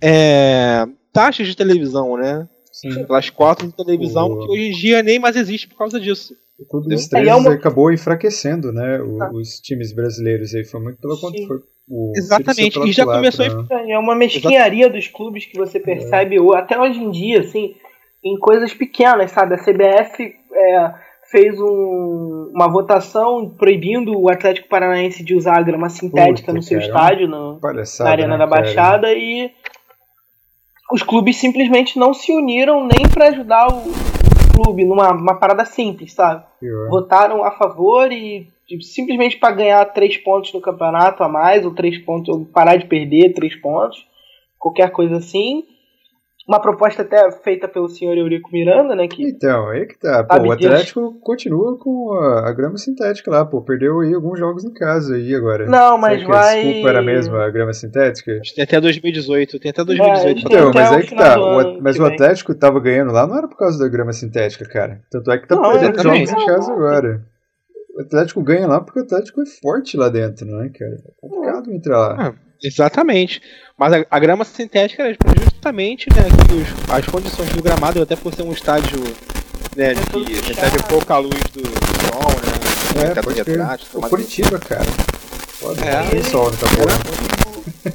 é, 0.00 0.84
taxas 1.12 1.46
de 1.46 1.56
televisão, 1.56 2.16
né? 2.16 2.48
Sim. 2.72 3.04
Pelas 3.04 3.30
cotas 3.30 3.68
de 3.68 3.76
televisão, 3.76 4.32
o... 4.32 4.46
que 4.46 4.50
hoje 4.50 4.62
em 4.62 4.72
dia 4.72 5.00
nem 5.00 5.20
mais 5.20 5.36
existe 5.36 5.68
por 5.68 5.78
causa 5.78 6.00
disso. 6.00 6.34
O 6.62 6.66
Clube 6.66 6.88
dos 6.88 7.08
13 7.08 7.28
é 7.28 7.34
uma... 7.34 7.52
acabou 7.52 7.92
enfraquecendo, 7.92 8.72
né? 8.72 9.00
O, 9.00 9.22
ah. 9.22 9.30
Os 9.32 9.60
times 9.60 9.92
brasileiros 9.92 10.54
aí. 10.54 10.64
Foi 10.64 10.80
muito 10.80 10.98
pelo 11.00 11.18
quanto 11.18 11.46
foi. 11.46 11.58
O 11.88 12.12
Exatamente, 12.16 12.78
e 12.86 12.92
já 12.92 13.04
começou 13.04 13.44
né? 13.44 13.92
É 13.92 13.98
uma 13.98 14.14
mesquinharia 14.14 14.88
dos 14.88 15.08
clubes 15.08 15.44
que 15.44 15.58
você 15.58 15.80
percebe 15.80 16.36
é. 16.36 16.56
até 16.56 16.78
hoje 16.78 17.00
em 17.00 17.10
dia, 17.10 17.40
assim, 17.40 17.74
em 18.24 18.38
coisas 18.38 18.72
pequenas, 18.72 19.32
sabe? 19.32 19.54
A 19.54 19.58
CBF 19.58 20.32
é, 20.54 20.94
fez 21.30 21.58
um, 21.58 22.52
uma 22.54 22.70
votação 22.70 23.50
proibindo 23.58 24.16
o 24.16 24.30
Atlético 24.30 24.68
Paranaense 24.68 25.24
de 25.24 25.34
usar 25.34 25.58
a 25.58 25.62
grama 25.62 25.88
sintética 25.88 26.46
Puta, 26.46 26.52
no 26.52 26.62
seu 26.62 26.78
cara, 26.78 26.86
estádio, 26.88 27.28
no, 27.28 27.58
na 27.60 28.10
Arena 28.10 28.28
né, 28.28 28.38
da 28.38 28.46
Baixada, 28.46 29.08
cara. 29.08 29.18
e 29.18 29.50
os 30.92 31.02
clubes 31.02 31.36
simplesmente 31.36 31.98
não 31.98 32.14
se 32.14 32.32
uniram 32.32 32.86
nem 32.86 33.08
para 33.12 33.28
ajudar 33.28 33.66
o 33.68 33.82
clube 34.62 34.84
numa 34.84 35.12
uma 35.12 35.34
parada 35.34 35.64
simples, 35.64 36.12
sabe? 36.12 36.44
Pior. 36.60 36.88
Votaram 36.88 37.44
a 37.44 37.50
favor 37.50 38.10
e 38.12 38.48
simplesmente 38.80 39.36
para 39.36 39.54
ganhar 39.54 39.84
três 39.86 40.16
pontos 40.16 40.52
no 40.52 40.60
campeonato 40.60 41.22
a 41.22 41.28
mais, 41.28 41.64
ou 41.64 41.74
três 41.74 41.98
pontos, 41.98 42.28
ou 42.28 42.44
parar 42.44 42.76
de 42.76 42.86
perder 42.86 43.34
três 43.34 43.54
pontos, 43.56 44.06
qualquer 44.58 44.90
coisa 44.90 45.16
assim. 45.16 45.64
Uma 46.46 46.60
proposta 46.60 47.02
até 47.02 47.30
feita 47.30 47.68
pelo 47.68 47.88
senhor 47.88 48.16
Eurico 48.16 48.50
Miranda, 48.52 48.96
né? 48.96 49.06
Que 49.06 49.28
então, 49.28 49.68
aí 49.68 49.86
que 49.86 49.98
tá. 49.98 50.24
Pô, 50.24 50.48
o 50.48 50.52
Atlético 50.52 51.18
continua 51.20 51.78
com 51.78 52.12
a, 52.14 52.48
a, 52.48 52.52
grama 52.52 52.76
sintética 52.76 53.30
lá, 53.30 53.44
pô. 53.44 53.62
Perdeu 53.62 54.00
aí 54.00 54.12
alguns 54.12 54.38
jogos 54.38 54.64
em 54.64 54.72
casa 54.72 55.14
aí 55.14 55.34
agora. 55.34 55.66
Não, 55.66 55.96
mas 55.96 56.20
Será 56.20 56.32
vai. 56.32 56.60
A 56.60 56.62
desculpa 56.64 56.88
era 56.88 57.02
mesmo 57.02 57.36
a 57.36 57.50
grama 57.50 57.72
sintética? 57.72 58.32
Tem 58.54 58.64
até 58.64 58.80
2018, 58.80 59.58
tem 59.60 59.70
até 59.70 59.84
2018. 59.84 60.26
É, 60.26 60.40
então, 60.40 60.72
mas 60.74 60.92
aí 60.92 61.06
que 61.06 61.14
tá. 61.14 61.40
O, 61.40 61.80
mas 61.80 61.98
o 61.98 62.04
Atlético 62.04 62.54
tava 62.54 62.80
ganhando 62.80 63.12
lá 63.12 63.26
não 63.26 63.38
era 63.38 63.46
por 63.46 63.56
causa 63.56 63.78
da 63.78 63.88
grama 63.88 64.12
sintética, 64.12 64.64
cara. 64.64 65.00
Tanto 65.10 65.30
é 65.30 65.38
que 65.38 65.46
tá 65.46 65.54
não, 65.54 65.70
perdendo 65.70 66.02
jogos 66.02 66.30
em 66.30 66.46
casa 66.46 66.72
agora. 66.72 67.24
O 67.94 68.00
Atlético 68.00 68.42
ganha 68.42 68.66
lá 68.66 68.80
porque 68.80 69.00
o 69.00 69.02
Atlético 69.02 69.42
é 69.42 69.46
forte 69.46 69.96
lá 69.96 70.08
dentro, 70.08 70.46
não 70.46 70.62
é, 70.62 70.68
cara? 70.70 70.94
É 70.94 71.10
complicado 71.20 71.72
entrar 71.72 71.98
lá. 71.98 72.16
Ah, 72.18 72.34
exatamente. 72.62 73.40
Mas 73.78 73.92
a, 73.92 74.06
a, 74.10 74.18
grama 74.18 74.44
sintética 74.44 75.02
era 75.02 75.16
justamente 75.62 76.08
né, 76.10 76.24
que 76.48 76.54
os, 76.54 76.90
as 76.92 77.06
condições 77.06 77.48
do 77.50 77.62
gramado, 77.62 78.02
até 78.02 78.16
por 78.16 78.34
ser 78.34 78.42
um 78.42 78.50
estádio 78.52 78.98
né, 79.76 79.94
que 79.94 80.40
recebe 80.40 80.82
pouca 80.88 81.18
luz 81.18 81.40
do, 81.54 81.62
sol, 81.62 82.32
né? 82.96 83.12
É, 83.16 83.22
pode 83.22 83.40
o 83.94 84.00
Curitiba, 84.02 84.58
cara. 84.58 84.84
Pode 85.60 85.80
é, 85.84 86.02
tem 86.10 86.24
sol 86.24 86.50
nessa 86.50 86.66
porra. 86.66 86.98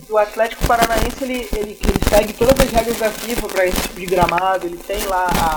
O 0.09 0.17
Atlético 0.17 0.65
Paranaense 0.65 1.17
ele, 1.21 1.47
ele, 1.53 1.77
ele 1.81 1.99
segue 2.09 2.33
todas 2.33 2.57
as 2.59 2.71
regras 2.71 2.97
da 2.97 3.09
FIFA 3.11 3.47
para 3.49 3.65
esse 3.65 3.81
tipo 3.81 3.99
de 3.99 4.05
gramado, 4.05 4.65
ele 4.65 4.77
tem 4.77 5.05
lá 5.05 5.27
a, 5.27 5.55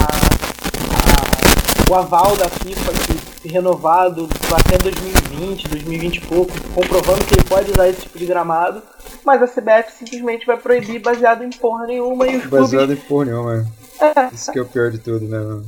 a, 1.07 1.91
o 1.91 1.95
aval 1.95 2.37
da 2.37 2.49
FIFA 2.49 2.93
que, 2.93 3.30
renovado 3.45 4.29
até 4.55 4.79
2020, 4.79 5.69
2020 5.69 6.17
e 6.17 6.21
pouco, 6.21 6.53
comprovando 6.75 7.25
que 7.25 7.35
ele 7.35 7.45
pode 7.45 7.71
usar 7.71 7.89
esse 7.89 8.03
tipo 8.03 8.19
de 8.19 8.27
gramado 8.27 8.83
mas 9.25 9.43
a 9.43 9.47
CBF 9.47 9.93
simplesmente 9.93 10.47
vai 10.47 10.57
proibir 10.57 11.01
baseado 11.01 11.45
em 11.45 11.51
porra 11.51 11.87
nenhuma 11.87 12.27
e 12.27 12.37
os 12.37 12.47
baseado 12.47 12.87
clubes... 12.87 13.05
em 13.05 13.09
porra 13.09 13.25
nenhuma. 13.27 13.67
É. 14.01 14.35
Isso 14.35 14.53
que 14.53 14.59
é 14.59 14.63
o 14.63 14.67
pior 14.67 14.91
de 14.91 14.99
tudo, 14.99 15.27
né? 15.27 15.63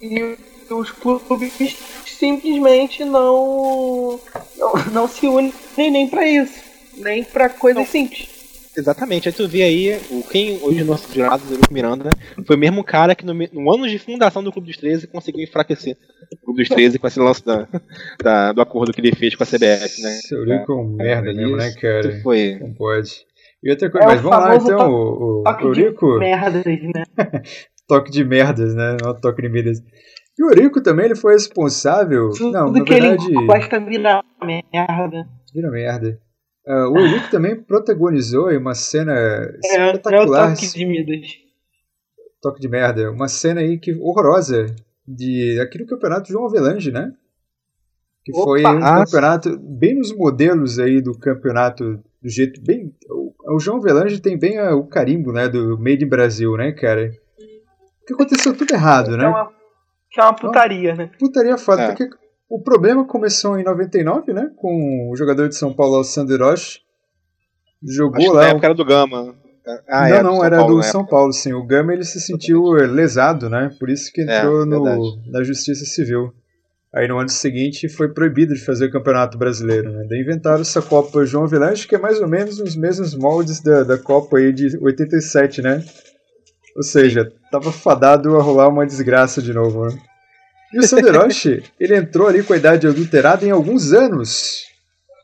E 0.00 0.36
os 0.70 0.90
clubes 0.90 1.76
simplesmente 2.06 3.04
não 3.04 4.20
não, 4.56 4.72
não 4.92 5.08
se 5.08 5.26
unem 5.26 5.52
nem 5.76 6.08
para 6.08 6.26
isso, 6.26 6.60
nem 6.96 7.24
para 7.24 7.48
coisas 7.48 7.88
simples. 7.88 8.33
Exatamente, 8.76 9.28
aí 9.28 9.34
tu 9.34 9.46
vê 9.46 9.62
aí, 9.62 10.00
o, 10.10 10.22
quem 10.24 10.58
hoje 10.60 10.80
no 10.80 10.86
nosso 10.86 11.12
jurado, 11.12 11.42
o 11.44 11.72
Miranda, 11.72 12.10
foi 12.44 12.56
o 12.56 12.58
mesmo 12.58 12.82
cara 12.82 13.14
que 13.14 13.24
no, 13.24 13.32
no, 13.32 13.72
ano 13.72 13.88
de 13.88 13.98
fundação 13.98 14.42
do 14.42 14.50
Clube 14.50 14.66
dos 14.66 14.76
13 14.76 15.06
conseguiu 15.06 15.44
enfraquecer 15.44 15.96
o 16.32 16.44
Clube 16.44 16.62
dos 16.62 16.68
13 16.68 16.98
com 16.98 17.06
esse 17.06 17.20
lance 17.20 17.44
da, 17.44 17.68
da, 18.22 18.52
do 18.52 18.60
acordo 18.60 18.92
que 18.92 19.00
ele 19.00 19.14
fez 19.14 19.36
com 19.36 19.44
a 19.44 19.46
CBF, 19.46 20.02
né? 20.02 20.10
Seu 20.26 20.44
é, 20.52 20.64
com 20.64 20.84
merda 20.84 21.30
é, 21.30 21.34
mesmo, 21.34 21.56
né, 21.56 21.72
cara? 21.80 22.20
Foi. 22.20 22.58
Não 22.60 22.74
pode. 22.74 23.24
E 23.62 23.70
outra 23.70 23.90
coisa, 23.90 24.06
é 24.06 24.10
mas 24.10 24.20
vamos 24.20 24.38
lá 24.38 24.56
então, 24.56 24.92
o, 24.92 25.40
o, 25.40 25.42
toque 25.42 25.64
Eurico. 25.64 26.12
De 26.12 26.18
merdas, 26.18 26.64
né? 26.64 27.04
toque 27.88 28.10
de 28.10 28.24
merdas, 28.24 28.74
né? 28.74 28.96
Não 29.02 29.20
toque 29.20 29.40
de 29.40 29.48
merdas. 29.48 29.78
E 30.38 30.44
o 30.44 30.48
Eurico 30.48 30.82
também 30.82 31.06
ele 31.06 31.14
foi 31.14 31.34
responsável. 31.34 32.30
Tudo 32.30 32.50
não, 32.50 32.72
na 32.72 32.82
verdade. 32.82 33.26
Ele 33.26 33.46
gosta 33.46 33.80
vira 33.80 34.22
merda. 34.42 35.28
Vira 35.54 35.70
merda. 35.70 36.20
Uh, 36.66 36.88
o 36.90 36.98
Eurico 36.98 37.30
também 37.30 37.54
protagonizou 37.60 38.50
uma 38.50 38.74
cena 38.74 39.12
é, 39.12 39.58
espetacular. 39.60 40.52
É 40.52 40.54
toque 40.54 40.72
de 40.72 40.86
Midas. 40.86 41.28
Toque 42.40 42.60
de 42.60 42.68
merda. 42.68 43.10
Uma 43.10 43.28
cena 43.28 43.60
aí 43.60 43.78
que 43.78 43.92
horrorosa 43.94 44.66
de 45.06 45.60
aqui 45.60 45.78
no 45.78 45.86
campeonato 45.86 46.32
João 46.32 46.46
Avelange, 46.46 46.90
né? 46.90 47.12
Que 48.24 48.32
Opa, 48.32 48.44
foi 48.44 48.64
um 48.64 48.82
ah, 48.82 49.04
campeonato 49.04 49.58
bem 49.58 49.96
nos 49.96 50.10
modelos 50.16 50.78
aí 50.78 51.02
do 51.02 51.12
campeonato 51.18 52.02
do 52.22 52.28
jeito 52.30 52.58
bem 52.62 52.94
o, 53.10 53.34
o 53.54 53.60
João 53.60 53.76
Avelange 53.76 54.20
tem 54.20 54.38
bem 54.38 54.58
a, 54.58 54.74
o 54.74 54.86
carimbo, 54.86 55.30
né, 55.30 55.46
do 55.46 55.78
Made 55.78 56.04
in 56.04 56.08
Brasil, 56.08 56.56
né, 56.56 56.72
cara? 56.72 57.10
Que 58.06 58.14
aconteceu 58.14 58.56
tudo 58.56 58.72
errado, 58.72 59.16
né? 59.16 59.24
É 59.24 59.28
uma, 59.28 59.52
que 60.10 60.20
é 60.20 60.22
uma 60.22 60.34
putaria, 60.34 60.94
né? 60.94 61.10
Putaria 61.18 61.58
foda, 61.58 61.82
é. 61.82 61.88
porque 61.88 62.08
o 62.48 62.62
problema 62.62 63.06
começou 63.06 63.58
em 63.58 63.64
99, 63.64 64.32
né? 64.32 64.50
Com 64.56 65.10
o 65.10 65.16
jogador 65.16 65.48
de 65.48 65.56
São 65.56 65.72
Paulo, 65.72 65.96
Alessandro 65.96 66.38
Rocha. 66.38 66.78
Jogou 67.82 68.22
Acho 68.22 68.32
lá. 68.32 68.42
Na 68.42 68.48
época 68.50 68.66
era 68.66 68.74
do 68.74 68.84
Gama. 68.84 69.34
Ah, 69.88 70.08
não, 70.10 70.22
não, 70.22 70.44
era 70.44 70.58
Paulo, 70.58 70.76
do 70.76 70.82
São 70.82 71.06
Paulo, 71.06 71.32
sim. 71.32 71.54
O 71.54 71.64
Gama 71.64 71.94
ele 71.94 72.04
se 72.04 72.20
sentiu 72.20 72.62
lesado, 72.72 73.48
né? 73.48 73.74
Por 73.78 73.88
isso 73.88 74.12
que 74.12 74.20
é, 74.20 74.24
entrou 74.24 74.62
é, 74.62 74.66
no, 74.66 75.22
na 75.26 75.42
Justiça 75.42 75.84
Civil. 75.86 76.32
Aí 76.94 77.08
no 77.08 77.18
ano 77.18 77.28
seguinte 77.28 77.88
foi 77.88 78.08
proibido 78.08 78.54
de 78.54 78.64
fazer 78.64 78.86
o 78.86 78.92
Campeonato 78.92 79.36
Brasileiro, 79.36 79.90
né? 79.90 80.06
Daí 80.08 80.20
inventaram 80.20 80.60
essa 80.60 80.80
Copa 80.80 81.24
João 81.24 81.46
Vilange, 81.46 81.88
que 81.88 81.96
é 81.96 81.98
mais 81.98 82.20
ou 82.20 82.28
menos 82.28 82.60
os 82.60 82.76
mesmos 82.76 83.16
moldes 83.16 83.60
da, 83.60 83.82
da 83.82 83.98
Copa 83.98 84.36
aí 84.36 84.52
de 84.52 84.78
87, 84.80 85.60
né? 85.60 85.82
Ou 86.76 86.82
seja, 86.82 87.32
tava 87.50 87.72
fadado 87.72 88.36
a 88.36 88.42
rolar 88.42 88.68
uma 88.68 88.86
desgraça 88.86 89.42
de 89.42 89.52
novo, 89.52 89.86
né? 89.86 89.98
E 90.74 90.78
o 90.78 90.82
Sanderoshi, 90.82 91.62
ele 91.78 91.96
entrou 91.96 92.26
ali 92.26 92.42
com 92.42 92.52
a 92.52 92.56
idade 92.56 92.86
adulterada 92.86 93.46
em 93.46 93.50
alguns 93.50 93.92
anos. 93.92 94.64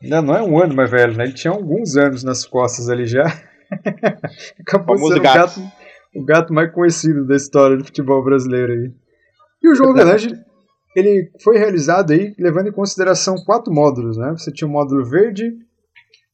Não, 0.01 0.21
não 0.21 0.35
é 0.35 0.41
um 0.41 0.57
ano 0.57 0.73
mais 0.73 0.89
velho, 0.89 1.15
né? 1.15 1.25
Ele 1.25 1.33
tinha 1.33 1.51
alguns 1.51 1.97
anos 1.97 2.23
nas 2.23 2.45
costas 2.45 2.89
ali 2.89 3.05
já. 3.05 3.25
Acabou 4.59 4.97
sendo 4.97 5.17
o 5.17 5.21
gato. 5.21 5.61
o 6.15 6.23
gato 6.23 6.53
mais 6.53 6.73
conhecido 6.73 7.27
da 7.27 7.35
história 7.35 7.75
do 7.75 7.83
futebol 7.83 8.23
brasileiro 8.23 8.71
aí. 8.71 8.91
E 9.61 9.69
o 9.69 9.75
João 9.75 9.91
Avelange, 9.91 10.33
ele 10.95 11.29
foi 11.43 11.57
realizado 11.57 12.11
aí 12.11 12.33
levando 12.39 12.67
em 12.67 12.73
consideração 12.73 13.35
quatro 13.45 13.73
módulos, 13.73 14.17
né? 14.17 14.31
Você 14.31 14.51
tinha 14.51 14.67
o 14.67 14.71
módulo 14.71 15.05
verde, 15.05 15.51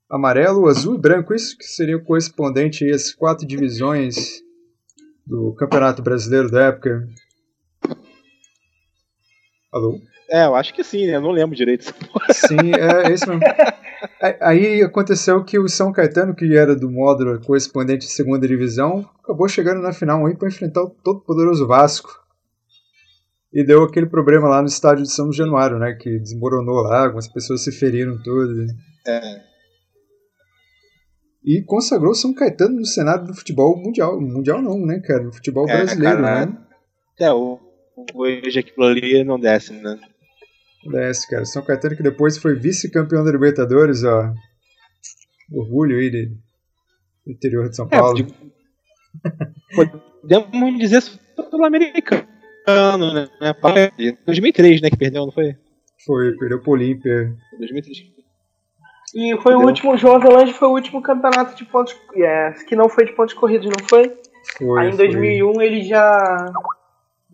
amarelo, 0.09 0.67
azul 0.67 0.95
e 0.95 1.01
branco, 1.01 1.33
isso 1.33 1.57
que 1.57 1.65
seria 1.65 1.97
o 1.97 2.03
correspondente 2.03 2.85
a 2.85 2.89
essas 2.89 3.13
quatro 3.13 3.45
divisões 3.45 4.15
do 5.25 5.53
Campeonato 5.55 6.01
Brasileiro 6.01 6.49
da 6.49 6.65
época. 6.65 7.05
Alô? 9.71 9.99
É, 10.29 10.45
eu 10.45 10.55
acho 10.55 10.73
que 10.73 10.83
sim, 10.83 11.07
né? 11.07 11.15
Eu 11.15 11.21
não 11.21 11.31
lembro 11.31 11.55
direito. 11.55 11.93
Sim, 12.31 12.71
é 12.73 13.11
esse 13.11 13.27
mesmo. 13.27 13.41
Aí 14.41 14.81
aconteceu 14.81 15.43
que 15.43 15.57
o 15.57 15.67
São 15.67 15.91
Caetano, 15.91 16.35
que 16.35 16.55
era 16.55 16.75
do 16.75 16.89
módulo 16.89 17.39
correspondente 17.41 18.05
à 18.05 18.09
segunda 18.09 18.47
divisão, 18.47 19.09
acabou 19.23 19.47
chegando 19.47 19.81
na 19.81 19.91
final 19.91 20.25
aí 20.25 20.35
para 20.35 20.47
enfrentar 20.47 20.83
o 20.83 20.89
todo 20.89 21.21
poderoso 21.21 21.67
Vasco. 21.67 22.09
E 23.51 23.65
deu 23.65 23.83
aquele 23.83 24.05
problema 24.05 24.47
lá 24.47 24.61
no 24.61 24.67
estádio 24.67 25.03
de 25.03 25.11
São 25.11 25.31
Januário, 25.31 25.79
né? 25.79 25.93
Que 25.93 26.19
desmoronou 26.19 26.81
lá, 26.83 27.05
algumas 27.05 27.27
pessoas 27.27 27.63
se 27.63 27.71
feriram 27.71 28.21
todas. 28.21 28.69
É. 29.07 29.41
E 31.43 31.63
consagrou 31.63 32.13
São 32.13 32.33
Caetano 32.33 32.75
no 32.75 32.85
cenário 32.85 33.25
do 33.25 33.33
futebol 33.33 33.77
mundial. 33.77 34.19
Mundial 34.19 34.61
não, 34.61 34.77
né, 34.85 34.99
cara? 34.99 35.23
No 35.23 35.33
futebol 35.33 35.67
é, 35.69 35.77
brasileiro, 35.77 36.21
cara, 36.21 36.45
né? 36.45 36.57
É, 37.19 37.31
o 37.31 37.66
hoje 38.13 38.59
aquilo 38.59 38.85
ali 38.85 39.23
não 39.23 39.39
desce, 39.39 39.73
né? 39.73 39.99
Desce, 40.85 41.27
cara. 41.27 41.45
São 41.45 41.63
Caetano 41.63 41.95
que 41.95 42.03
depois 42.03 42.37
foi 42.37 42.55
vice-campeão 42.55 43.23
da 43.23 43.31
Libertadores, 43.31 44.03
ó. 44.03 44.33
Orgulho 45.51 45.97
aí 45.97 46.09
de, 46.09 46.25
do 47.25 47.31
interior 47.31 47.69
de 47.69 47.75
São 47.75 47.87
é, 47.91 47.97
Paulo. 47.97 48.25
Podemos 50.21 50.79
dizer 50.79 51.01
sul-americano, 51.01 52.27
né? 53.13 53.27
2003, 54.25 54.81
né, 54.81 54.89
que 54.89 54.97
perdeu, 54.97 55.25
não 55.25 55.31
foi? 55.31 55.55
Foi, 56.05 56.37
perdeu 56.37 56.61
pro 56.61 56.71
Olímpia. 56.71 57.33
2003. 57.57 58.17
E 59.15 59.35
foi 59.41 59.53
Entendeu? 59.53 59.59
o 59.59 59.65
último, 59.65 59.97
João 59.97 60.15
Avelange 60.15 60.53
foi 60.53 60.67
o 60.67 60.73
último 60.73 61.01
campeonato 61.01 61.55
de 61.55 61.65
pontos, 61.65 61.95
é, 62.15 62.51
que 62.67 62.75
não 62.75 62.89
foi 62.89 63.05
de 63.05 63.13
pontos 63.13 63.33
corridos, 63.33 63.65
não 63.65 63.87
foi? 63.87 64.13
Foi. 64.57 64.81
Aí 64.81 64.91
em 64.91 64.95
2001 64.95 65.53
foi. 65.53 65.65
ele 65.65 65.81
já 65.83 66.51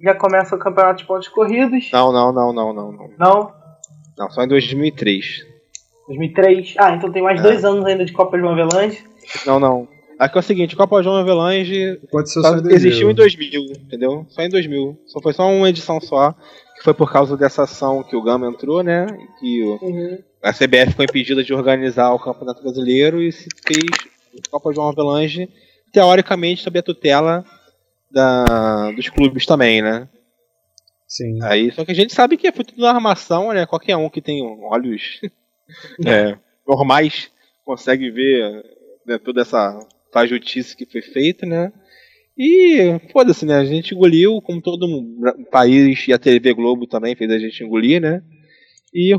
já 0.04 0.14
começa 0.14 0.56
o 0.56 0.60
campeonato 0.60 1.00
de 1.00 1.06
pontos 1.06 1.30
corridos. 1.30 1.90
Não, 1.92 2.12
não, 2.12 2.34
não, 2.34 2.52
não, 2.52 2.74
não. 2.74 2.92
Não? 2.92 3.08
Não, 3.18 3.52
não 4.18 4.30
só 4.30 4.44
em 4.44 4.48
2003. 4.48 5.46
2003? 6.08 6.76
Ah, 6.78 6.96
então 6.96 7.12
tem 7.12 7.24
mais 7.24 7.40
é. 7.40 7.44
dois 7.44 7.64
anos 7.64 7.86
ainda 7.86 8.04
de 8.04 8.12
Copa 8.12 8.38
João 8.38 8.52
Avelange. 8.52 9.02
Não, 9.46 9.60
não. 9.60 9.88
Aqui 10.20 10.38
é 10.38 10.40
o 10.40 10.44
seguinte, 10.44 10.76
Copa 10.76 11.02
João 11.02 11.16
Avelange 11.16 12.00
só 12.26 12.58
existiu 12.70 13.10
em 13.10 13.16
2000, 13.16 13.62
entendeu? 13.82 14.26
Só 14.30 14.42
em 14.42 14.50
2000. 14.50 15.00
Só 15.08 15.22
foi 15.22 15.34
só 15.34 15.50
uma 15.50 15.70
edição 15.70 16.00
só, 16.00 16.34
que 16.76 16.84
foi 16.84 16.94
por 16.94 17.12
causa 17.12 17.36
dessa 17.36 17.64
ação 17.64 18.04
que 18.04 18.16
o 18.16 18.22
Gama 18.22 18.48
entrou, 18.48 18.84
né? 18.84 19.08
Que 19.40 19.64
uhum. 19.64 20.20
a 20.44 20.52
CBF 20.52 20.94
foi 20.96 21.06
impedida 21.06 21.44
de 21.44 21.54
organizar 21.54 22.14
o 22.14 22.20
Campeonato 22.20 22.62
Brasileiro 22.62 23.22
e 23.22 23.32
se 23.32 23.48
fez 23.66 23.84
Copa 24.52 24.74
João 24.74 24.90
Avelange, 24.90 25.50
teoricamente 25.92 26.62
sob 26.62 26.78
a 26.78 26.84
tutela 26.84 27.44
da, 28.14 28.92
dos 28.92 29.10
clubes 29.10 29.46
também, 29.46 29.82
né? 29.82 30.08
Sim. 31.08 31.40
Aí, 31.44 31.72
só 31.72 31.84
que 31.84 31.92
a 31.92 31.96
gente 31.96 32.14
sabe 32.14 32.38
que 32.38 32.52
foi 32.52 32.64
tudo 32.64 32.86
armação, 32.86 33.52
né? 33.52 33.66
Qualquer 33.66 33.98
um 33.98 34.10
que 34.10 34.22
tem 34.22 34.42
olhos 34.64 35.20
é, 36.06 36.38
normais 36.68 37.32
consegue 37.66 38.10
ver 38.12 38.64
né, 39.06 39.18
toda 39.18 39.42
essa 39.42 39.80
fajustice 40.12 40.76
que 40.76 40.86
foi 40.86 41.02
feita, 41.02 41.46
né? 41.46 41.72
E 42.38 43.00
foda-se, 43.12 43.46
né? 43.46 43.58
A 43.58 43.66
gente 43.66 43.94
engoliu, 43.94 44.42
como 44.42 44.62
todo 44.62 44.88
país 45.52 46.08
e 46.08 46.14
a 46.14 46.20
TV 46.20 46.54
Globo 46.54 46.88
também 46.88 47.16
fez 47.16 47.30
a 47.32 47.38
gente 47.38 47.64
engolir, 47.64 48.02
né? 48.02 48.24
E 48.94 49.12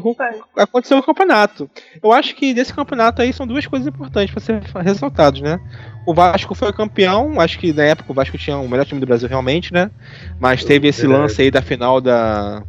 aconteceu 0.57 0.97
no 0.97 1.03
campeonato. 1.03 1.69
Eu 2.01 2.13
acho 2.13 2.37
que 2.37 2.55
desse 2.55 2.73
campeonato 2.73 3.21
aí 3.21 3.33
são 3.33 3.45
duas 3.45 3.67
coisas 3.67 3.89
importantes 3.89 4.33
para 4.33 4.41
ser 4.41 4.63
ressaltados, 4.83 5.41
né? 5.41 5.59
O 6.07 6.15
Vasco 6.15 6.55
foi 6.55 6.73
campeão, 6.73 7.41
acho 7.41 7.59
que 7.59 7.73
na 7.73 7.83
época 7.83 8.13
o 8.13 8.15
Vasco 8.15 8.39
tinha 8.39 8.57
o 8.57 8.69
melhor 8.69 8.87
time 8.87 9.01
do 9.01 9.07
Brasil 9.07 9.29
realmente, 9.29 9.73
né? 9.73 9.91
Mas 10.39 10.65
teve 10.65 10.87
esse 10.87 11.07
lance 11.07 11.43
aí 11.43 11.51
da 11.51 11.61
final 11.61 12.01
da 12.01 12.63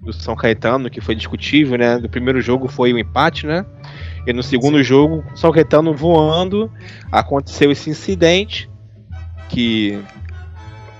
do 0.00 0.12
São 0.14 0.34
Caetano 0.34 0.90
que 0.90 1.00
foi 1.00 1.14
discutível, 1.14 1.78
né? 1.78 1.98
Do 1.98 2.08
primeiro 2.08 2.40
jogo 2.40 2.66
foi 2.66 2.92
o 2.92 2.98
empate, 2.98 3.46
né? 3.46 3.64
E 4.26 4.32
no 4.32 4.42
segundo 4.42 4.78
Sim. 4.78 4.84
jogo, 4.84 5.24
São 5.34 5.52
Caetano 5.52 5.94
voando, 5.94 6.70
aconteceu 7.12 7.70
esse 7.70 7.90
incidente 7.90 8.68
que 9.48 10.02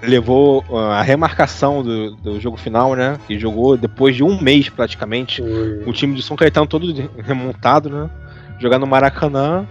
levou 0.02 0.64
uh, 0.68 0.76
a 0.76 1.02
remarcação 1.02 1.82
do, 1.82 2.16
do 2.16 2.40
jogo 2.40 2.56
final, 2.56 2.94
né? 2.94 3.18
Que 3.26 3.38
jogou 3.38 3.76
depois 3.76 4.16
de 4.16 4.22
um 4.22 4.40
mês 4.40 4.68
praticamente. 4.68 5.42
Ui. 5.42 5.82
O 5.86 5.92
time 5.92 6.14
de 6.14 6.22
São 6.22 6.36
Caetano 6.36 6.66
todo 6.66 6.86
remontado, 7.18 7.90
né? 7.90 8.10
Jogar 8.58 8.78
no 8.78 8.86
Maracanã. 8.86 9.66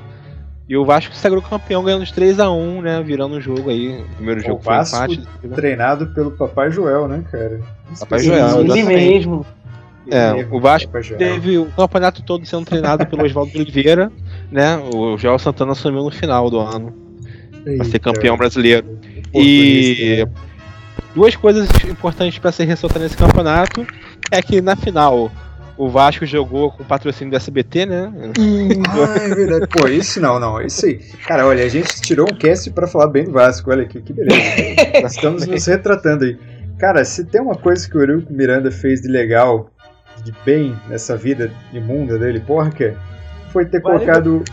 E 0.67 0.77
o 0.77 0.85
Vasco 0.85 1.15
se 1.15 1.19
sagrou 1.19 1.41
campeão 1.41 1.83
ganhando 1.83 2.05
de 2.05 2.13
3x1, 2.13 2.81
né? 2.81 3.01
Virando 3.01 3.37
o 3.37 3.41
jogo 3.41 3.71
aí. 3.71 4.01
O 4.01 4.15
primeiro 4.17 4.39
jogo 4.39 4.59
o 4.59 4.63
foi 4.63 4.75
Vasco 4.75 5.11
empate. 5.11 5.27
Treinado 5.55 6.07
pelo 6.07 6.31
Papai 6.31 6.69
Joel, 6.69 7.07
né, 7.07 7.23
cara? 7.31 7.59
Papai 7.99 8.19
Joel, 8.19 8.61
Ele 8.61 8.83
mesmo. 8.83 9.45
É, 10.11 10.47
o 10.51 10.59
Vasco 10.59 10.91
teve 11.17 11.57
o 11.57 11.67
campeonato 11.71 12.23
todo 12.23 12.45
sendo 12.45 12.65
treinado 12.65 13.05
pelo 13.05 13.25
Oswaldo 13.25 13.51
Oliveira, 13.55 14.11
né? 14.51 14.77
O 14.93 15.17
Joel 15.17 15.37
Santana 15.39 15.71
assumiu 15.71 16.03
no 16.03 16.11
final 16.11 16.49
do 16.49 16.59
ano. 16.59 16.93
Pra 17.63 17.85
ser 17.85 17.99
campeão 17.99 18.37
brasileiro. 18.37 18.98
E 19.33 20.27
duas 21.13 21.35
coisas 21.35 21.67
importantes 21.87 22.39
para 22.39 22.51
ser 22.51 22.65
ressaltar 22.65 23.01
nesse 23.01 23.17
campeonato 23.17 23.85
é 24.31 24.41
que 24.41 24.61
na 24.61 24.75
final 24.75 25.31
o 25.77 25.89
Vasco 25.89 26.25
jogou 26.25 26.71
com 26.71 26.83
patrocínio 26.83 27.31
do 27.31 27.37
SBT, 27.37 27.85
né? 27.85 28.11
ah, 28.89 29.23
é 29.23 29.33
verdade. 29.33 29.67
Pô, 29.67 29.87
isso 29.87 30.19
não, 30.19 30.37
não. 30.37 30.61
Isso 30.61 30.85
aí. 30.85 30.99
Cara, 31.25 31.47
olha, 31.47 31.63
a 31.63 31.69
gente 31.69 32.01
tirou 32.01 32.27
um 32.29 32.35
cast 32.35 32.69
para 32.71 32.85
falar 32.85 33.07
bem 33.07 33.23
do 33.23 33.31
Vasco. 33.31 33.71
Olha 33.71 33.83
aqui, 33.83 34.01
que 34.01 34.11
beleza. 34.11 34.41
Nós 35.01 35.15
estamos 35.15 35.47
nos 35.47 35.65
retratando 35.65 36.25
aí. 36.25 36.37
Cara, 36.77 37.03
se 37.05 37.23
tem 37.23 37.41
uma 37.41 37.55
coisa 37.55 37.89
que 37.89 37.97
o 37.97 38.01
Eurico 38.01 38.31
Miranda 38.31 38.69
fez 38.71 39.01
de 39.01 39.07
legal, 39.07 39.69
de 40.23 40.33
bem 40.45 40.75
nessa 40.89 41.15
vida 41.15 41.49
imunda 41.71 42.17
dele, 42.17 42.41
porra, 42.41 42.69
que 42.71 42.93
foi 43.51 43.65
ter 43.65 43.81
vale, 43.81 43.99
colocado 43.99 44.43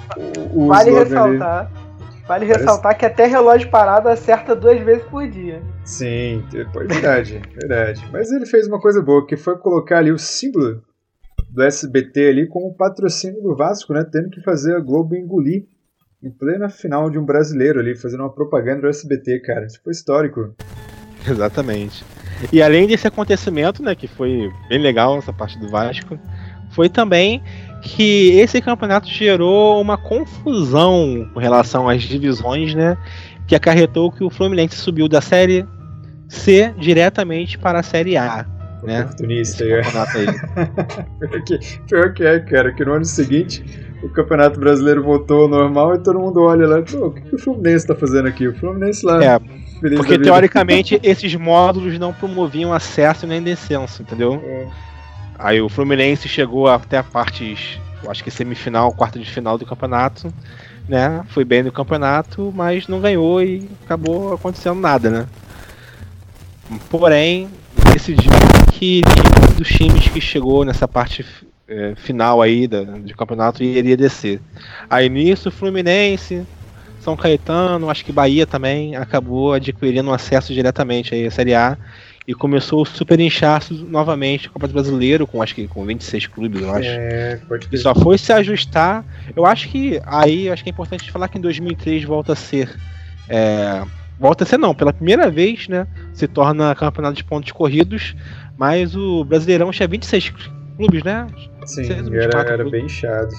o, 0.53 0.65
o 0.65 0.67
vale 0.69 0.93
ressaltar. 0.93 1.67
Ali 1.67 1.86
Vale 2.27 2.45
ressaltar 2.45 2.99
que 2.99 3.07
até 3.07 3.27
relógio 3.27 3.71
parado 3.71 4.09
acerta 4.09 4.55
duas 4.57 4.81
vezes 4.81 5.05
por 5.05 5.29
dia. 5.29 5.63
Sim, 5.85 6.45
verdade, 6.51 7.41
verdade. 7.55 8.05
Mas 8.13 8.33
ele 8.33 8.47
fez 8.47 8.67
uma 8.67 8.81
coisa 8.81 9.01
boa, 9.01 9.25
que 9.25 9.37
foi 9.37 9.57
colocar 9.59 9.99
ali 9.99 10.11
o 10.11 10.19
símbolo 10.19 10.83
do 11.49 11.63
SBT 11.63 12.29
ali 12.29 12.49
como 12.49 12.75
patrocínio 12.75 13.41
do 13.41 13.55
Vasco, 13.55 13.93
né? 13.93 14.05
Tendo 14.11 14.31
que 14.31 14.43
fazer 14.43 14.75
a 14.75 14.81
Globo 14.81 15.15
engolir 15.15 15.67
em 16.23 16.31
plena 16.31 16.69
final 16.69 17.09
de 17.09 17.19
um 17.19 17.25
brasileiro 17.25 17.79
ali, 17.79 17.95
fazendo 17.95 18.21
uma 18.21 18.33
propaganda 18.33 18.83
do 18.83 18.89
SBT, 18.89 19.41
cara. 19.41 19.67
Isso 19.67 19.81
foi 19.83 19.93
histórico. 19.93 20.55
Exatamente. 21.29 22.05
E 22.53 22.61
além 22.61 22.87
desse 22.87 23.07
acontecimento, 23.07 23.83
né, 23.83 23.95
que 23.95 24.09
foi 24.09 24.51
bem 24.69 24.79
legal 24.79 25.17
essa 25.17 25.33
parte 25.33 25.59
do 25.59 25.69
Vasco, 25.69 26.19
foi 26.71 26.89
também 26.89 27.43
que 27.87 28.39
esse 28.41 28.61
campeonato 28.61 29.09
gerou 29.09 29.81
uma 29.81 29.97
confusão 29.97 31.29
com 31.33 31.39
relação 31.39 31.89
às 31.89 32.03
divisões, 32.03 32.75
né? 32.75 32.99
Que 33.47 33.55
acarretou 33.55 34.11
que 34.11 34.25
o 34.25 34.31
Fluminense 34.31 34.77
subiu 34.77 35.09
da 35.09 35.21
Série 35.21 35.65
C 36.29 36.75
diretamente 36.77 37.57
para 37.57 37.79
a 37.79 37.83
Série 37.83 38.17
A. 38.17 38.45
Né? 38.83 39.03
Oportunista 39.03 39.65
aí. 39.65 39.71
pior, 41.21 41.45
que, 41.45 41.59
pior 41.87 42.13
que 42.13 42.25
é, 42.25 42.41
cara, 42.41 42.73
que 42.73 42.85
no 42.85 42.95
ano 42.95 43.05
seguinte 43.05 43.65
o 44.03 44.09
Campeonato 44.09 44.59
Brasileiro 44.59 45.03
voltou 45.03 45.43
ao 45.43 45.49
normal 45.49 45.95
e 45.95 45.99
todo 45.99 46.19
mundo 46.19 46.43
olha 46.43 46.67
lá, 46.67 46.79
o 46.81 47.11
que, 47.11 47.21
que 47.21 47.35
o 47.35 47.39
Fluminense 47.39 47.85
está 47.85 47.95
fazendo 47.95 48.29
aqui? 48.29 48.49
O 48.49 48.55
Fluminense 48.55 49.07
lá. 49.07 49.25
É, 49.25 49.39
porque 49.97 50.19
teoricamente 50.19 51.01
esses 51.03 51.35
módulos 51.35 51.99
não 51.99 52.13
promoviam 52.13 52.73
acesso 52.73 53.27
nem 53.27 53.43
descenso, 53.43 54.03
entendeu? 54.03 54.43
É. 54.45 54.67
Aí 55.39 55.61
o 55.61 55.69
Fluminense 55.69 56.29
chegou 56.29 56.69
até 56.69 56.99
a 56.99 57.03
parte, 57.03 57.79
acho 58.09 58.25
que 58.25 58.31
semifinal, 58.31 58.93
quarta 58.93 59.19
de 59.19 59.31
final 59.31 59.59
do 59.59 59.67
campeonato, 59.67 60.33
né? 60.89 61.25
Foi 61.29 61.45
bem 61.45 61.63
no 61.63 61.73
campeonato, 61.73 62.53
mas 62.55 62.89
não 62.89 63.01
ganhou 63.01 63.43
e 63.43 63.69
acabou 63.85 64.35
acontecendo 64.35 64.81
nada, 64.81 65.11
né? 65.11 65.27
Porém, 66.91 67.49
decidiu 67.93 68.33
que 68.73 69.03
um 69.51 69.55
dos 69.55 69.69
times 69.69 70.09
que 70.09 70.21
chegou 70.21 70.65
nessa 70.65 70.89
parte 70.89 71.25
é, 71.69 71.95
final 71.97 72.41
aí 72.41 72.67
da, 72.67 72.83
do 72.83 73.15
campeonato 73.15 73.63
iria 73.63 73.97
descer. 73.97 74.41
Aí 74.89 75.09
nisso, 75.09 75.51
Fluminense, 75.51 76.47
São 77.01 77.17
Caetano, 77.17 77.91
acho 77.91 78.05
que 78.05 78.13
Bahia 78.13 78.47
também 78.47 78.97
acabou 78.97 79.53
adquirindo 79.53 80.13
acesso 80.13 80.55
diretamente 80.55 81.15
aí 81.15 81.27
à 81.27 81.31
Série 81.31 81.55
A 81.55 81.77
e 82.27 82.35
começou 82.35 82.83
o 82.83 82.85
super 82.85 83.21
inchaço 83.21 83.73
novamente, 83.89 84.49
o 84.49 84.51
Copa 84.51 84.67
do 84.67 84.75
Brasileiro, 84.75 85.27
com 85.27 85.41
acho 85.41 85.55
que 85.55 85.69
com 85.69 85.85
26 85.85 86.27
clubes, 86.27 86.61
eu 86.61 86.71
acho. 86.75 86.89
É, 86.89 87.37
pode 87.49 87.69
e 87.71 87.77
só 87.79 87.95
foi 87.95 88.19
se 88.19 88.33
ajustar. 88.33 89.05
Eu 89.35 89.47
acho 89.47 89.69
que 89.69 90.01
aí 90.05 90.51
acho 90.51 90.65
que 90.65 90.71
é 90.71 90.73
importante 90.73 91.11
falar 91.11 91.29
que 91.29 91.39
em 91.39 91.41
2003 91.41 92.03
volta 92.03 92.33
a 92.33 92.37
ser. 92.37 92.75
É, 93.29 93.85
volta 94.19 94.43
a 94.43 94.47
ser 94.47 94.59
não, 94.59 94.75
pela 94.75 94.93
primeira 94.93 95.31
vez, 95.31 95.69
né? 95.69 95.87
Se 96.13 96.27
torna 96.27 96.75
campeonato 96.75 97.15
de 97.15 97.23
pontos 97.23 97.53
corridos, 97.53 98.17
mas 98.59 98.97
o 98.97 99.25
Brasileirão 99.25 99.71
tinha 99.71 99.87
26 99.87 100.33
clubes, 100.77 101.05
né? 101.05 101.29
Sim, 101.65 101.83
26, 101.83 102.09
era, 102.13 102.41
era 102.41 102.55
clubes. 102.55 102.73
bem 102.73 102.87
inchado. 102.87 103.35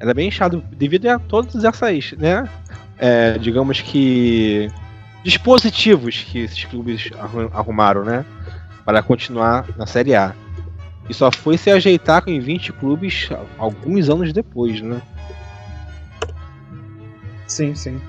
Era 0.00 0.12
bem 0.12 0.26
inchado 0.26 0.64
devido 0.76 1.06
a 1.06 1.20
todas 1.20 1.64
essas, 1.64 2.12
né? 2.18 2.48
É, 2.98 3.38
digamos 3.38 3.80
que 3.80 4.68
dispositivos 5.24 6.22
que 6.22 6.40
esses 6.40 6.64
clubes 6.64 7.10
arrumaram, 7.52 8.04
né? 8.04 8.24
Para 8.84 9.02
continuar 9.02 9.66
na 9.76 9.86
Série 9.86 10.14
A. 10.14 10.34
E 11.08 11.14
só 11.14 11.32
foi 11.32 11.56
se 11.56 11.70
ajeitar 11.70 12.22
em 12.26 12.38
20 12.38 12.72
clubes 12.74 13.28
alguns 13.58 14.08
anos 14.08 14.32
depois, 14.32 14.80
né? 14.80 15.02
Sim, 17.46 17.74
sim. 17.74 18.00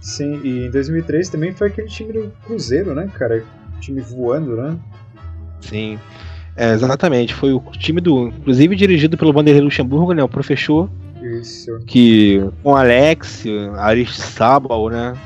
Sim, 0.00 0.40
e 0.42 0.66
em 0.66 0.70
2003 0.70 1.28
também 1.28 1.52
foi 1.52 1.68
aquele 1.68 1.88
time 1.88 2.12
do 2.12 2.32
Cruzeiro, 2.44 2.94
né, 2.94 3.08
cara? 3.14 3.44
time 3.82 4.00
voando, 4.00 4.56
né? 4.56 4.78
Sim. 5.60 5.98
É, 6.56 6.72
exatamente. 6.72 7.34
Foi 7.34 7.52
o 7.52 7.60
time 7.72 8.00
do. 8.00 8.28
Inclusive 8.28 8.76
dirigido 8.76 9.16
pelo 9.16 9.32
Vanderlei 9.32 9.62
Luxemburgo, 9.62 10.12
né? 10.12 10.22
O 10.22 10.28
professor. 10.28 10.88
Isso. 11.20 11.80
Que 11.86 12.42
com 12.62 12.76
Alex, 12.76 13.44
Aristizábal, 13.76 14.88
né? 14.88 15.16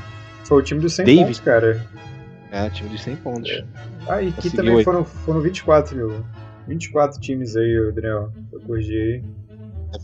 Foi 0.46 0.58
o 0.58 0.62
time 0.62 0.80
dos 0.80 0.94
100 0.94 1.04
David. 1.04 1.24
pontos, 1.24 1.40
cara. 1.40 1.86
É, 2.52 2.70
time 2.70 2.88
dos 2.88 3.02
100 3.02 3.16
pontos. 3.16 3.50
É. 3.50 3.64
Ah, 4.08 4.22
e 4.22 4.28
aqui 4.28 4.50
também 4.50 4.82
foram, 4.84 5.04
foram 5.04 5.40
24, 5.40 5.96
meu. 5.96 6.24
24 6.68 7.20
times 7.20 7.56
aí, 7.56 7.88
Adriel. 7.88 8.32
Eu 8.52 8.60
corrigi 8.60 8.94
aí. 8.94 9.24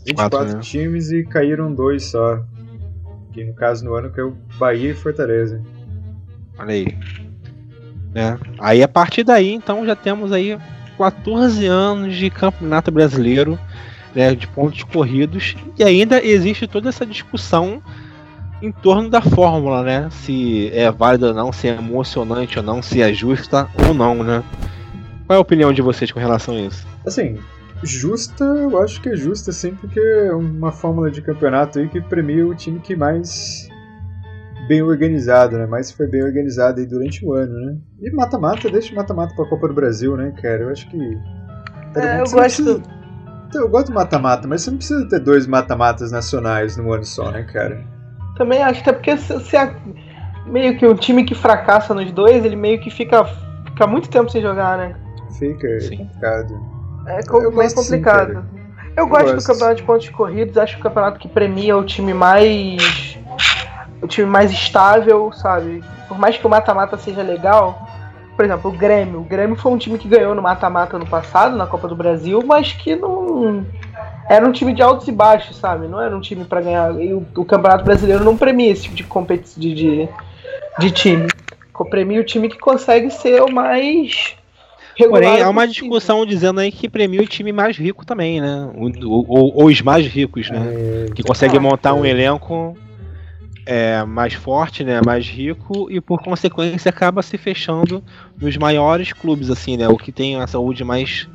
24 0.05 0.49
é 0.49 0.53
né? 0.53 0.59
times 0.59 1.11
e 1.11 1.23
caíram 1.23 1.73
dois 1.73 2.03
só. 2.05 2.43
Que 3.31 3.43
no 3.43 3.53
caso 3.53 3.85
no 3.85 3.93
ano 3.95 4.09
caiu 4.11 4.35
Bahia 4.57 4.91
e 4.91 4.93
Fortaleza. 4.93 5.61
Olha 6.57 6.73
aí. 6.73 6.87
É. 8.13 8.37
Aí 8.59 8.83
a 8.83 8.87
partir 8.87 9.23
daí, 9.23 9.53
então, 9.53 9.85
já 9.85 9.95
temos 9.95 10.31
aí 10.31 10.57
14 10.97 11.65
anos 11.65 12.15
de 12.15 12.29
campeonato 12.29 12.91
brasileiro, 12.91 13.57
né, 14.13 14.35
de 14.35 14.45
pontos 14.47 14.83
corridos, 14.83 15.55
e 15.79 15.83
ainda 15.83 16.23
existe 16.23 16.67
toda 16.67 16.89
essa 16.89 17.05
discussão 17.05 17.81
em 18.63 18.71
torno 18.71 19.09
da 19.09 19.21
fórmula, 19.21 19.83
né? 19.83 20.07
Se 20.09 20.69
é 20.73 20.89
válida 20.89 21.27
ou 21.27 21.33
não, 21.33 21.51
se 21.51 21.67
é 21.67 21.75
emocionante 21.75 22.57
ou 22.57 22.63
não, 22.63 22.81
se 22.81 23.01
é 23.01 23.13
justa 23.13 23.67
ou 23.85 23.93
não, 23.93 24.23
né? 24.23 24.41
Qual 25.27 25.35
é 25.35 25.37
a 25.37 25.41
opinião 25.41 25.73
de 25.73 25.81
vocês 25.81 26.11
com 26.11 26.19
relação 26.19 26.55
a 26.55 26.61
isso? 26.61 26.87
Assim, 27.05 27.37
justa, 27.83 28.45
eu 28.45 28.81
acho 28.81 29.01
que 29.01 29.09
é 29.09 29.15
justa, 29.17 29.51
sim, 29.51 29.75
porque 29.75 29.99
é 29.99 30.33
uma 30.33 30.71
fórmula 30.71 31.11
de 31.11 31.21
campeonato 31.21 31.77
aí 31.77 31.89
que 31.89 31.99
premia 31.99 32.47
o 32.47 32.55
time 32.55 32.79
que 32.79 32.95
mais 32.95 33.67
bem 34.69 34.81
organizado, 34.81 35.57
né? 35.57 35.65
Mais 35.65 35.91
foi 35.91 36.07
bem 36.07 36.23
organizado 36.23 36.79
aí 36.79 36.85
durante 36.85 37.25
o 37.25 37.33
ano, 37.33 37.53
né? 37.53 37.77
E 38.01 38.11
mata-mata, 38.11 38.69
deixa 38.69 38.95
mata-mata 38.95 39.35
pra 39.35 39.45
Copa 39.45 39.67
do 39.67 39.73
Brasil, 39.73 40.15
né, 40.15 40.33
cara? 40.41 40.63
Eu 40.63 40.69
acho 40.69 40.89
que. 40.89 41.17
É, 41.97 42.21
eu 42.21 42.23
gosto. 42.23 42.37
Precisa... 42.37 42.81
Eu 43.55 43.69
gosto 43.69 43.87
do 43.87 43.93
mata-mata, 43.93 44.47
mas 44.47 44.61
você 44.61 44.71
não 44.71 44.77
precisa 44.77 45.07
ter 45.07 45.19
dois 45.19 45.45
mata-matas 45.45 46.11
nacionais 46.11 46.75
no 46.77 46.91
ano 46.91 47.03
só, 47.03 47.29
né, 47.29 47.43
cara? 47.43 47.92
Também 48.35 48.63
acho, 48.63 48.81
até 48.81 48.93
porque 48.93 49.15
se, 49.17 49.55
é 49.55 49.75
meio 50.45 50.77
que 50.77 50.85
o 50.85 50.95
time 50.95 51.23
que 51.23 51.35
fracassa 51.35 51.93
nos 51.93 52.11
dois, 52.11 52.43
ele 52.43 52.55
meio 52.55 52.79
que 52.79 52.89
fica, 52.89 53.23
fica 53.65 53.87
muito 53.87 54.09
tempo 54.09 54.29
sem 54.29 54.41
jogar, 54.41 54.77
né? 54.77 54.95
Fica, 55.37 55.67
é 55.67 55.79
Sim. 55.79 55.97
complicado. 55.97 56.61
É 57.05 57.23
com, 57.23 57.51
meio 57.51 57.75
complicado. 57.75 58.33
Sim, 58.33 58.63
eu, 58.95 59.03
eu 59.03 59.07
gosto, 59.07 59.35
do 59.35 59.43
campeonato 59.43 59.75
de 59.75 59.83
pontos 59.83 60.09
corridos, 60.09 60.57
acho 60.57 60.75
que 60.75 60.81
o 60.81 60.83
campeonato 60.83 61.19
que 61.19 61.27
premia 61.27 61.77
o 61.77 61.83
time 61.83 62.13
mais. 62.13 63.17
o 64.01 64.07
time 64.07 64.27
mais 64.27 64.51
estável, 64.51 65.31
sabe? 65.31 65.83
Por 66.07 66.17
mais 66.17 66.37
que 66.37 66.45
o 66.45 66.49
mata-mata 66.49 66.97
seja 66.97 67.23
legal, 67.23 67.87
por 68.35 68.45
exemplo, 68.45 68.71
o 68.71 68.73
Grêmio. 68.73 69.19
O 69.21 69.23
Grêmio 69.23 69.55
foi 69.55 69.71
um 69.71 69.77
time 69.77 69.97
que 69.97 70.07
ganhou 70.07 70.33
no 70.33 70.41
mata-mata 70.41 70.97
no 70.97 71.05
passado, 71.05 71.55
na 71.55 71.67
Copa 71.67 71.87
do 71.87 71.95
Brasil, 71.95 72.41
mas 72.45 72.73
que 72.73 72.95
não. 72.95 73.65
Era 74.29 74.47
um 74.47 74.51
time 74.51 74.73
de 74.73 74.81
altos 74.81 75.07
e 75.07 75.11
baixos, 75.11 75.57
sabe? 75.57 75.87
Não 75.87 75.99
era 75.99 76.15
um 76.15 76.21
time 76.21 76.45
para 76.45 76.61
ganhar. 76.61 76.99
E 77.01 77.13
o, 77.13 77.25
o, 77.35 77.45
Campeonato 77.45 77.83
Brasileiro 77.83 78.23
não 78.23 78.37
premia 78.37 78.71
esse 78.71 78.83
tipo 78.83 78.95
de 78.95 79.03
competição 79.03 79.61
de, 79.61 79.73
de, 79.73 80.09
de 80.79 80.91
time. 80.91 81.27
Premia 81.89 82.21
o 82.21 82.23
time 82.23 82.47
que 82.47 82.57
consegue 82.57 83.09
ser 83.09 83.41
o 83.41 83.51
mais. 83.51 84.35
Porém, 84.97 85.41
há 85.41 85.49
uma 85.49 85.67
discussão 85.67 86.25
dizendo 86.25 86.59
aí 86.59 86.71
que 86.71 86.87
premia 86.87 87.21
o 87.21 87.25
time 87.25 87.51
mais 87.51 87.75
rico 87.77 88.05
também, 88.05 88.39
né? 88.39 88.69
Ou, 88.75 89.65
os 89.65 89.81
mais 89.81 90.05
ricos, 90.05 90.49
né? 90.49 91.07
É, 91.09 91.13
que 91.13 91.23
consegue 91.23 91.57
montar 91.59 91.93
um 91.93 92.05
elenco 92.05 92.77
é, 93.65 94.03
mais 94.03 94.33
forte, 94.33 94.83
né, 94.83 95.01
mais 95.05 95.27
rico 95.27 95.89
e 95.89 95.99
por 96.01 96.21
consequência 96.21 96.89
acaba 96.89 97.21
se 97.21 97.37
fechando 97.37 98.03
nos 98.39 98.57
maiores 98.57 99.13
clubes 99.13 99.49
assim, 99.49 99.77
né, 99.77 99.87
o 99.87 99.97
que 99.97 100.11
tem 100.11 100.35
a 100.35 100.47
saúde 100.47 100.83
mais 100.83 101.27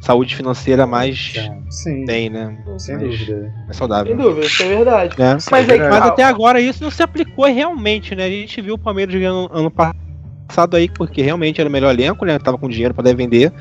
saúde 0.00 0.34
financeira 0.34 0.86
mais 0.86 1.34
Sim. 1.70 2.04
tem, 2.04 2.30
né? 2.30 2.56
Sem 2.78 2.96
mais, 2.96 3.08
dúvida. 3.10 3.54
Mais 3.64 3.76
saudável. 3.76 4.16
Sem 4.16 4.24
dúvida, 4.24 4.46
isso 4.46 4.62
é 4.62 4.68
verdade. 4.68 5.18
Né? 5.18 5.38
Mas, 5.50 5.68
é, 5.68 5.88
mas 5.90 6.02
até 6.02 6.22
agora 6.22 6.60
isso 6.60 6.82
não 6.82 6.90
se 6.90 7.02
aplicou 7.02 7.46
realmente, 7.46 8.14
né? 8.14 8.24
A 8.24 8.30
gente 8.30 8.60
viu 8.60 8.74
o 8.74 8.78
Palmeiras 8.78 9.14
ganhando 9.14 9.50
ano 9.52 9.70
passado 9.70 10.76
aí 10.76 10.88
porque 10.88 11.22
realmente 11.22 11.60
era 11.60 11.68
o 11.68 11.72
melhor 11.72 11.92
elenco, 11.92 12.24
né? 12.24 12.38
Tava 12.38 12.58
com 12.58 12.68
dinheiro 12.68 12.94
para 12.94 13.12
vender. 13.14 13.52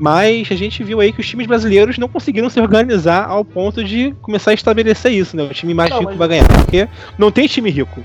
Mas 0.00 0.48
a 0.50 0.54
gente 0.54 0.84
viu 0.84 1.00
aí 1.00 1.12
que 1.12 1.20
os 1.20 1.28
times 1.28 1.46
brasileiros 1.46 1.98
não 1.98 2.08
conseguiram 2.08 2.48
se 2.48 2.60
organizar 2.60 3.28
ao 3.28 3.44
ponto 3.44 3.82
de 3.82 4.14
começar 4.22 4.52
a 4.52 4.54
estabelecer 4.54 5.12
isso, 5.12 5.36
né? 5.36 5.42
O 5.42 5.48
time 5.48 5.74
mais 5.74 5.90
não, 5.90 5.98
rico 5.98 6.10
mas... 6.10 6.18
vai 6.18 6.28
ganhar. 6.28 6.46
Porque 6.46 6.88
não 7.18 7.32
tem 7.32 7.48
time 7.48 7.70
rico. 7.70 8.00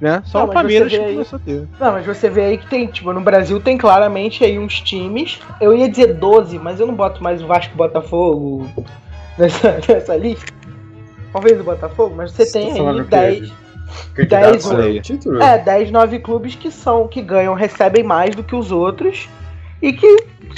Né? 0.00 0.22
Só 0.26 0.40
não, 0.40 0.46
o 0.46 0.52
Palmeiras 0.52 0.92
que 0.92 0.98
começou 0.98 1.36
a 1.38 1.40
ter. 1.40 1.68
Não, 1.80 1.92
mas 1.92 2.04
você 2.04 2.28
vê 2.28 2.42
aí 2.42 2.58
que 2.58 2.68
tem, 2.68 2.86
tipo, 2.86 3.12
no 3.12 3.20
Brasil 3.20 3.58
tem 3.60 3.78
claramente 3.78 4.44
aí 4.44 4.58
uns 4.58 4.80
times. 4.80 5.40
Eu 5.60 5.74
ia 5.74 5.88
dizer 5.88 6.14
12, 6.14 6.58
mas 6.58 6.78
eu 6.78 6.86
não 6.86 6.94
boto 6.94 7.22
mais 7.22 7.42
o 7.42 7.46
Vasco 7.46 7.72
e 7.72 7.76
Botafogo 7.76 8.68
nessa, 9.38 9.80
nessa 9.88 10.16
lista. 10.16 10.52
Talvez 11.32 11.60
o 11.60 11.64
Botafogo, 11.64 12.14
mas 12.14 12.32
você, 12.32 12.44
você 12.44 12.58
tem 12.58 12.74
tá 12.74 13.20
aí 13.20 13.40
10. 13.40 13.52
Que 14.14 14.26
10, 14.26 14.70
é, 15.40 15.58
10, 15.58 15.90
9 15.90 16.18
clubes 16.18 16.54
que 16.54 16.70
são, 16.70 17.06
que 17.06 17.22
ganham, 17.22 17.54
recebem 17.54 18.02
mais 18.02 18.34
do 18.34 18.42
que 18.42 18.54
os 18.54 18.72
outros 18.72 19.28
e 19.80 19.92
que 19.92 20.16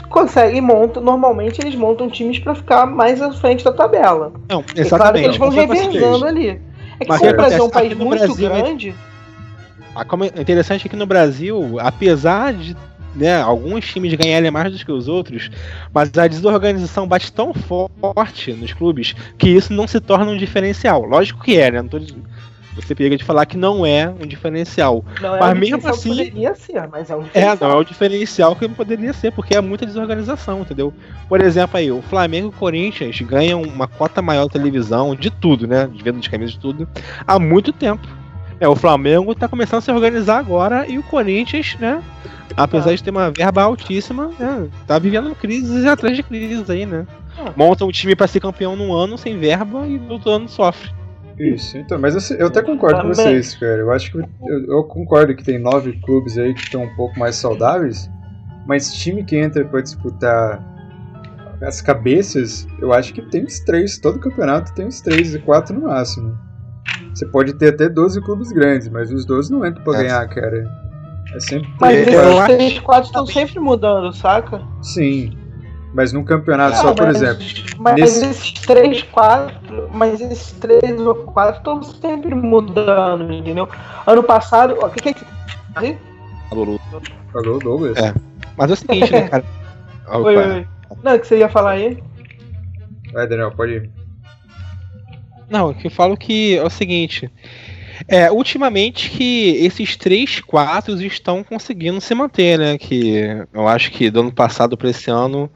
conseguem 0.09 0.61
montam, 0.61 1.03
normalmente 1.03 1.61
eles 1.61 1.75
montam 1.75 2.09
times 2.09 2.39
para 2.39 2.55
ficar 2.55 2.87
mais 2.87 3.21
à 3.21 3.33
frente 3.33 3.65
da 3.65 3.73
tabela. 3.73 4.33
Não, 4.49 4.65
exatamente. 4.75 4.87
É 4.87 4.89
claro 4.89 5.13
que 5.15 5.25
eles 5.25 5.37
vão 5.37 5.49
revezando 5.51 6.25
ali. 6.25 6.61
É 7.01 7.05
que 7.05 7.09
Mas 7.09 7.21
como 7.21 7.33
o 7.33 7.37
Brasil 7.37 7.59
é 7.59 7.63
um 7.63 7.71
país 7.71 7.95
muito 7.95 8.19
Brasil, 8.19 8.49
grande. 8.49 8.95
É 10.35 10.41
interessante 10.41 10.87
é 10.87 10.91
que 10.91 10.97
no 10.97 11.07
Brasil, 11.07 11.79
apesar 11.81 12.53
de 12.53 12.77
né, 13.15 13.41
alguns 13.41 13.87
times 13.87 14.15
ganharem 14.15 14.51
mais 14.51 14.73
do 14.73 14.85
que 14.85 14.93
os 14.93 15.09
outros, 15.09 15.51
mas 15.93 16.17
a 16.17 16.27
desorganização 16.27 17.07
bate 17.07 17.33
tão 17.33 17.53
forte 17.53 18.53
nos 18.53 18.73
clubes 18.73 19.15
que 19.37 19.49
isso 19.49 19.73
não 19.73 19.89
se 19.89 20.01
torna 20.01 20.31
um 20.31 20.37
diferencial. 20.37 21.05
Lógico 21.05 21.43
que 21.43 21.59
é, 21.59 21.71
né? 21.71 21.83
Não 21.83 21.89
tô, 21.89 21.99
você 22.83 22.95
pega 22.95 23.17
de 23.17 23.25
falar 23.25 23.45
que 23.45 23.57
não 23.57 23.85
é 23.85 24.09
um 24.09 24.27
diferencial. 24.27 25.05
Não 25.21 25.37
é 25.37 25.41
mas 25.41 25.57
um 25.57 25.61
mesmo 25.61 25.89
assim. 25.89 26.09
Poderia 26.11 26.55
ser, 26.55 26.87
mas 26.89 27.11
é 27.11 27.17
um 27.17 27.23
diferencial. 27.23 27.57
É, 27.57 27.61
não 27.61 27.71
é 27.71 27.75
o 27.75 27.85
diferencial 27.85 28.57
que 28.57 28.69
poderia 28.69 29.13
ser, 29.13 29.33
porque 29.33 29.57
é 29.57 29.61
muita 29.61 29.85
desorganização, 29.85 30.61
entendeu? 30.61 30.93
Por 31.29 31.41
exemplo, 31.41 31.77
aí, 31.77 31.91
o 31.91 32.01
Flamengo 32.03 32.47
e 32.47 32.51
o 32.51 32.53
Corinthians 32.53 33.21
ganham 33.21 33.63
uma 33.63 33.89
cota 33.89 34.23
maior 34.23 34.47
de 34.47 34.53
televisão, 34.53 35.17
de 35.17 35.31
tudo, 35.31 35.67
né? 35.67 35.89
De 35.93 36.03
venda 36.03 36.21
de 36.21 36.31
camisas 36.31 36.55
de 36.55 36.61
tudo, 36.61 36.89
há 37.27 37.39
muito 37.39 37.73
tempo. 37.73 38.07
É, 38.61 38.67
o 38.67 38.75
Flamengo 38.75 39.35
tá 39.35 39.47
começando 39.47 39.79
a 39.79 39.83
se 39.83 39.91
organizar 39.91 40.39
agora 40.39 40.87
e 40.87 40.99
o 40.99 41.03
Corinthians, 41.03 41.77
né? 41.79 42.03
Apesar 42.57 42.91
ah. 42.91 42.95
de 42.95 43.03
ter 43.03 43.11
uma 43.11 43.31
verba 43.31 43.63
altíssima, 43.63 44.31
né, 44.39 44.69
tá 44.87 44.99
vivendo 44.99 45.35
crises 45.35 45.85
atrás 45.85 46.17
de 46.17 46.23
crises 46.23 46.69
aí, 46.69 46.85
né? 46.85 47.07
Ah. 47.39 47.53
Monta 47.57 47.85
um 47.85 47.91
time 47.93 48.17
para 48.17 48.27
ser 48.27 48.41
campeão 48.41 48.75
num 48.75 48.93
ano 48.93 49.17
sem 49.17 49.39
verba 49.39 49.87
e 49.87 49.99
no 49.99 50.15
outro 50.15 50.31
ano 50.31 50.49
sofre. 50.49 50.91
Isso, 51.39 51.79
então, 51.79 52.01
mas 52.01 52.31
eu, 52.31 52.37
eu 52.37 52.47
até 52.49 52.61
concordo 52.63 52.97
Também. 52.97 53.11
com 53.11 53.23
vocês, 53.23 53.55
cara. 53.55 53.77
Eu 53.77 53.93
acho 53.93 54.11
que 54.11 54.19
eu, 54.19 54.27
eu, 54.69 54.85
concordo 54.85 55.37
que 55.37 55.45
tem 55.45 55.57
nove 55.57 55.93
clubes 56.05 56.37
aí 56.37 56.53
que 56.53 56.63
estão 56.63 56.83
um 56.83 56.97
pouco 56.97 57.17
mais 57.17 57.37
saudáveis, 57.37 58.11
mas 58.67 58.93
time 58.93 59.23
que 59.23 59.37
entra 59.37 59.65
para 59.65 59.81
disputar 59.81 60.61
as 61.63 61.81
cabeças, 61.81 62.67
eu 62.81 62.93
acho 62.93 63.13
que 63.13 63.23
tem 63.23 63.45
os 63.45 63.61
três, 63.61 63.99
todo 63.99 64.19
campeonato 64.19 64.75
tem 64.75 64.87
os 64.87 65.01
três 65.01 65.35
e 65.35 65.39
quatro 65.39 65.79
no 65.79 65.87
máximo. 65.87 66.37
Você 67.19 67.27
pode 67.27 67.53
ter 67.55 67.75
até 67.75 67.89
12 67.89 68.21
clubes 68.21 68.53
grandes, 68.53 68.89
mas 68.89 69.11
os 69.11 69.25
12 69.25 69.51
não 69.51 69.67
entram 69.67 69.83
pra 69.83 69.95
é. 69.95 70.03
ganhar, 70.05 70.29
cara. 70.29 70.71
É 71.35 71.41
sempre. 71.41 71.69
Mas 71.81 72.07
esses 72.07 72.45
três, 72.47 72.79
quatro 72.79 73.07
estão 73.07 73.27
sempre 73.27 73.59
mudando, 73.59 74.13
saca? 74.13 74.63
Sim. 74.81 75.37
Mas 75.93 76.13
num 76.13 76.23
campeonato 76.23 76.77
só, 76.77 76.95
por 76.95 77.09
exemplo. 77.09 77.43
Mas 77.79 77.97
nesse... 77.97 78.25
esses 78.25 78.53
três, 78.61 79.03
quatro. 79.03 79.91
Mas 79.93 80.21
esses 80.21 80.53
três 80.53 81.01
ou 81.01 81.13
quatro 81.17 81.59
estão 81.59 81.83
sempre 81.83 82.33
mudando, 82.37 83.33
entendeu? 83.33 83.69
Ano 84.07 84.23
passado. 84.23 84.75
O 84.75 84.89
que, 84.89 85.13
que 85.13 85.25
é 85.83 85.87
isso? 85.89 85.99
Alô, 86.53 86.79
Alô, 87.35 87.59
Douglas. 87.59 87.97
É. 87.97 88.15
Mas 88.57 88.71
é 88.71 88.75
o 88.75 88.77
seguinte, 88.77 89.11
né, 89.11 89.27
cara? 89.29 89.45
oi, 90.13 90.37
oi. 90.37 90.69
Não, 91.03 91.17
o 91.17 91.19
que 91.19 91.27
você 91.27 91.39
ia 91.39 91.49
falar 91.49 91.71
aí? 91.71 92.01
Vai, 93.13 93.27
Daniel, 93.27 93.51
pode 93.51 93.73
ir. 93.73 93.98
Não, 95.51 95.75
eu 95.83 95.91
falo 95.91 96.17
que 96.17 96.57
é 96.57 96.63
o 96.63 96.71
seguinte. 96.71 97.31
É, 98.07 98.31
ultimamente 98.31 99.11
que 99.11 99.57
esses 99.57 99.97
três 99.97 100.41
quatro 100.41 101.01
estão 101.03 101.43
conseguindo 101.43 102.01
se 102.01 102.15
manter, 102.15 102.59
né? 102.59 102.79
Que 102.79 103.45
eu 103.53 103.67
acho 103.67 103.91
que 103.91 104.11
do 104.11 104.21
ano 104.21 104.33
passado 104.33 104.77
para 104.77 104.91
esse 104.91 105.11
ano 105.11 105.51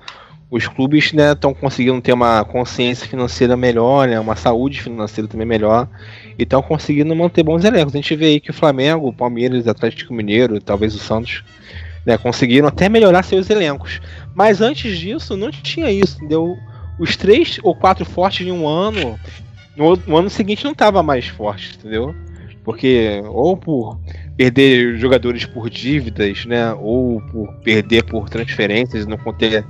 os 0.52 0.68
clubes 0.68 1.06
estão 1.06 1.50
né, 1.52 1.56
conseguindo 1.58 1.98
ter 2.02 2.12
uma 2.12 2.44
consciência 2.44 3.08
financeira 3.08 3.56
melhor, 3.56 4.06
né, 4.06 4.20
uma 4.20 4.36
saúde 4.36 4.82
financeira 4.82 5.26
também 5.26 5.46
melhor, 5.46 5.88
e 6.38 6.42
estão 6.42 6.60
conseguindo 6.60 7.16
manter 7.16 7.42
bons 7.42 7.64
elencos. 7.64 7.94
A 7.94 7.96
gente 7.96 8.14
vê 8.14 8.26
aí 8.26 8.40
que 8.40 8.50
o 8.50 8.54
Flamengo, 8.54 9.08
o 9.08 9.14
Palmeiras, 9.14 9.64
o 9.64 9.70
Atlético 9.70 10.12
Mineiro, 10.12 10.60
talvez 10.60 10.94
o 10.94 10.98
Santos, 10.98 11.42
né, 12.04 12.18
conseguiram 12.18 12.68
até 12.68 12.86
melhorar 12.86 13.22
seus 13.22 13.48
elencos. 13.48 14.02
Mas 14.34 14.60
antes 14.60 14.98
disso, 14.98 15.38
não 15.38 15.50
tinha 15.50 15.90
isso, 15.90 16.18
entendeu? 16.18 16.54
Os 16.98 17.16
três 17.16 17.58
ou 17.62 17.74
quatro 17.74 18.04
fortes 18.04 18.46
em 18.46 18.52
um 18.52 18.68
ano, 18.68 19.18
no, 19.76 19.96
no 20.06 20.16
ano 20.16 20.30
seguinte 20.30 20.64
não 20.64 20.72
estava 20.72 21.02
mais 21.02 21.28
forte, 21.28 21.76
entendeu? 21.78 22.14
Porque 22.64 23.22
ou 23.26 23.56
por 23.56 23.98
perder 24.36 24.96
jogadores 24.96 25.44
por 25.44 25.68
dívidas, 25.68 26.46
né? 26.46 26.72
Ou 26.74 27.20
por 27.20 27.52
perder 27.64 28.04
por 28.04 28.28
transferências, 28.28 29.06
não 29.06 29.18
ter 29.32 29.64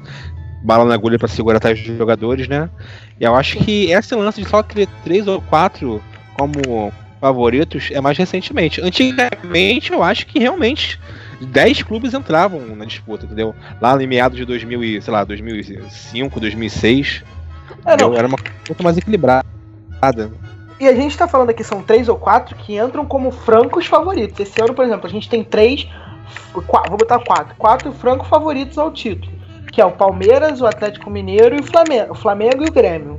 bala 0.63 0.85
na 0.85 0.95
agulha 0.95 1.19
para 1.19 1.29
segurar 1.29 1.59
tais 1.59 1.79
jogadores, 1.79 2.49
né? 2.49 2.69
E 3.19 3.25
eu 3.25 3.35
acho 3.35 3.59
que 3.59 3.91
esse 3.91 4.15
lance 4.15 4.43
de 4.43 4.49
só 4.49 4.63
ter 4.63 4.89
três 5.05 5.27
ou 5.27 5.41
quatro 5.41 6.03
como 6.37 6.93
favoritos 7.21 7.91
é 7.93 8.01
mais 8.01 8.19
recentemente. 8.19 8.81
Antigamente, 8.81 9.93
eu 9.93 10.03
acho 10.03 10.27
que 10.27 10.41
realmente 10.41 10.99
10 11.41 11.85
clubes 11.85 12.15
entravam 12.15 12.61
na 12.75 12.85
disputa, 12.85 13.25
entendeu? 13.25 13.55
Lá 13.81 14.01
em 14.03 14.07
meados 14.07 14.37
de 14.37 14.45
2000 14.45 14.85
e, 14.85 15.01
sei 15.01 15.13
lá, 15.13 15.23
2005, 15.25 16.41
2006. 16.41 17.23
É, 17.87 17.93
era 17.93 18.27
uma 18.27 18.39
coisa 18.39 18.83
mais 18.83 18.99
equilibrada. 18.99 19.47
E 20.81 20.89
a 20.89 20.95
gente 20.95 21.17
tá 21.17 21.29
falando 21.29 21.51
aqui, 21.51 21.63
são 21.63 21.83
três 21.83 22.09
ou 22.09 22.17
quatro 22.17 22.57
que 22.57 22.77
entram 22.77 23.07
como 23.07 23.31
francos 23.31 23.87
favoritos. 23.87 24.41
Esse 24.41 24.61
ano, 24.61 24.75
por 24.75 24.85
exemplo, 24.85 25.07
a 25.07 25.11
gente 25.11 25.29
tem 25.29 25.45
três, 25.45 25.89
quatro, 26.67 26.91
vou 26.91 26.99
botar 26.99 27.21
quatro, 27.21 27.55
quatro 27.57 27.93
francos 27.93 28.29
favoritos 28.29 28.77
ao 28.77 28.91
título 28.91 29.43
que 29.73 29.81
é 29.81 29.87
o 29.87 29.91
Palmeiras, 29.91 30.61
o 30.61 30.67
Atlético 30.67 31.11
Mineiro 31.11 31.57
e 31.57 31.61
o 31.61 31.65
Flamengo, 31.65 32.13
o 32.13 32.15
Flamengo 32.15 32.63
e 32.63 32.69
o 32.69 32.73
Grêmio. 32.73 33.19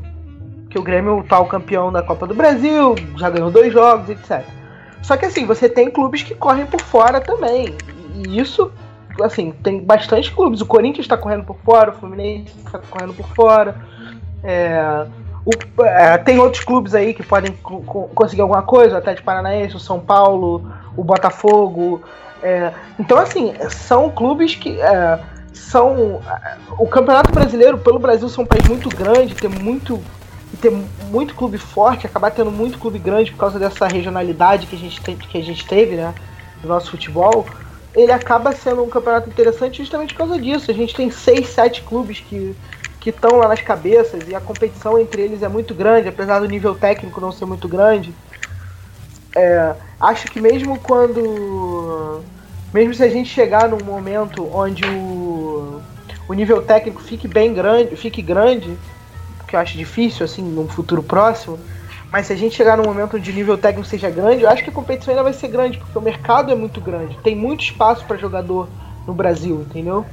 Que 0.70 0.78
o 0.78 0.84
Grêmio 0.84 1.24
tá 1.28 1.40
o 1.40 1.48
campeão 1.48 1.92
da 1.92 2.04
Copa 2.04 2.28
do 2.28 2.36
Brasil, 2.36 2.96
já 3.18 3.30
ganhou 3.30 3.50
dois 3.50 3.74
jogos, 3.74 4.08
etc. 4.10 4.46
Só 5.02 5.18
que 5.18 5.26
assim, 5.26 5.46
você 5.46 5.68
tem 5.68 5.90
clubes 5.90 6.22
que 6.22 6.36
correm 6.36 6.68
por 6.68 6.80
fora 6.80 7.20
também. 7.20 7.76
E 8.14 8.40
isso, 8.40 8.72
assim, 9.22 9.52
tem 9.64 9.84
bastante 9.84 10.32
clubes. 10.32 10.62
O 10.62 10.66
Corinthians 10.68 11.06
está 11.06 11.18
correndo 11.18 11.44
por 11.44 11.58
fora, 11.58 11.90
o 11.90 11.94
Fluminense 11.94 12.54
está 12.56 12.78
correndo 12.78 13.16
por 13.16 13.28
fora. 13.30 13.76
É, 14.44 15.08
o, 15.46 15.84
é, 15.84 16.18
tem 16.18 16.40
outros 16.40 16.64
clubes 16.64 16.96
aí 16.96 17.14
que 17.14 17.24
podem 17.24 17.52
conseguir 18.16 18.42
alguma 18.42 18.62
coisa, 18.62 18.96
o 18.96 18.98
Atlético 18.98 19.26
Paranaense, 19.26 19.76
o 19.76 19.80
São 19.80 20.00
Paulo, 20.00 20.72
o 20.96 21.04
Botafogo. 21.04 22.02
É, 22.42 22.72
então, 22.98 23.18
assim, 23.18 23.54
são 23.70 24.10
clubes 24.10 24.56
que 24.56 24.80
é, 24.80 25.20
são. 25.54 26.22
O 26.78 26.88
Campeonato 26.88 27.32
Brasileiro, 27.32 27.78
pelo 27.78 28.00
Brasil 28.00 28.30
ser 28.30 28.42
um 28.42 28.46
país 28.46 28.68
muito 28.68 28.90
grande, 28.90 29.36
ter 29.36 29.50
muito. 29.50 30.02
ter 30.62 30.72
muito 31.10 31.36
clube 31.36 31.58
forte, 31.58 32.08
acabar 32.08 32.32
tendo 32.32 32.52
muito 32.52 32.80
clube 32.80 33.00
grande 33.00 33.32
por 33.32 33.38
causa 33.40 33.60
dessa 33.60 33.86
regionalidade 33.88 34.68
que 34.68 34.76
a 34.76 34.80
gente, 34.80 35.02
tem, 35.02 35.18
que 35.18 35.38
a 35.38 35.44
gente 35.44 35.66
teve, 35.66 35.96
né? 35.96 36.14
No 36.64 36.70
nosso 36.70 36.92
futebol, 36.92 37.46
ele 37.94 38.14
acaba 38.14 38.54
sendo 38.54 38.82
um 38.82 38.90
campeonato 38.90 39.30
interessante 39.30 39.80
justamente 39.80 40.14
por 40.14 40.20
causa 40.20 40.40
disso. 40.40 40.72
A 40.72 40.74
gente 40.74 40.96
tem 40.96 41.12
seis, 41.12 41.50
sete 41.50 41.82
clubes 41.82 42.22
que 42.22 42.56
que 43.04 43.10
estão 43.10 43.36
lá 43.36 43.50
nas 43.50 43.60
cabeças 43.62 44.30
e 44.30 44.34
a 44.34 44.40
competição 44.40 44.98
entre 44.98 45.22
eles 45.22 45.44
é 45.44 45.50
muito 45.50 45.76
grande, 45.76 46.08
apesar 46.08 46.40
do 46.40 46.48
nível 46.48 46.74
técnico 46.74 47.20
não 47.20 47.34
ser 47.34 47.44
muito 47.44 47.68
grande. 47.68 48.14
É, 49.36 49.76
acho 50.00 50.30
que 50.30 50.40
mesmo 50.40 50.80
quando 50.80 52.22
mesmo 52.74 52.94
se 52.94 53.04
a 53.04 53.10
gente 53.10 53.28
chegar 53.28 53.68
num 53.68 53.84
momento 53.84 54.50
onde 54.56 54.86
o, 54.86 55.82
o 56.30 56.34
nível 56.34 56.62
técnico 56.62 57.02
fique 57.02 57.28
bem 57.28 57.54
grande, 57.54 57.94
fique 57.98 58.22
grande, 58.22 58.78
que 59.50 59.58
eu 59.58 59.60
acho 59.60 59.78
difícil, 59.78 60.24
assim, 60.24 60.42
num 60.42 60.70
futuro 60.70 61.04
próximo, 61.04 61.60
mas 62.10 62.28
se 62.28 62.32
a 62.32 62.38
gente 62.38 62.56
chegar 62.56 62.78
num 62.78 62.86
momento 62.86 63.18
onde 63.18 63.30
o 63.30 63.34
nível 63.34 63.58
técnico 63.58 63.86
seja 63.86 64.10
grande, 64.10 64.44
eu 64.44 64.50
acho 64.50 64.64
que 64.64 64.70
a 64.70 64.74
competição 64.74 65.12
ainda 65.12 65.24
vai 65.24 65.34
ser 65.34 65.50
grande, 65.50 65.78
porque 65.78 65.98
o 65.98 66.02
mercado 66.02 66.54
é 66.54 66.56
muito 66.56 66.80
grande. 66.80 67.18
Tem 67.22 67.36
muito 67.36 67.66
espaço 67.66 68.06
para 68.06 68.16
jogador 68.16 68.70
no 69.06 69.14
Brasil, 69.14 69.60
entendeu? 69.70 70.06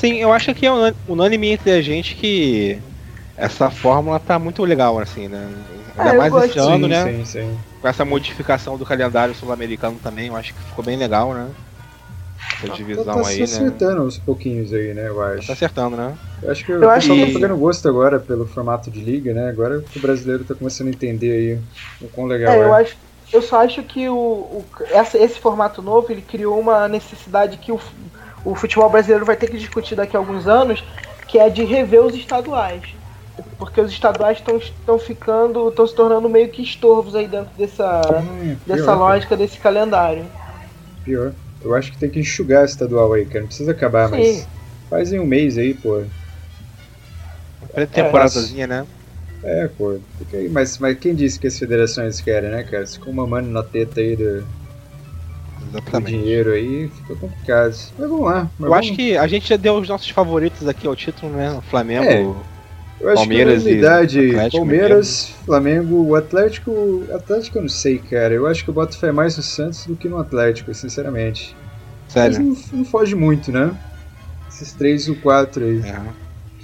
Sim, 0.00 0.14
eu 0.16 0.32
acho 0.32 0.54
que 0.54 0.66
é 0.66 0.70
unânime 1.06 1.48
entre 1.48 1.72
a 1.72 1.82
gente 1.82 2.14
que 2.14 2.82
essa 3.36 3.70
fórmula 3.70 4.20
tá 4.20 4.38
muito 4.38 4.64
legal, 4.64 4.98
assim, 4.98 5.28
né? 5.28 5.48
Ainda 5.94 6.12
Ah, 6.12 6.14
mais 6.14 6.34
gosto. 6.34 6.56
esse 6.56 6.58
ano, 6.58 6.88
sim, 6.88 6.88
né? 6.88 7.14
sim, 7.14 7.24
sim. 7.24 7.64
Com 7.80 7.88
essa 7.88 8.04
modificação 8.04 8.78
do 8.78 8.86
calendário 8.86 9.34
sul-americano 9.34 10.00
também, 10.00 10.28
eu 10.28 10.36
acho 10.36 10.54
que 10.54 10.62
ficou 10.62 10.84
bem 10.84 10.96
legal, 10.96 11.34
né? 11.34 11.56
Essa 12.54 12.68
Tá, 12.68 12.78
divisão 12.78 13.20
tá 13.20 13.26
aí, 13.26 13.46
né? 13.46 13.60
acertando 13.60 14.02
aos 14.02 14.18
pouquinhos 14.18 14.72
aí, 14.72 14.94
né, 14.94 15.08
eu 15.08 15.20
Tá 15.44 15.52
acho. 15.52 15.52
acertando, 15.52 15.96
né? 15.96 16.18
Eu 16.42 16.50
acho 16.50 16.64
que 16.64 16.72
Eu 16.80 16.88
o 16.88 16.90
acho 16.90 17.06
pessoal 17.06 17.18
que- 17.18 17.26
tá 17.26 17.28
pegando 17.32 17.58
gosto 17.58 17.88
agora 17.88 18.20
pelo 18.20 18.46
formato 18.46 18.90
de 18.90 19.00
liga, 19.04 19.34
né? 19.34 19.48
Agora 19.48 19.82
que 19.88 19.98
o 19.98 20.02
brasileiro 20.02 20.44
tá 20.46 20.54
começando 20.56 20.88
a 20.88 20.90
entender 20.92 21.32
aí 21.32 21.64
o 22.00 22.10
quão 22.10 22.26
legal 22.26 22.54
É, 22.54 22.64
é. 22.64 22.70
eu 22.70 22.72
acho. 22.72 22.98
Eu 23.32 23.40
só 23.42 23.60
acho 23.60 23.84
que 23.84 24.08
o, 24.08 24.16
o- 24.16 24.70
essa- 24.90 25.18
esse 25.18 25.38
formato 25.38 25.80
novo 25.82 26.10
ele 26.10 26.22
criou 26.22 26.58
uma 26.58 26.88
necessidade 26.88 27.58
que 27.58 27.70
o, 27.70 27.78
o 28.44 28.54
futebol 28.54 28.88
brasileiro 28.88 29.24
vai 29.24 29.36
ter 29.36 29.48
que 29.48 29.58
discutir 29.58 29.94
daqui 29.94 30.16
a 30.16 30.20
alguns 30.20 30.46
anos, 30.46 30.82
que 31.28 31.38
é 31.38 31.48
de 31.48 31.64
rever 31.64 32.02
os 32.02 32.14
estaduais. 32.14 32.82
Porque 33.58 33.80
os 33.80 33.90
estaduais 33.92 34.38
estão 34.38 34.98
ficando. 34.98 35.68
estão 35.68 35.86
se 35.86 35.94
tornando 35.94 36.28
meio 36.28 36.48
que 36.48 36.62
estorvos 36.62 37.14
aí 37.14 37.26
dentro 37.26 37.50
dessa, 37.56 38.00
Hum, 38.22 38.56
dessa 38.66 38.94
lógica 38.94 39.36
desse 39.36 39.58
calendário. 39.58 40.24
Pior. 41.04 41.32
Eu 41.62 41.74
acho 41.74 41.92
que 41.92 41.98
tem 41.98 42.10
que 42.10 42.20
enxugar 42.20 42.64
estadual 42.64 43.12
aí, 43.12 43.24
cara. 43.26 43.40
Não 43.40 43.46
precisa 43.46 43.70
acabar, 43.70 44.08
Sim. 44.08 44.16
mas 44.16 44.48
faz 44.88 45.12
em 45.12 45.18
um 45.18 45.26
mês 45.26 45.56
aí, 45.56 45.74
pô. 45.74 46.02
Pré-temporadazinha, 47.72 48.66
né? 48.66 48.86
É, 49.42 49.68
pô. 49.68 49.98
Mas, 50.50 50.78
mas 50.78 50.98
quem 50.98 51.14
disse 51.14 51.38
que 51.38 51.46
as 51.46 51.58
federações 51.58 52.20
querem, 52.20 52.50
né, 52.50 52.62
cara? 52.62 52.86
Se 52.86 52.98
ficam 52.98 53.12
mamando 53.12 53.48
na 53.48 53.62
teta 53.62 54.00
aí 54.00 54.16
do, 54.16 54.44
Exatamente. 55.70 56.18
dinheiro 56.18 56.52
aí, 56.52 56.88
fica 56.88 57.14
complicado. 57.14 57.74
Mas 57.98 58.08
vamos 58.10 58.24
lá. 58.26 58.50
Mas 58.58 58.68
Eu 58.68 58.74
acho 58.74 58.88
vamos- 58.88 58.96
que 59.02 59.16
a 59.16 59.26
gente 59.26 59.48
já 59.48 59.56
deu 59.56 59.74
os 59.76 59.88
nossos 59.88 60.08
favoritos 60.10 60.66
aqui 60.68 60.86
ao 60.86 60.96
título, 60.96 61.32
né? 61.32 61.52
O 61.52 61.60
Flamengo. 61.62 62.04
É. 62.04 62.22
Eu 63.00 63.08
acho 63.08 63.16
Palmeiras 63.16 63.62
que 63.62 63.68
e 63.68 63.72
unidade, 63.72 64.28
Atlético 64.28 64.56
Palmeiras, 64.58 65.32
Flamengo, 65.46 66.06
o 66.06 66.14
Atlético. 66.14 67.04
Atlético 67.14 67.56
eu 67.58 67.62
não 67.62 67.68
sei, 67.68 67.98
cara. 67.98 68.34
Eu 68.34 68.46
acho 68.46 68.62
que 68.62 68.68
eu 68.68 68.74
boto 68.74 68.98
fé 68.98 69.10
mais 69.10 69.36
no 69.38 69.42
Santos 69.42 69.86
do 69.86 69.96
que 69.96 70.06
no 70.06 70.18
Atlético, 70.18 70.72
sinceramente. 70.74 71.56
Mas 72.04 72.12
Sério. 72.12 72.40
não, 72.40 72.56
não 72.72 72.84
foge 72.84 73.14
muito, 73.14 73.50
né? 73.50 73.70
Esses 74.50 74.72
três 74.74 75.08
ou 75.08 75.14
quatro 75.16 75.64
aí. 75.64 75.78
É. 75.80 75.96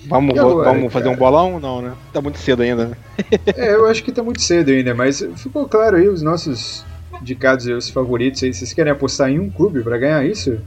Vamos, 0.08 0.36
E 0.36 0.38
agora, 0.38 0.70
vamos 0.72 0.92
fazer 0.92 1.06
cara? 1.06 1.16
um 1.16 1.18
bolão? 1.18 1.58
Não, 1.58 1.80
né? 1.80 1.92
Tá 2.12 2.20
muito 2.20 2.38
cedo 2.38 2.62
ainda. 2.62 2.86
né? 2.88 2.96
É, 3.56 3.74
eu 3.74 3.86
acho 3.86 4.04
que 4.04 4.12
tá 4.12 4.22
muito 4.22 4.42
cedo 4.42 4.70
ainda, 4.70 4.94
mas 4.94 5.24
ficou 5.36 5.66
claro 5.66 5.96
aí 5.96 6.06
os 6.08 6.20
nossos 6.22 6.84
indicados 7.20 7.66
aí, 7.66 7.72
os 7.74 7.88
favoritos 7.90 8.42
aí. 8.42 8.52
Vocês 8.52 8.72
querem 8.72 8.92
apostar 8.92 9.30
em 9.30 9.38
um 9.38 9.50
clube 9.50 9.82
pra 9.82 9.98
ganhar 9.98 10.24
isso? 10.24 10.58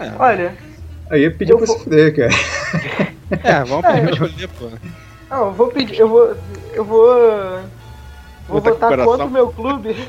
É, 0.00 0.12
Olha, 0.18 0.54
Aí 1.10 1.24
é 1.24 1.30
pedir 1.30 1.52
Eu 1.52 1.58
pra 1.58 1.66
vou- 1.66 1.78
se 1.78 1.84
fuder, 1.84 2.14
cara. 2.16 2.30
é 3.42 3.64
vamos 3.64 3.84
É, 3.84 4.00
eu- 4.04 4.10
escolher, 4.10 4.48
pô. 4.48 4.68
não, 5.30 5.46
eu 5.46 5.52
vou 5.52 5.68
pedir. 5.68 5.98
Eu 6.00 6.08
vou. 6.08 6.36
Eu 6.72 6.84
vou. 6.84 7.60
Vou 8.48 8.60
votar 8.60 8.96
contra 9.04 9.24
o 9.26 9.30
meu 9.30 9.48
clube. 9.48 9.96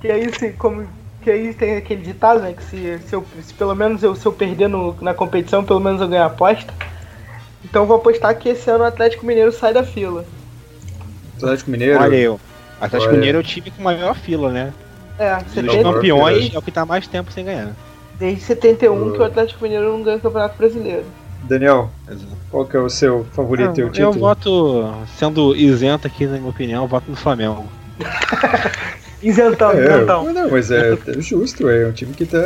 Que 0.00 0.10
aí 0.10 0.28
se 0.36 0.50
como. 0.54 0.84
Que 1.22 1.30
aí 1.30 1.54
tem 1.54 1.76
aquele 1.76 2.02
ditado, 2.02 2.40
né? 2.40 2.52
Que 2.52 2.64
se, 2.64 2.98
se, 3.06 3.14
eu, 3.14 3.24
se 3.40 3.54
pelo 3.54 3.72
menos 3.74 4.02
eu, 4.02 4.16
se 4.16 4.26
eu 4.26 4.32
perder 4.32 4.68
no, 4.68 4.96
na 5.00 5.14
competição, 5.14 5.62
pelo 5.64 5.78
menos 5.78 6.00
eu 6.00 6.08
ganho 6.08 6.24
a 6.24 6.26
aposta. 6.26 6.74
Então 7.64 7.82
eu 7.82 7.86
vou 7.86 7.98
apostar 7.98 8.36
que 8.36 8.48
esse 8.48 8.68
ano 8.68 8.82
o 8.82 8.86
Atlético 8.88 9.24
Mineiro 9.24 9.52
sai 9.52 9.72
da 9.72 9.84
fila. 9.84 10.24
Atlético 11.36 11.70
Mineiro. 11.70 12.00
Olha 12.00 12.16
eu. 12.16 12.40
Atlético 12.86 13.10
Olha. 13.10 13.18
Mineiro 13.18 13.38
é 13.38 13.40
o 13.40 13.44
time 13.44 13.70
com 13.70 13.82
maior 13.82 14.14
fila, 14.14 14.50
né? 14.50 14.72
É, 15.18 15.36
Dos 15.42 15.52
70, 15.54 15.82
campeões 15.82 16.54
é 16.54 16.58
o 16.58 16.62
que 16.62 16.72
tá 16.72 16.84
mais 16.86 17.06
tempo 17.06 17.30
sem 17.32 17.44
ganhar. 17.44 17.72
desde 18.18 18.42
71 18.42 19.12
que 19.12 19.18
o 19.18 19.24
Atlético 19.24 19.62
Mineiro 19.62 19.92
não 19.92 20.02
ganha 20.02 20.16
o 20.16 20.20
Campeonato 20.20 20.56
Brasileiro. 20.58 21.04
Daniel, 21.44 21.90
qual 22.50 22.64
que 22.66 22.76
é 22.76 22.80
o 22.80 22.88
seu 22.88 23.24
favorito 23.32 23.78
e 23.80 23.82
o 23.82 23.86
eu 23.86 23.90
título? 23.92 24.12
voto, 24.12 24.94
sendo 25.18 25.56
isento 25.56 26.06
aqui 26.06 26.26
na 26.26 26.38
minha 26.38 26.50
opinião, 26.50 26.84
eu 26.84 26.88
voto 26.88 27.10
no 27.10 27.16
Flamengo. 27.16 27.66
Isentão, 29.22 29.70
É, 29.70 29.84
isentão. 29.84 30.32
não, 30.32 30.50
mas 30.50 30.70
é, 30.70 30.94
é 30.94 31.20
justo, 31.20 31.68
é 31.68 31.86
um 31.86 31.92
time 31.92 32.12
que 32.12 32.26
tá, 32.26 32.38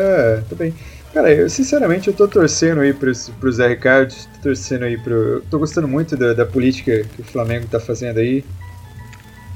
tá 0.49 0.55
bem. 0.57 0.75
Cara, 1.15 1.33
eu 1.33 1.49
sinceramente 1.49 2.09
eu 2.09 2.15
tô 2.15 2.29
torcendo 2.29 2.83
aí 2.83 2.93
pro, 2.93 3.11
pro 3.41 3.51
Zé 3.51 3.69
Ricardo, 3.69 4.15
tô 4.35 4.43
torcendo 4.43 4.85
aí 4.85 4.99
pro. 4.99 5.15
Eu 5.15 5.43
tô 5.51 5.59
gostando 5.59 5.89
muito 5.89 6.15
da, 6.17 6.35
da 6.35 6.45
política 6.45 7.05
que 7.15 7.23
o 7.23 7.25
Flamengo 7.25 7.67
tá 7.67 7.81
fazendo 7.81 8.19
aí. 8.19 8.45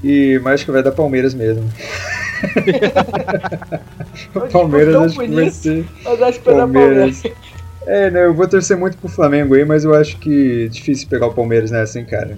E 0.02 0.40
mas 0.42 0.54
acho 0.54 0.64
que 0.64 0.70
vai 0.70 0.82
dar 0.82 0.92
Palmeiras 0.92 1.34
mesmo. 1.34 1.68
Palmeiras 4.50 4.96
acho 4.96 5.18
que 5.18 5.28
vai 5.28 5.50
ser. 5.50 5.86
Mas 6.04 6.22
acho 6.22 6.38
que 6.38 6.44
vai 6.44 6.54
dar 6.54 6.62
Palmeiras. 6.62 7.22
Palmeiras. 7.22 7.50
É, 7.86 8.10
né, 8.10 8.26
eu 8.26 8.34
vou 8.34 8.46
torcer 8.46 8.76
muito 8.76 8.96
pro 8.98 9.08
Flamengo 9.08 9.54
aí, 9.54 9.64
mas 9.64 9.84
eu 9.84 9.94
acho 9.94 10.18
que 10.18 10.66
é 10.66 10.68
difícil 10.68 11.08
pegar 11.08 11.26
o 11.26 11.34
Palmeiras 11.34 11.70
nessa, 11.70 11.98
hein, 11.98 12.04
cara. 12.04 12.36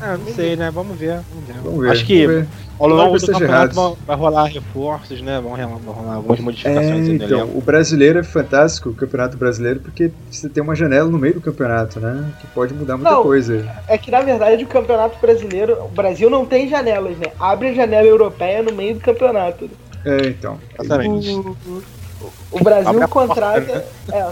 Ah, 0.00 0.16
não 0.16 0.34
sei, 0.34 0.56
né? 0.56 0.70
Vamos 0.70 0.96
ver. 0.98 1.20
Vamos 1.30 1.46
ver. 1.46 1.54
Vamos 1.62 1.80
ver. 1.80 1.90
Acho 1.90 2.04
que 2.04 2.26
vamos 2.26 2.42
ver. 2.42 2.48
ao 2.78 2.88
longo 2.88 3.18
do 3.18 3.26
campeonato 3.26 3.78
errado. 3.78 3.98
vai 4.06 4.16
rolar 4.16 4.44
reforços, 4.44 5.20
né? 5.22 5.40
Vão 5.40 5.52
rolar, 5.92 6.14
algumas 6.16 6.38
É, 6.38 6.42
modificações 6.42 7.08
no 7.08 7.14
então, 7.14 7.44
o 7.54 7.60
brasileiro 7.62 8.18
é 8.18 8.22
fantástico, 8.22 8.90
o 8.90 8.94
campeonato 8.94 9.36
brasileiro, 9.36 9.80
porque 9.80 10.10
você 10.30 10.48
tem 10.48 10.62
uma 10.62 10.74
janela 10.74 11.08
no 11.08 11.18
meio 11.18 11.34
do 11.34 11.40
campeonato, 11.40 11.98
né? 11.98 12.30
Que 12.40 12.46
pode 12.48 12.74
mudar 12.74 12.96
muita 12.96 13.10
Não. 13.10 13.22
coisa. 13.22 13.66
É 13.88 13.96
que 13.96 14.10
na 14.10 14.20
verdade 14.20 14.64
o 14.64 14.66
campeonato 14.66 15.18
brasileiro, 15.18 15.74
o 15.84 15.88
Brasil 15.88 16.28
não 16.28 16.44
tem 16.44 16.68
janelas, 16.68 17.16
né? 17.16 17.26
Abre 17.40 17.68
a 17.68 17.74
janela 17.74 18.06
europeia 18.06 18.62
no 18.62 18.72
meio 18.72 18.94
do 18.94 19.00
campeonato. 19.00 19.70
É, 20.04 20.28
então. 20.28 20.58
Exatamente. 20.78 21.30
O, 21.30 21.56
o 22.52 22.62
Brasil 22.64 22.88
Abre 22.88 23.02
a 23.02 23.08
porta, 23.08 23.28
contrata. 23.28 23.60
né? 23.60 23.84
É, 24.12 24.30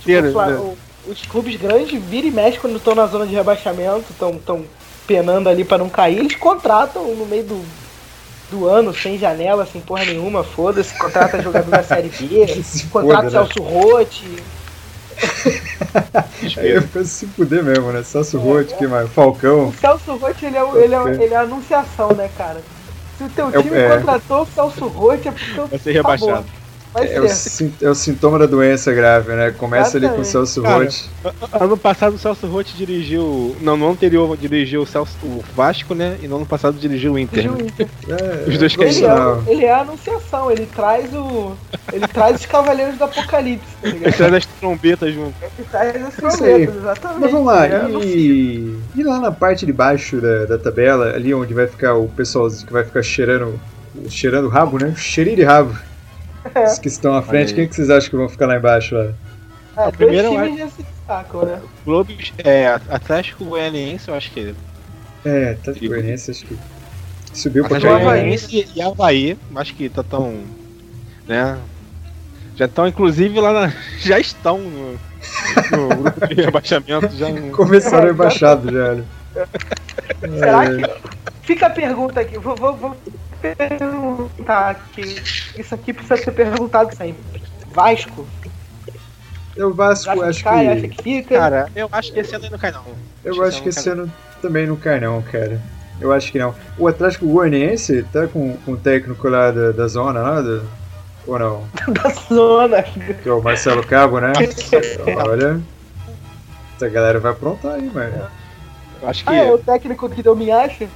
Inteira, 0.00 0.28
o 0.28 0.32
Fla- 0.32 0.46
né? 0.46 0.56
o- 0.56 0.76
os 1.10 1.22
clubes 1.24 1.56
grandes 1.56 2.00
vira 2.02 2.26
e 2.26 2.30
mexe 2.30 2.58
quando 2.58 2.76
estão 2.76 2.94
na 2.94 3.06
zona 3.06 3.26
de 3.26 3.34
rebaixamento, 3.34 4.04
estão 4.10 4.34
tão 4.38 4.62
penando 5.08 5.48
ali 5.48 5.64
pra 5.64 5.78
não 5.78 5.88
cair, 5.88 6.18
eles 6.18 6.36
contratam 6.36 7.02
no 7.14 7.24
meio 7.24 7.42
do, 7.42 7.64
do 8.50 8.66
ano, 8.68 8.94
sem 8.94 9.18
janela, 9.18 9.66
sem 9.66 9.80
porra 9.80 10.04
nenhuma, 10.04 10.44
foda-se, 10.44 10.96
contrata 10.98 11.42
jogador 11.42 11.70
da 11.70 11.82
Série 11.82 12.10
B, 12.10 12.46
contrata 12.92 13.22
né? 13.24 13.30
Celso 13.30 13.62
Rotti. 13.62 14.36
Aí 16.58 16.70
eu 16.70 16.82
penso 16.82 17.06
se 17.06 17.26
fuder 17.26 17.64
mesmo, 17.64 17.90
né? 17.90 18.02
Celso 18.04 18.38
Roth, 18.38 18.72
que 18.76 18.86
mais? 18.86 19.10
Falcão. 19.10 19.68
O 19.68 19.74
Celso 19.74 20.14
Rotti, 20.16 20.44
ele 20.44 20.56
é, 20.58 20.62
ele, 20.76 20.94
é, 20.94 21.24
ele 21.24 21.34
é 21.34 21.36
a 21.36 21.40
anunciação, 21.40 22.12
né, 22.12 22.30
cara? 22.36 22.60
Se 23.16 23.24
o 23.24 23.28
teu 23.30 23.48
É 23.48 23.62
time 23.62 23.76
é. 23.76 23.96
contratou 23.96 24.42
o 24.42 24.46
Celso 24.46 24.86
Rotti, 24.86 25.28
é 25.28 25.32
porque 25.32 25.60
Vai 25.60 25.78
ser 25.78 25.92
rebaixado. 25.92 26.44
Vai 26.44 26.57
É 27.04 27.20
o, 27.20 27.28
ser. 27.28 27.50
sin- 27.50 27.72
é 27.80 27.88
o 27.88 27.94
sintoma 27.94 28.38
da 28.38 28.46
doença 28.46 28.92
grave, 28.92 29.32
né? 29.32 29.50
Começa 29.56 29.96
ali 29.96 30.08
com 30.08 30.20
o. 30.20 30.24
Celso 30.24 30.62
Roth. 30.62 31.04
Ano 31.52 31.76
passado 31.76 32.14
o 32.14 32.18
Celso 32.18 32.46
Rotti 32.46 32.76
dirigiu. 32.76 33.56
Não, 33.60 33.76
no 33.76 33.84
ano 33.84 33.92
anterior 33.92 34.36
dirigiu 34.36 34.82
o, 34.82 34.86
Celso, 34.86 35.16
o 35.22 35.42
Vasco, 35.54 35.94
né? 35.94 36.16
E 36.22 36.28
no 36.28 36.36
ano 36.36 36.46
passado 36.46 36.78
dirigiu 36.78 37.12
o 37.14 37.18
Inter. 37.18 37.46
Inter. 37.46 37.88
É, 38.08 38.48
Os 38.48 38.56
dois 38.58 38.74
é 38.78 38.82
Ele 38.82 39.04
é, 39.04 39.52
ele 39.52 39.64
é 39.66 39.72
a 39.72 39.80
anunciação, 39.80 40.50
ele 40.50 40.66
traz 40.66 41.12
o. 41.14 41.52
Ele 41.92 42.06
traz 42.08 42.36
os 42.40 42.46
Cavaleiros 42.46 42.96
do 42.96 43.04
Apocalipse, 43.04 43.66
tá 43.82 43.88
ligado? 43.88 44.02
Ele 44.06 44.12
traz 44.16 44.34
as 44.34 44.46
trombetas 44.46 45.14
junto. 45.14 45.34
Ele 45.42 45.68
traz 45.70 46.06
as 46.06 46.14
trombetas, 46.16 46.76
exatamente. 46.76 47.20
Mas 47.20 47.30
vamos 47.30 47.46
lá, 47.46 47.66
é 47.66 47.90
e, 48.02 48.78
e 48.96 49.02
lá 49.02 49.20
na 49.20 49.30
parte 49.30 49.66
de 49.66 49.72
baixo 49.72 50.20
da, 50.20 50.46
da 50.46 50.58
tabela, 50.58 51.14
ali 51.14 51.32
onde 51.34 51.52
vai 51.54 51.66
ficar 51.66 51.94
o 51.94 52.08
pessoal 52.08 52.48
que 52.50 52.72
vai 52.72 52.84
ficar 52.84 53.02
cheirando, 53.02 53.58
cheirando 54.08 54.46
o 54.46 54.48
rabo, 54.48 54.78
né? 54.78 54.94
Cheirinho 54.96 55.36
de 55.36 55.42
rabo. 55.44 55.76
É. 56.54 56.64
Os 56.64 56.78
que 56.78 56.88
estão 56.88 57.14
à 57.14 57.22
frente, 57.22 57.54
quem 57.54 57.66
que 57.68 57.74
vocês 57.74 57.90
acham 57.90 58.10
que 58.10 58.16
vão 58.16 58.28
ficar 58.28 58.46
lá 58.46 58.56
embaixo? 58.56 58.94
Lá? 58.94 59.12
Dois 59.76 59.96
primeiro 59.96 60.28
eu 60.28 60.42
times 60.42 60.58
já 60.58 60.68
se 60.68 60.82
destacam, 60.82 61.42
né? 61.44 61.60
Globo, 61.84 62.12
é, 62.38 62.66
Atlético 62.90 63.44
Goianiense, 63.44 64.08
eu 64.08 64.14
acho 64.14 64.30
que. 64.32 64.54
É, 65.24 65.50
Atlético 65.52 65.86
Goianiense, 65.88 66.30
acho 66.30 66.44
que 66.46 66.58
subiu 67.32 67.64
pra 67.66 67.76
Atlético 67.76 68.00
Havaí. 68.02 68.20
Goianiense 68.20 68.68
e 68.74 68.82
Havaí, 68.82 69.38
acho 69.56 69.74
que 69.74 69.88
tá 69.88 70.02
tão. 70.02 70.42
né? 71.26 71.58
Já 72.56 72.64
estão, 72.64 72.88
inclusive, 72.88 73.38
lá 73.40 73.52
na. 73.52 73.72
Já 74.00 74.18
estão 74.18 74.58
no, 74.58 74.92
no 74.92 75.88
grupo 76.02 76.26
de 76.26 76.34
rebaixamento. 76.42 77.08
Já 77.16 77.28
no- 77.28 77.52
Começaram 77.52 78.10
embaixado 78.10 78.72
já, 78.72 78.94
né? 78.94 79.04
Será 80.38 80.64
É, 80.64 80.76
que. 80.76 81.08
Fica 81.42 81.66
a 81.66 81.70
pergunta 81.70 82.20
aqui, 82.20 82.36
vou, 82.38 82.56
vou, 82.56 82.76
vou 82.76 82.96
perguntar 83.40 84.70
aqui. 84.70 85.22
Isso 85.56 85.74
aqui 85.74 85.92
precisa 85.92 86.16
ser 86.16 86.32
perguntado 86.32 86.94
sempre. 86.94 87.42
Vasco? 87.72 88.26
o 89.56 89.74
Vasco, 89.74 90.10
Acha 90.10 90.20
que 90.20 90.28
acho 90.28 90.44
cai, 90.44 90.68
acha 90.68 90.80
que. 90.82 90.88
que 90.88 91.02
fica? 91.02 91.38
Cara, 91.38 91.68
eu 91.74 91.88
acho 91.90 92.12
que 92.12 92.20
esse 92.20 92.34
ano 92.34 92.48
não 92.50 92.58
cai, 92.58 92.70
não. 92.70 92.84
Eu 93.24 93.42
acho 93.42 93.62
que 93.62 93.68
esse 93.68 93.88
ano 93.88 94.12
também 94.40 94.66
não 94.66 94.76
cai, 94.76 95.00
não, 95.00 95.20
cara. 95.22 95.60
Eu 96.00 96.12
acho 96.12 96.30
que 96.30 96.38
não. 96.38 96.54
O 96.78 96.86
Atlético 96.86 97.26
Goianiense 97.26 98.04
tá 98.12 98.28
com, 98.28 98.56
com 98.58 98.72
o 98.72 98.76
técnico 98.76 99.28
lá 99.28 99.50
da, 99.50 99.72
da 99.72 99.88
zona, 99.88 100.20
lá, 100.20 100.40
do, 100.40 100.62
ou 101.26 101.38
não? 101.38 101.68
da 101.92 102.08
zona. 102.10 102.82
Que 102.82 103.28
é 103.28 103.32
o 103.32 103.42
Marcelo 103.42 103.84
Cabo, 103.84 104.20
né? 104.20 104.32
Olha, 105.26 105.60
essa 106.76 106.88
galera 106.88 107.18
vai 107.18 107.32
aprontar 107.32 107.74
aí, 107.74 107.90
mano. 107.92 108.28
Eu 109.02 109.08
acho 109.08 109.24
que. 109.24 109.30
Ah, 109.30 109.36
é 109.36 109.52
o 109.52 109.58
técnico 109.58 110.08
que 110.08 110.22
deu 110.22 110.36
minhacha? 110.36 110.84
É, 110.84 110.88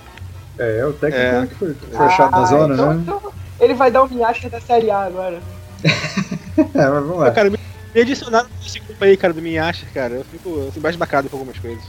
é 0.58 0.84
o 0.86 0.92
técnico 0.92 1.24
É. 1.24 1.46
que 1.46 1.54
foi, 1.54 1.74
foi 1.74 2.06
achado 2.06 2.34
Ah, 2.34 2.40
na 2.40 2.44
zona, 2.46 2.74
então- 2.74 2.94
né? 2.94 3.00
então 3.02 3.32
ele 3.60 3.74
vai 3.74 3.90
dar 3.90 4.02
o 4.02 4.08
minhacha 4.08 4.48
da 4.50 4.60
Série 4.60 4.90
A 4.90 5.00
agora. 5.04 5.38
É, 6.56 6.62
mas 6.88 7.04
vamos 7.04 7.18
lá. 7.18 7.30
Cara, 7.30 7.48
me 7.50 7.58
me 7.94 8.00
adicionaram 8.00 8.48
nesse 8.62 8.78
grupo 8.80 9.04
aí, 9.04 9.16
cara, 9.18 9.32
do 9.34 9.42
Minhasher, 9.42 9.86
cara. 9.92 10.14
Eu 10.14 10.24
fico 10.24 10.66
assim, 10.68 10.78
embasbacado 10.78 11.28
com 11.28 11.36
algumas 11.36 11.58
coisas. 11.58 11.82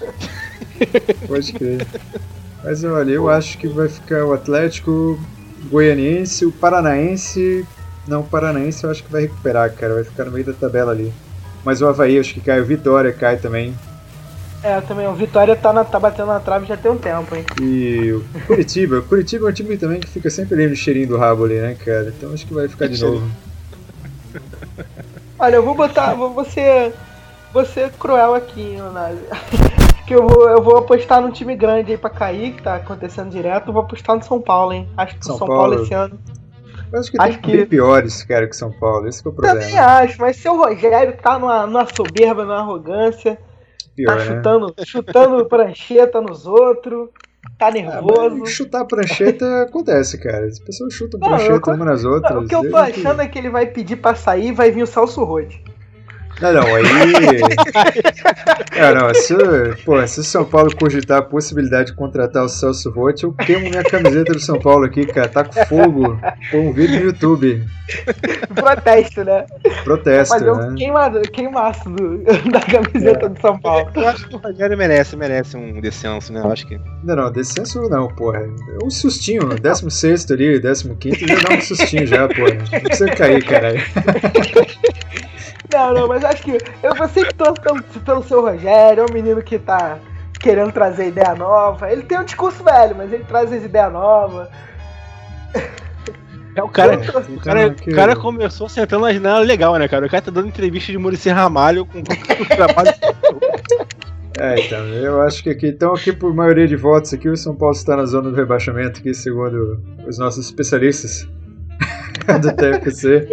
Pode 1.28 1.52
crer. 1.52 1.86
Mas 2.64 2.82
olha, 2.84 3.10
eu 3.10 3.28
acho 3.28 3.58
que 3.58 3.68
vai 3.68 3.88
ficar 3.88 4.24
o 4.24 4.32
Atlético 4.32 5.18
Goianiense, 5.70 6.46
o 6.46 6.52
Paranaense. 6.52 7.66
Não, 8.06 8.20
o 8.20 8.24
Paranaense 8.24 8.84
eu 8.84 8.90
acho 8.90 9.02
que 9.04 9.12
vai 9.12 9.22
recuperar, 9.22 9.72
cara. 9.74 9.94
Vai 9.94 10.04
ficar 10.04 10.24
no 10.24 10.32
meio 10.32 10.44
da 10.46 10.52
tabela 10.52 10.92
ali. 10.92 11.12
Mas 11.64 11.80
o 11.82 11.86
Havaí 11.88 12.18
acho 12.18 12.34
que 12.34 12.40
cai, 12.40 12.60
o 12.60 12.64
Vitória 12.64 13.12
cai 13.12 13.36
também. 13.36 13.74
É, 14.62 14.80
também, 14.82 15.08
o 15.08 15.12
Vitória 15.14 15.56
tá, 15.56 15.72
na- 15.72 15.84
tá 15.84 15.98
batendo 15.98 16.28
na 16.28 16.38
trave 16.38 16.66
já 16.66 16.76
tem 16.76 16.90
um 16.90 16.96
tempo, 16.96 17.34
hein? 17.34 17.44
E 17.60 18.12
o 18.12 18.24
Curitiba. 18.46 18.98
O 18.98 19.02
Curitiba 19.02 19.46
é 19.48 19.50
um 19.50 19.52
time 19.52 19.76
também 19.76 19.98
que 19.98 20.06
fica 20.06 20.30
sempre 20.30 20.54
ali 20.54 20.68
no 20.68 20.76
cheirinho 20.76 21.08
do 21.08 21.16
rabo 21.18 21.44
ali, 21.44 21.58
né, 21.60 21.74
cara? 21.84 22.12
Então 22.16 22.32
acho 22.32 22.46
que 22.46 22.54
vai 22.54 22.68
ficar 22.68 22.86
de 22.88 23.02
novo. 23.02 23.28
Olha, 25.38 25.56
eu 25.56 25.62
vou 25.64 25.74
botar. 25.74 26.14
Vou, 26.14 26.32
vou 26.32 26.44
ser. 26.44 26.92
Vou 27.52 27.64
ser 27.66 27.90
cruel 27.92 28.34
aqui, 28.34 28.62
Leonardo. 28.76 29.18
que 30.06 30.14
eu 30.14 30.26
vou, 30.26 30.48
eu 30.48 30.62
vou 30.62 30.78
apostar 30.78 31.20
num 31.20 31.30
time 31.30 31.54
grande 31.54 31.92
aí 31.92 31.98
pra 31.98 32.08
cair, 32.08 32.52
que 32.54 32.62
tá 32.62 32.76
acontecendo 32.76 33.30
direto. 33.30 33.68
Eu 33.68 33.72
vou 33.72 33.82
apostar 33.82 34.16
no 34.16 34.22
São 34.22 34.40
Paulo, 34.40 34.72
hein? 34.72 34.88
Acho 34.96 35.16
que 35.18 35.24
São 35.24 35.34
o 35.34 35.38
São 35.38 35.46
Paulo, 35.48 35.70
Paulo. 35.72 35.84
esse 35.84 35.92
ano. 35.94 36.18
Eu 36.92 37.00
acho 37.00 37.10
que 37.10 37.20
Acho 37.20 37.38
tem 37.40 37.56
que- 37.56 37.66
piores, 37.66 38.22
cara, 38.22 38.46
que 38.46 38.56
São 38.56 38.70
Paulo. 38.70 39.08
Esse 39.08 39.22
que 39.22 39.28
é 39.28 39.32
o 39.32 39.34
Também 39.34 39.52
problema. 39.70 39.86
acho, 39.86 40.20
mas 40.20 40.36
seu 40.36 40.56
Rogério 40.56 41.14
tá 41.20 41.38
numa, 41.38 41.66
numa 41.66 41.86
soberba, 41.94 42.44
numa 42.44 42.60
arrogância, 42.60 43.38
Pior, 43.94 44.08
tá 44.08 44.16
né? 44.16 44.24
chutando, 44.36 44.74
chutando 44.84 45.44
prancheta 45.48 46.20
nos 46.20 46.46
outros, 46.46 47.08
tá 47.58 47.66
Ah, 47.68 47.70
nervoso. 47.70 48.36
mas 48.38 48.50
chutar 48.50 48.84
prancheta 48.86 49.62
acontece, 49.68 50.18
cara. 50.18 50.46
As 50.46 50.58
pessoas 50.58 50.94
chutam 50.94 51.20
Não, 51.20 51.28
prancheta 51.28 51.70
eu- 51.70 51.74
uma 51.76 51.84
nas 51.84 52.04
outras. 52.04 52.44
o 52.44 52.48
que 52.48 52.54
eu 52.54 52.70
tô 52.70 52.76
achando 52.76 53.20
é 53.22 53.28
que 53.28 53.38
ele 53.38 53.50
vai 53.50 53.66
pedir 53.66 53.96
pra 53.96 54.14
sair 54.14 54.48
e 54.48 54.52
vai 54.52 54.70
vir 54.70 54.82
o 54.82 54.86
Celso 54.86 55.22
Roth. 55.24 55.52
Não, 56.42 56.52
não, 56.52 56.74
aí. 56.74 56.84
é, 58.76 58.94
não, 58.94 59.14
se, 59.14 59.34
pô, 59.84 60.04
se 60.06 60.20
o 60.20 60.24
São 60.24 60.44
Paulo 60.44 60.74
cogitar 60.76 61.18
a 61.18 61.22
possibilidade 61.22 61.90
de 61.92 61.96
contratar 61.96 62.44
o 62.44 62.48
Celso 62.48 62.90
Roth, 62.90 63.22
eu 63.22 63.32
queimo 63.32 63.70
minha 63.70 63.84
camiseta 63.84 64.32
do 64.32 64.40
São 64.40 64.58
Paulo 64.58 64.84
aqui, 64.84 65.06
cara. 65.06 65.28
Tá 65.28 65.44
com 65.44 65.64
fogo. 65.66 66.18
Põe 66.50 66.60
um 66.60 66.72
vídeo 66.72 66.98
no 67.00 67.06
YouTube. 67.06 67.64
Protesto, 68.54 69.24
né? 69.24 69.44
Protesto, 69.84 70.34
Fazer 70.34 70.50
um 70.50 70.70
né? 70.70 70.74
queimado, 70.76 71.20
queimaço 71.22 71.88
do- 71.90 72.18
da 72.50 72.60
camiseta 72.60 73.28
do 73.28 73.40
São 73.40 73.58
Paulo. 73.60 73.88
Eu 73.94 74.08
acho 74.08 74.28
que 74.28 74.34
o 74.34 74.38
Rogério 74.38 74.76
merece, 74.76 75.16
merece 75.16 75.56
um 75.56 75.80
descenso, 75.80 76.32
né? 76.32 76.40
Eu 76.40 76.50
acho 76.50 76.66
que. 76.66 76.80
Não, 77.04 77.14
não, 77.16 77.30
descenso 77.30 77.80
não, 77.88 78.08
porra. 78.08 78.40
É 78.40 78.84
um 78.84 78.90
sustinho. 78.90 79.48
16 79.48 80.30
ali, 80.30 80.60
15 80.60 81.26
já 81.26 81.34
dá 81.36 81.54
um 81.54 81.60
sustinho 81.60 82.06
já, 82.06 82.28
porra. 82.28 82.54
Não 82.72 82.80
precisa 82.80 83.10
cair, 83.10 83.44
caralho. 83.44 83.80
Não, 85.72 85.94
não, 85.94 86.08
mas 86.08 86.24
acho 86.24 86.42
que 86.42 86.58
eu 86.82 86.94
vou 86.94 87.08
sempre 87.08 87.32
torço 87.34 87.60
pelo, 87.62 87.82
pelo 87.82 88.22
seu 88.24 88.42
Rogério, 88.42 89.04
é 89.04 89.10
um 89.10 89.14
menino 89.14 89.42
que 89.42 89.58
tá 89.58 89.98
querendo 90.40 90.72
trazer 90.72 91.08
ideia 91.08 91.34
nova. 91.34 91.90
Ele 91.90 92.02
tem 92.02 92.18
um 92.18 92.24
discurso 92.24 92.62
velho, 92.64 92.94
mas 92.96 93.12
ele 93.12 93.24
traz 93.24 93.52
as 93.52 93.62
ideias 93.64 93.92
novas. 93.92 94.48
É 96.54 96.62
o 96.62 96.68
cara. 96.68 96.96
O 97.28 97.40
cara, 97.40 97.70
que- 97.70 97.90
o 97.90 97.94
cara 97.94 98.14
começou 98.16 98.68
sentando 98.68 99.06
na 99.06 99.12
janela 99.12 99.38
legal, 99.38 99.74
né, 99.76 99.88
cara? 99.88 100.04
O 100.06 100.10
cara 100.10 100.22
tá 100.22 100.30
dando 100.30 100.48
entrevista 100.48 100.92
de 100.92 100.98
Murici 100.98 101.30
Ramalho 101.30 101.86
com 101.86 101.98
o 102.00 102.46
trabalho. 102.46 102.92
É, 104.38 104.58
então, 104.58 104.78
eu 104.86 105.20
acho 105.20 105.42
que 105.42 105.50
aqui, 105.50 105.68
então 105.68 105.92
aqui 105.92 106.10
por 106.10 106.34
maioria 106.34 106.66
de 106.66 106.74
votos 106.74 107.12
aqui, 107.12 107.28
o 107.28 107.36
São 107.36 107.54
Paulo 107.54 107.74
está 107.76 107.94
na 107.94 108.06
zona 108.06 108.30
do 108.30 108.34
rebaixamento 108.34 108.98
aqui, 108.98 109.12
segundo 109.12 109.78
os 110.08 110.16
nossos 110.18 110.46
especialistas 110.46 111.28
do 112.40 112.52
TFC. 112.56 113.26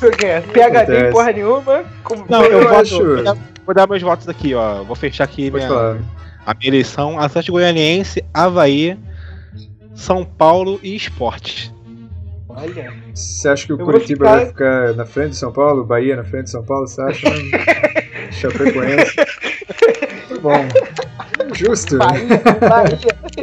PHD 0.00 0.62
Acontece. 0.62 1.12
porra 1.12 1.32
nenhuma. 1.32 1.84
com- 2.02 2.24
Não, 2.28 2.44
eu, 2.44 2.60
Eu 2.62 2.68
voto. 2.68 2.80
acho- 2.80 3.38
Vou 3.64 3.74
dar, 3.74 3.88
meus 3.88 4.02
votos 4.02 4.28
aqui, 4.28 4.54
ó. 4.54 4.82
Vou 4.84 4.94
fechar 4.94 5.24
aqui 5.24 5.50
Pode 5.50 5.64
minha, 5.64 5.68
falar. 5.76 5.98
a 6.46 6.54
minha 6.54 6.68
eleição. 6.70 7.18
Atlético 7.18 7.52
Goianiense, 7.56 8.22
Havaí, 8.32 8.98
São 9.94 10.24
Paulo 10.24 10.78
e 10.82 10.94
Esporte. 10.94 11.72
Olha. 12.48 12.92
Você 13.14 13.48
acha 13.48 13.66
que 13.66 13.72
o 13.72 13.78
Curitiba 13.78 14.26
ficar- 14.26 14.36
vai 14.36 14.46
ficar 14.46 14.92
na 14.94 15.06
frente 15.06 15.30
de 15.30 15.36
São 15.36 15.50
Paulo, 15.52 15.84
Bahia 15.84 16.14
na 16.16 16.24
frente 16.24 16.44
de 16.44 16.50
São 16.50 16.62
Paulo, 16.62 16.86
você 16.86 17.00
acha? 17.02 17.26
Chapecoense. 18.30 19.16
Tá 19.16 19.24
bom. 20.42 20.68
Justo. 21.54 21.96
Bahia, 21.98 22.26
Bahia. 22.68 22.98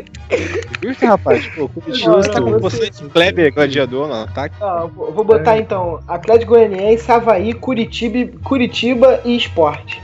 Justo, 0.84 1.06
rapaz? 1.06 1.48
Pô, 1.48 1.68
Curitiba 1.70 2.14
Justo. 2.14 2.32
tá 2.32 2.42
com 2.42 2.60
você, 2.60 2.88
esse 2.88 3.04
Kleber 3.06 3.54
gladiador, 3.54 4.08
não, 4.08 4.28
tá? 4.28 4.50
Ó, 4.60 4.88
vou 4.88 5.12
vou 5.12 5.24
botar 5.24 5.56
É. 5.58 5.60
então 5.60 6.00
Atlético 6.08 6.54
Goianiense, 6.54 7.12
Havaí, 7.12 7.54
Curitiba, 7.54 8.32
Curitiba 8.44 9.22
e 9.26 9.36
Esporte. 9.36 10.02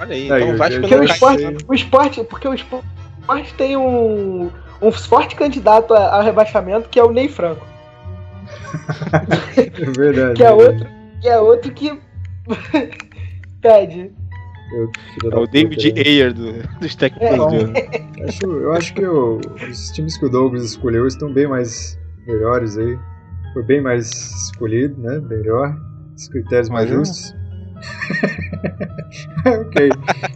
Olha 0.00 0.14
aí, 0.14 0.32
Aí, 0.32 0.42
então 0.42 0.56
vai 0.56 0.70
Porque 0.70 0.94
o 0.94 1.04
esporte, 1.04 1.44
o 1.68 1.74
esporte, 1.74 2.24
porque 2.24 2.48
o 2.48 2.54
esporte 2.54 3.54
tem 3.56 3.76
um, 3.76 4.50
um 4.80 4.90
forte 4.90 5.36
candidato 5.36 5.94
a, 5.94 6.16
a 6.16 6.22
rebaixamento 6.22 6.88
que 6.88 6.98
é 6.98 7.04
o 7.04 7.12
Ney 7.12 7.28
Franco, 7.28 7.64
É 9.56 9.90
verdade. 9.90 10.34
que 10.34 10.42
é 10.42 10.50
outro, 10.50 10.86
que 11.20 11.28
é 11.28 11.38
outro 11.38 11.72
que 11.72 12.00
pede. 13.60 14.10
Eu, 14.72 14.90
É 15.30 15.36
o 15.36 15.46
David? 15.46 15.92
Ayer 15.98 16.32
do, 16.32 16.52
dos 16.80 16.94
técnicos 16.94 17.28
É. 17.74 18.24
Acho, 18.24 18.46
eu 18.46 18.72
acho 18.72 18.94
que 18.94 19.04
o- 19.04 19.40
os 19.70 19.90
times 19.90 20.16
que 20.16 20.24
o 20.26 20.28
Douglas 20.28 20.64
escolheu 20.64 21.06
estão 21.06 21.32
bem 21.32 21.46
mais 21.48 21.98
melhores 22.26 22.78
aí. 22.78 22.98
Foi 23.52 23.62
bem 23.64 23.80
mais 23.82 24.08
escolhido, 24.46 24.98
né? 25.00 25.18
Melhor. 25.28 25.76
Os 26.16 26.28
critérios 26.28 26.68
mais 26.70 26.88
é. 26.90 26.94
justos. 26.94 27.34
ok. 29.46 29.88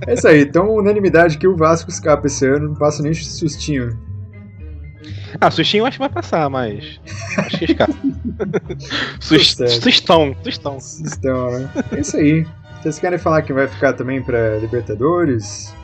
É 0.07 0.15
isso 0.15 0.29
aí. 0.29 0.43
Então, 0.43 0.75
unanimidade 0.75 1.39
que 1.39 1.47
o 1.47 1.57
Vasco 1.57 1.91
escapa 1.91 2.27
esse 2.27 2.47
ano. 2.47 2.69
Não 2.69 2.75
passa 2.75 3.03
nem 3.03 3.15
sustinho. 3.15 3.97
Ah, 5.41 5.51
sustinho 5.51 5.83
eu 5.83 5.87
acho 5.87 5.97
que 5.99 6.01
vai 6.01 6.09
passar, 6.11 6.49
mas. 6.51 7.01
Acho 7.39 7.59
que 7.59 7.65
escapa. 7.67 7.95
Sustão, 9.21 10.37
sustão. 10.43 10.79
Então, 11.19 11.51
né? 11.53 11.71
É 11.93 12.01
isso 12.01 12.17
aí. 12.17 12.47
Vocês 12.87 13.01
querem 13.01 13.19
falar 13.19 13.43
quem 13.43 13.53
vai 13.53 13.67
ficar 13.67 13.95
também 13.95 14.23
pra 14.23 14.59
Libertadores? 14.59 15.75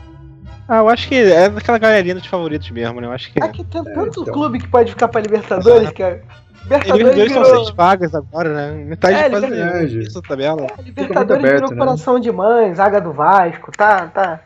Ah, 0.69 0.77
eu 0.77 0.87
acho 0.87 1.09
que 1.09 1.15
é 1.15 1.49
daquela 1.49 1.77
galerinha 1.77 2.15
dos 2.15 2.25
favoritos 2.25 2.71
mesmo, 2.71 3.01
né? 3.01 3.07
Eu 3.07 3.11
acho 3.11 3.29
que. 3.29 3.43
Aqui 3.43 3.61
tem 3.65 3.83
tanto 3.83 4.21
então. 4.21 4.33
clube 4.33 4.57
que 4.57 4.69
pode 4.69 4.91
ficar 4.91 5.09
pra 5.09 5.19
Libertadores, 5.19 5.91
cara. 5.91 6.23
Libertadores 6.63 6.97
Libertadores 6.97 7.33
são 7.33 7.43
virou, 7.43 7.65
seis 7.65 7.75
vagas 7.75 8.15
agora, 8.15 8.53
né? 8.53 8.85
Metade 8.85 9.15
É, 9.17 9.29
quase 9.29 9.47
Libertadores. 9.47 10.07
essa 10.07 10.21
tabela. 10.21 10.67
Libertadores 10.81 11.43
aberto, 11.43 11.55
virou 11.55 11.71
né? 11.71 11.77
coração 11.77 12.19
de 12.21 12.31
mãe, 12.31 12.73
zaga 12.73 13.01
do 13.01 13.11
Vasco, 13.11 13.69
tá, 13.75 14.07
tá. 14.07 14.39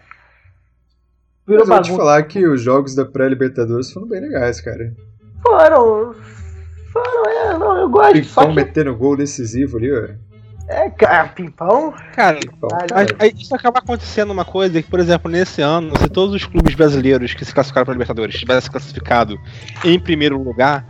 Virou 1.45 1.68
Mas 1.68 1.70
eu 1.70 1.76
vou 1.76 1.84
te 1.84 1.95
falar 1.95 2.24
que 2.24 2.47
os 2.47 2.60
jogos 2.60 2.95
da 2.95 3.05
pré-Libertadores 3.05 3.91
foram 3.91 4.08
bem 4.08 4.22
legais, 4.22 4.60
cara. 4.62 4.95
Foram. 5.43 6.16
Foram, 6.91 7.24
é, 7.30 7.55
não, 7.55 7.78
eu 7.78 7.88
gosto. 7.88 8.24
Só 8.24 8.41
Pimpão 8.41 8.49
que. 8.49 8.55
metendo 8.55 8.95
gol 8.95 9.16
decisivo 9.16 9.78
ali, 9.78 9.93
ó. 9.93 10.26
É, 10.68 10.89
cara, 10.89 11.30
pimpão. 11.30 11.93
Cara, 12.13 12.39
Pimpão, 12.39 12.70
Mas- 12.72 12.91
cara. 13.11 13.15
aí 13.20 13.34
isso 13.38 13.55
acaba 13.55 13.80
acontecendo 13.80 14.32
uma 14.32 14.43
coisa 14.43 14.82
que, 14.82 14.89
por 14.89 14.99
exemplo, 14.99 15.32
nesse 15.32 15.61
ano, 15.61 15.97
se 15.97 16.09
todos 16.09 16.36
os 16.36 16.45
clubes 16.45 16.76
brasileiros 16.76 17.34
que 17.34 17.45
se 17.45 17.53
classificaram 17.53 17.86
para 17.86 17.93
Libertadores 17.93 18.36
tivessem 18.38 18.70
classificado 18.70 19.39
em 19.86 19.97
primeiro 19.99 20.38
lugar, 20.41 20.86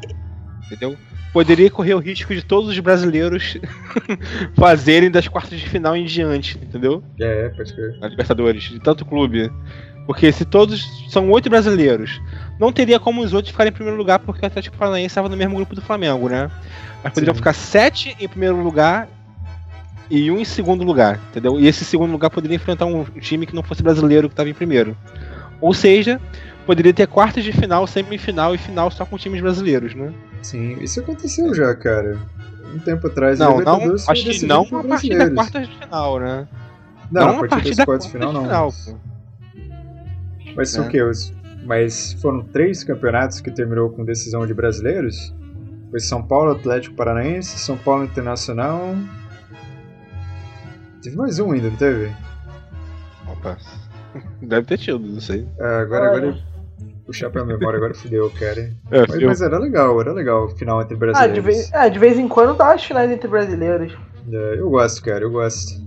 entendeu? 0.66 0.96
Poderia 1.32 1.70
correr 1.70 1.94
o 1.94 2.00
risco 2.00 2.34
de 2.34 2.42
todos 2.42 2.70
os 2.72 2.80
brasileiros 2.80 3.58
fazerem 4.58 5.12
das 5.12 5.28
quartas 5.28 5.60
de 5.60 5.70
final 5.70 5.96
em 5.96 6.06
diante, 6.06 6.58
entendeu? 6.58 7.04
É, 7.20 7.50
pode 7.50 7.74
crer. 7.74 8.00
na 8.00 8.08
Libertadores, 8.08 8.64
de 8.64 8.80
tanto 8.80 9.06
clube. 9.06 9.52
Porque 10.08 10.32
se 10.32 10.46
todos 10.46 10.88
são 11.12 11.30
oito 11.32 11.50
brasileiros, 11.50 12.22
não 12.58 12.72
teria 12.72 12.98
como 12.98 13.22
os 13.22 13.34
outros 13.34 13.52
ficarem 13.52 13.72
em 13.72 13.74
primeiro 13.76 13.98
lugar, 13.98 14.20
porque 14.20 14.42
o 14.44 14.48
Atlético 14.48 14.78
Paranaense 14.78 15.08
estava 15.08 15.28
no 15.28 15.36
mesmo 15.36 15.56
grupo 15.56 15.76
do 15.76 15.82
Flamengo, 15.82 16.30
né? 16.30 16.50
Mas 17.04 17.14
poderiam 17.14 17.34
Sim. 17.36 17.40
ficar 17.40 17.54
sete 17.54 18.16
em 18.18 18.28
primeiro 18.28 18.56
lugar 18.64 19.08
e 20.10 20.32
um 20.32 20.40
em 20.40 20.46
segundo 20.46 20.84
lugar, 20.84 21.20
entendeu? 21.30 21.60
E 21.60 21.68
esse 21.68 21.84
segundo 21.84 22.12
lugar 22.12 22.30
poderia 22.30 22.56
enfrentar 22.56 22.86
um 22.86 23.04
time 23.20 23.46
que 23.46 23.56
não 23.56 23.64
fosse 23.64 23.84
brasileiro 23.84 24.28
que 24.30 24.34
estava 24.34 24.50
em 24.50 24.54
primeiro. 24.54 24.96
Ou 25.60 25.74
seja, 25.74 26.20
poderia 26.66 26.94
ter 26.94 27.08
quartas 27.08 27.44
de 27.44 27.52
final, 27.52 27.86
semifinal 27.88 28.54
e 28.54 28.58
final 28.58 28.90
só 28.92 29.06
com 29.06 29.18
times 29.18 29.42
brasileiros, 29.42 29.94
né? 29.96 30.14
Sim, 30.42 30.78
isso 30.82 31.00
aconteceu 31.00 31.54
já, 31.54 31.74
cara. 31.76 32.18
Um 32.74 32.80
tempo 32.80 33.08
atrás, 33.08 33.40
Não, 33.40 33.60
não, 33.62 33.96
acho 34.08 34.24
que 34.24 34.46
não 34.46 34.62
a 34.64 34.84
partir 34.84 35.10
da 35.10 35.26
brasileiros. 35.26 35.34
quarta 35.36 35.62
de 35.62 35.68
final, 35.80 36.20
né? 36.20 36.48
Não, 37.12 37.44
a 37.44 37.48
partir 37.48 37.76
das 37.76 37.86
quartas 37.86 38.06
de 38.08 38.12
final, 38.12 38.34
não. 38.34 38.44
pô. 38.72 38.96
Mas 40.56 40.76
É. 40.76 40.82
o 40.82 40.90
que? 40.90 41.00
Mas 41.66 42.14
foram 42.22 42.44
três 42.44 42.84
campeonatos 42.84 43.42
que 43.42 43.52
terminou 43.52 43.90
com 43.90 44.04
decisão 44.06 44.46
de 44.46 44.54
brasileiros. 44.54 45.34
Foi 45.90 46.00
São 46.00 46.22
Paulo 46.22 46.52
Atlético 46.52 46.96
Paranaense, 46.96 47.58
São 47.60 47.78
Paulo 47.78 48.04
Internacional. 48.04 48.96
Teve 51.02 51.16
mais 51.16 51.40
um 51.40 51.52
ainda, 51.52 51.70
não 51.70 51.78
teve? 51.78 52.12
Opa. 53.32 53.58
Deve 54.42 54.66
ter 54.68 54.78
tido, 54.78 55.00
não 55.00 55.22
sei. 55.22 55.48
É, 55.60 55.66
agora, 55.82 56.08
agora 56.08 56.38
puxar 57.06 57.30
pra 57.30 57.46
memória, 57.46 57.78
agora 57.78 57.94
fudeu, 57.94 58.30
cara. 58.32 58.72
É, 58.92 59.06
Mas, 59.08 59.24
mas 59.24 59.42
era 59.42 59.58
legal, 59.60 60.00
era 60.02 60.12
legal 60.12 60.46
o 60.46 60.50
final 60.50 60.82
entre 60.82 60.96
Ah, 60.96 60.98
de 60.98 61.00
brasileiros. 61.40 61.46
vez, 61.46 61.72
é, 61.74 61.90
de 61.90 62.00
vez 62.00 62.18
em 62.20 62.28
quando 62.28 62.58
dá 62.58 62.74
as 62.74 62.84
finais 62.84 63.10
entre 63.12 63.28
brasileiros. 63.28 63.94
É, 64.32 64.56
eu 64.60 64.70
gosto, 64.70 65.04
cara, 65.04 65.24
eu 65.24 65.32
gosto. 65.32 65.86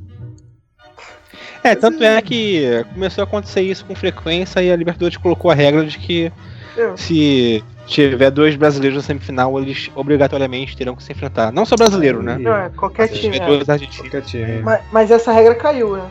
É, 1.63 1.75
tanto 1.75 2.03
é 2.03 2.23
que 2.23 2.85
começou 2.95 3.23
a 3.23 3.27
acontecer 3.27 3.61
isso 3.61 3.85
com 3.85 3.95
frequência 3.95 4.63
e 4.63 4.73
a 4.73 4.77
Libertadores 4.77 5.19
colocou 5.19 5.51
a 5.51 5.55
regra 5.55 5.85
de 5.85 5.99
que 5.99 6.33
É. 6.77 6.97
se 6.97 7.63
tiver 7.91 8.31
dois 8.31 8.55
brasileiros 8.55 8.97
na 8.97 9.03
semifinal, 9.03 9.59
eles 9.59 9.91
obrigatoriamente 9.95 10.77
terão 10.77 10.95
que 10.95 11.03
se 11.03 11.13
enfrentar. 11.13 11.53
Não 11.53 11.67
só 11.67 11.75
brasileiro, 11.77 12.23
né? 12.23 12.39
Não, 12.39 12.57
é, 12.57 12.71
qualquer 12.71 13.09
time. 13.09 13.39
tiver 13.39 13.53
é. 13.53 13.87
Qualquer 13.87 14.23
time. 14.23 14.63
Mas, 14.63 14.81
mas 14.93 15.11
essa 15.11 15.33
regra 15.33 15.55
caiu, 15.57 15.97
né? 15.97 16.09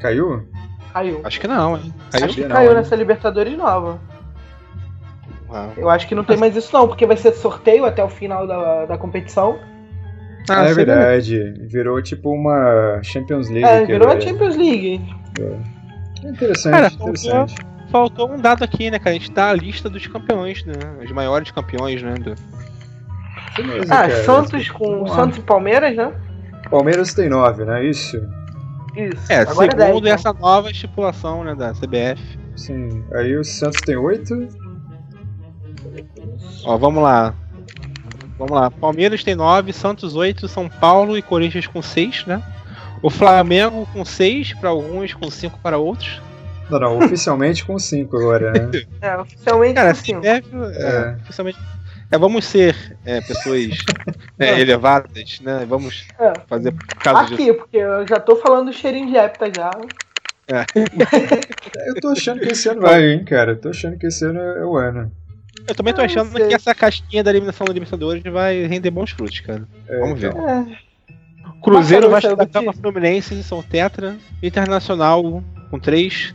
Caiu? 0.00 0.46
Caiu. 0.92 1.20
Acho 1.24 1.40
que 1.40 1.46
não, 1.46 1.76
hein? 1.76 1.94
Caiu? 2.10 2.24
Acho 2.24 2.34
que 2.34 2.40
não, 2.42 2.56
caiu 2.56 2.70
hein? 2.70 2.76
nessa 2.76 2.96
Libertadores 2.96 3.56
nova. 3.56 4.00
Ah, 5.48 5.68
Eu 5.76 5.88
acho 5.88 6.08
que 6.08 6.14
não 6.14 6.24
tem 6.24 6.36
mais 6.36 6.56
isso 6.56 6.72
não, 6.72 6.88
porque 6.88 7.06
vai 7.06 7.16
ser 7.16 7.32
sorteio 7.32 7.84
até 7.84 8.02
o 8.02 8.08
final 8.08 8.46
da, 8.46 8.86
da 8.86 8.98
competição. 8.98 9.58
Ah, 10.48 10.64
é 10.64 10.74
verdade. 10.74 11.54
Virou 11.68 12.02
tipo 12.02 12.30
uma 12.30 13.00
Champions 13.02 13.48
League. 13.48 13.64
É, 13.64 13.84
virou 13.84 14.08
a 14.08 14.14
é- 14.14 14.20
Champions 14.20 14.56
League. 14.56 15.00
É 15.40 15.76
Interessante, 16.28 16.72
Cara, 16.72 16.86
interessante. 16.92 17.54
Faltou 17.90 18.30
um 18.32 18.36
dado 18.38 18.62
aqui, 18.64 18.90
né, 18.90 18.98
cara? 18.98 19.10
A 19.10 19.18
gente 19.18 19.30
dá 19.32 19.50
a 19.50 19.54
lista 19.54 19.88
dos 19.88 20.06
campeões, 20.06 20.64
né? 20.64 20.74
Os 21.04 21.10
maiores 21.12 21.50
campeões, 21.50 22.02
né? 22.02 22.14
do- 22.14 22.34
Beleza, 23.56 23.84
Ah, 23.94 24.08
cara. 24.08 24.24
Santos 24.24 24.68
com 24.70 25.02
lá. 25.04 25.14
Santos 25.14 25.38
e 25.38 25.40
Palmeiras, 25.40 25.96
né? 25.96 26.12
Palmeiras 26.70 27.14
tem 27.14 27.28
nove, 27.28 27.64
não 27.64 27.74
é 27.74 27.84
isso? 27.86 28.16
Isso. 28.96 29.32
É, 29.32 29.36
Agora 29.40 29.70
segundo 29.70 29.82
é 29.82 29.86
10, 29.92 30.00
né? 30.02 30.10
essa 30.10 30.32
nova 30.32 30.70
estipulação, 30.70 31.44
né, 31.44 31.54
da 31.54 31.72
CBF. 31.72 32.20
Sim. 32.56 33.04
Aí 33.14 33.36
o 33.36 33.44
Santos 33.44 33.80
tem 33.82 33.96
oito. 33.96 34.34
Ó, 36.64 36.76
vamos 36.76 37.02
lá. 37.02 37.34
Vamos 38.38 38.52
lá. 38.52 38.70
Palmeiras 38.70 39.22
tem 39.24 39.34
9, 39.34 39.72
Santos 39.72 40.14
8, 40.14 40.48
São 40.48 40.68
Paulo 40.68 41.16
e 41.16 41.22
Corinthians 41.22 41.66
com 41.66 41.80
6, 41.80 42.26
né? 42.26 42.42
O 43.02 43.08
Flamengo 43.10 43.86
com 43.92 44.04
6 44.04 44.54
para 44.54 44.70
alguns, 44.70 45.14
com 45.14 45.30
5 45.30 45.58
para 45.62 45.78
outros. 45.78 46.20
Não, 46.70 46.78
não, 46.80 46.98
oficialmente 46.98 47.64
com 47.64 47.78
cinco 47.78 48.16
agora, 48.16 48.52
né? 48.52 48.70
É, 49.00 49.16
oficialmente 49.18 49.74
Cara, 49.74 49.90
a 49.90 49.94
com 49.94 50.00
cinco. 50.04 50.20
CBF, 50.20 50.50
é, 50.74 50.86
É. 50.86 51.16
oficialmente. 51.22 51.58
É, 52.10 52.18
vamos 52.18 52.44
ser 52.44 52.96
é, 53.04 53.20
pessoas 53.20 53.68
é, 54.38 54.60
elevadas, 54.60 55.40
né? 55.40 55.64
Vamos 55.68 56.06
É. 56.18 56.32
fazer 56.48 56.72
caso 57.00 57.22
disso. 57.30 57.34
Aqui, 57.34 57.52
porque 57.52 57.76
eu 57.78 58.06
já 58.06 58.18
tô 58.20 58.36
falando 58.36 58.66
do 58.66 58.72
cheirinho 58.72 59.08
de 59.08 59.16
hepta 59.16 59.46
já. 59.54 59.70
Eu 61.86 61.94
tô 62.00 62.08
achando 62.10 62.40
que 62.40 62.52
esse 62.52 62.68
ano 62.68 62.80
vai, 62.82 63.04
hein, 63.04 63.24
cara. 63.24 63.52
Eu 63.52 63.60
tô 63.60 63.70
achando 63.70 63.98
que 63.98 64.06
esse 64.06 64.24
ano 64.24 64.38
é 64.40 64.64
o 64.64 64.76
ano. 64.76 65.10
Eu 65.66 65.74
também 65.74 65.92
tô 65.92 66.00
Eu 66.02 66.04
achando 66.06 66.30
que 66.32 66.54
essa 66.54 66.72
casquinha 66.72 67.24
da 67.24 67.30
eliminação 67.30 67.66
da 67.66 67.72
Libertadores 67.72 68.22
vai 68.22 68.64
render 68.66 68.90
bons 68.92 69.10
frutos, 69.10 69.40
cara. 69.40 69.66
É, 69.88 69.98
Vamos 69.98 70.20
ver. 70.20 70.32
É. 70.36 70.86
Cruzeiro, 71.60 72.08
da 72.08 72.20
Thiago, 72.20 72.46
Gama, 72.46 72.72
Fluminense 72.72 73.42
são 73.42 73.60
tetra. 73.60 74.16
Internacional 74.40 75.42
com 75.68 75.80
3. 75.80 76.32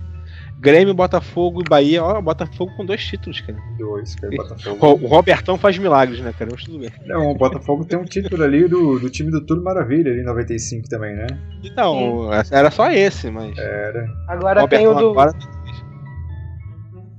Grêmio, 0.61 0.93
Botafogo 0.93 1.61
e 1.61 1.67
Bahia. 1.67 2.03
Ó, 2.03 2.21
Botafogo 2.21 2.71
com 2.77 2.85
dois 2.85 3.03
títulos, 3.03 3.41
cara. 3.41 3.57
Dois, 3.79 4.13
cara. 4.13 4.35
Botafogo. 4.35 4.99
O 5.03 5.07
Robertão 5.07 5.57
faz 5.57 5.75
milagres, 5.79 6.19
né, 6.19 6.31
cara? 6.37 6.51
Mas 6.53 6.63
tudo 6.63 6.77
bem. 6.77 6.91
Não, 7.07 7.31
o 7.31 7.35
Botafogo 7.35 7.83
tem 7.83 7.97
um 7.97 8.05
título 8.05 8.43
ali 8.43 8.67
do, 8.67 8.99
do 8.99 9.09
time 9.09 9.31
do 9.31 9.43
Tudo 9.43 9.63
Maravilha, 9.63 10.11
ali 10.11 10.21
em 10.21 10.25
95 10.25 10.87
também, 10.87 11.15
né? 11.15 11.25
Então, 11.63 12.29
era 12.51 12.69
só 12.69 12.91
esse, 12.91 13.31
mas. 13.31 13.57
Era. 13.57 14.05
Agora 14.27 14.67
tem 14.67 14.85
o 14.87 14.93
do. 14.93 15.09
agora 15.09 15.33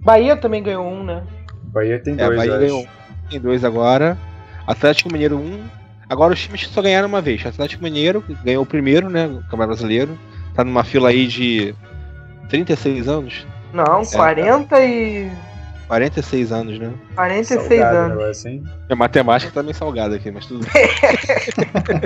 Bahia 0.04 0.36
também 0.36 0.62
ganhou 0.62 0.86
um, 0.86 1.04
né? 1.04 1.22
Bahia 1.64 1.98
tem 2.00 2.14
É, 2.14 2.24
dois, 2.26 2.36
Bahia 2.36 2.52
acho. 2.52 2.60
ganhou 2.60 2.80
um. 2.82 2.86
Tem 3.28 3.40
dois 3.40 3.64
agora. 3.64 4.16
Atlético 4.66 5.12
Mineiro 5.12 5.36
um. 5.36 5.64
Agora 6.08 6.32
os 6.34 6.40
times 6.42 6.66
só 6.68 6.82
ganharam 6.82 7.08
uma 7.08 7.20
vez. 7.20 7.44
Atlético 7.44 7.82
Mineiro 7.82 8.20
que 8.22 8.34
ganhou 8.34 8.62
o 8.62 8.66
primeiro, 8.66 9.08
né? 9.08 9.26
O 9.26 9.40
Campeonato 9.42 9.68
Brasileiro. 9.68 10.18
Tá 10.54 10.62
numa 10.62 10.84
fila 10.84 11.08
aí 11.08 11.26
de 11.26 11.74
36 12.48 13.08
anos. 13.08 13.46
Não, 13.72 14.00
É. 14.00 14.04
40 14.16 14.80
e. 14.80 15.30
46 15.88 16.52
anos, 16.52 16.78
né? 16.78 16.90
46 17.14 17.68
Salgado 17.80 18.20
anos. 18.22 18.46
hein? 18.46 18.64
A 18.88 18.96
matemática 18.96 19.52
tá 19.52 19.62
meio 19.62 19.74
salgada 19.74 20.16
aqui, 20.16 20.30
mas 20.30 20.46
tudo 20.46 20.66
bem. 20.72 20.88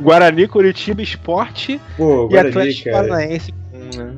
Guarani, 0.00 0.48
Curitiba, 0.48 1.02
Esporte 1.02 1.80
Pô, 1.96 2.26
e 2.26 2.28
Guarani, 2.28 2.48
Atlético. 2.48 2.90
Paranaense 2.90 3.52
com 3.52 4.02
né, 4.02 4.14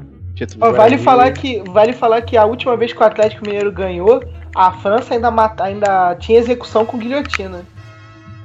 vale, 0.72 0.99
falar 0.99 1.33
que, 1.33 1.62
vale 1.70 1.93
falar 1.93 2.22
que 2.22 2.37
a 2.37 2.45
última 2.45 2.76
vez 2.76 2.93
que 2.93 3.01
o 3.01 3.05
Atlético 3.05 3.45
Mineiro 3.45 3.70
ganhou, 3.70 4.22
a 4.55 4.72
França 4.72 5.14
ainda, 5.14 5.31
mata, 5.31 5.64
ainda 5.64 6.14
tinha 6.16 6.39
execução 6.39 6.87
com 6.87 6.99
guilhotina. 6.99 7.62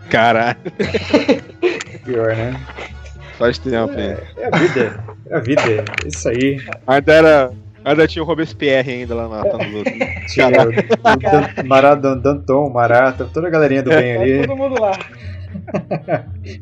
Caralho, 0.10 0.58
Pior, 2.04 2.36
né? 2.36 2.60
faz 3.36 3.58
tempo, 3.58 3.94
hein? 4.00 4.18
É, 4.38 4.42
é 4.42 4.48
a 4.48 4.58
vida. 4.58 5.04
É 5.30 5.36
a 5.36 5.40
vida. 5.40 5.62
É 6.04 6.08
isso 6.08 6.28
aí. 6.30 6.58
Ainda 6.88 7.14
era. 7.14 7.52
Ainda 7.84 8.08
tinha 8.08 8.24
o 8.24 8.26
Robespierre 8.26 8.92
ainda 8.94 9.14
lá 9.14 9.28
matando 9.30 9.64
o 9.64 9.78
outro. 9.78 9.94
Tinha 10.28 10.48
o, 10.48 10.70
o 11.92 11.96
Dan- 11.96 12.18
Danton, 12.18 12.70
Marata, 12.72 13.30
toda 13.32 13.48
a 13.48 13.52
galerinha 13.52 13.84
do 13.84 13.92
bem 13.92 14.16
Tá 14.16 14.22
ali. 14.22 14.42
todo 14.48 14.58
mundo 14.58 14.82
lá. 14.82 14.92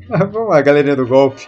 Vamos 0.32 0.50
lá, 0.50 0.62
galerinha 0.62 0.96
do 0.98 1.08
golpe. 1.08 1.48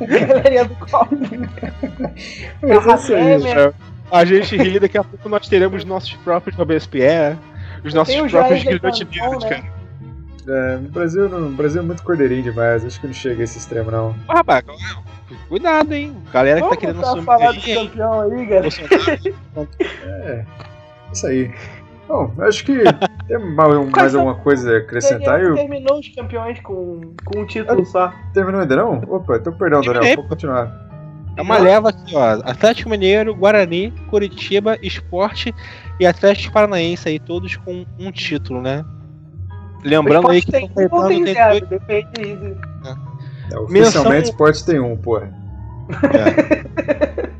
Galerinha 0.00 0.64
do 0.66 0.74
copo. 0.76 1.16
Mas 2.62 2.86
é 2.86 2.94
isso 2.94 3.14
aí. 3.14 3.42
Temer. 3.42 3.74
A 4.10 4.24
gente 4.24 4.56
ri, 4.56 4.78
daqui 4.80 4.98
a 4.98 5.04
pouco 5.04 5.28
nós 5.28 5.48
teremos 5.48 5.84
nossos 5.84 6.14
próprios 6.14 6.56
Robespierre, 6.56 7.36
os 7.84 7.94
nossos 7.94 8.14
próprios 8.30 8.64
guilhotineiros, 8.64 9.44
né? 9.44 9.50
cara. 9.50 9.79
É, 10.50 10.76
no, 10.78 10.88
Brasil, 10.88 11.28
no 11.28 11.50
Brasil 11.50 11.80
é 11.80 11.84
muito 11.84 12.02
cordeirinho 12.02 12.42
demais. 12.42 12.84
Acho 12.84 13.00
que 13.00 13.06
não 13.06 13.14
chega 13.14 13.40
a 13.40 13.44
esse 13.44 13.58
extremo, 13.58 13.90
não. 13.90 14.08
Ô, 14.28 14.32
rapaz, 14.32 14.64
cuidado, 15.48 15.92
hein? 15.92 16.16
Galera 16.32 16.56
que 16.56 16.62
tá 16.62 16.66
Vamos 16.66 16.80
querendo 16.80 17.04
assumir 17.04 17.24
falar 17.24 17.54
hein? 17.54 17.74
campeão 17.74 18.20
aí, 18.20 18.46
galera. 18.46 18.68
É, 20.02 20.44
isso 21.12 21.26
aí. 21.26 21.54
Bom, 22.08 22.32
acho 22.40 22.64
que 22.64 22.82
tem 23.28 23.38
mais, 23.38 23.86
mais 23.94 24.14
alguma 24.16 24.34
coisa 24.34 24.74
a 24.74 24.78
acrescentar. 24.78 25.40
Eu, 25.40 25.54
terminou 25.54 26.00
os 26.00 26.08
campeões 26.08 26.58
com, 26.60 27.14
com 27.24 27.38
um 27.38 27.46
título 27.46 27.86
só. 27.86 28.12
terminou 28.34 28.60
ainda 28.60 28.74
não? 28.74 28.94
Opa, 29.08 29.36
então 29.36 29.52
perdão, 29.52 29.80
Daniel, 29.80 30.16
vou 30.16 30.26
continuar. 30.26 30.90
É 31.36 31.42
uma 31.42 31.58
leva 31.58 31.90
aqui, 31.90 32.16
ó. 32.16 32.40
Atlético 32.42 32.90
Mineiro, 32.90 33.32
Guarani, 33.36 33.92
Curitiba, 34.08 34.76
Esporte 34.82 35.54
e 36.00 36.06
Atlético 36.06 36.52
Paranaense 36.52 37.08
aí, 37.08 37.20
todos 37.20 37.54
com 37.54 37.86
um 37.96 38.10
título, 38.10 38.60
né? 38.60 38.84
Lembrando 39.84 40.26
o 40.26 40.30
aí 40.30 40.38
Sport 40.38 40.44
que 40.46 40.52
tem 40.52 40.60
São 40.68 40.84
um 40.86 40.88
Caetano 40.90 41.08
tem 41.08 41.24
tem 41.24 41.34
zero, 41.34 41.50
dois. 41.66 41.68
depende 41.70 42.08
aí. 42.18 42.36
do- 42.36 42.60
É, 43.52 43.58
oficialmente, 43.58 44.28
esporte 44.30 44.64
tem 44.64 44.80
um, 44.80 44.96
porra. 44.96 45.32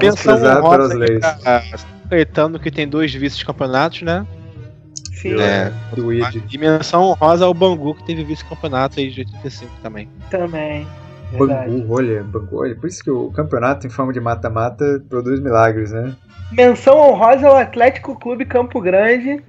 Menção 0.00 0.34
prezar 0.36 0.58
honrosa 0.62 0.94
leis. 0.94 1.20
São 1.24 1.88
Caetano, 2.10 2.58
que 2.58 2.70
tem 2.70 2.88
dois 2.88 3.12
vice-campeonatos, 3.14 4.02
né? 4.02 4.26
Sim, 5.12 5.40
É. 5.40 5.72
Do 5.94 6.12
ID. 6.12 6.42
E 6.52 6.58
menção 6.58 7.02
honrosa 7.04 7.44
ao 7.44 7.54
Bangu, 7.54 7.94
que 7.94 8.04
teve 8.04 8.24
vice-campeonato 8.24 8.98
aí 8.98 9.10
de 9.10 9.20
85 9.20 9.70
também. 9.82 10.08
também. 10.30 10.86
Verdade. 11.30 11.70
Bangu, 11.70 11.94
olha, 11.94 12.22
Bangu, 12.24 12.56
olha. 12.60 12.74
Por 12.74 12.86
isso 12.88 13.02
que 13.02 13.10
o 13.10 13.30
campeonato 13.30 13.86
em 13.86 13.90
forma 13.90 14.12
de 14.12 14.20
mata-mata 14.20 15.02
produz 15.08 15.40
milagres, 15.40 15.90
né? 15.92 16.14
Menção 16.50 16.98
honrosa 16.98 17.48
ao 17.48 17.56
Atlético 17.56 18.18
Clube 18.18 18.44
Campo 18.44 18.78
Grande, 18.80 19.42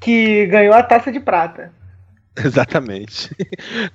que 0.00 0.46
ganhou 0.46 0.74
a 0.74 0.82
taça 0.82 1.10
de 1.12 1.20
prata. 1.20 1.72
Exatamente. 2.36 3.30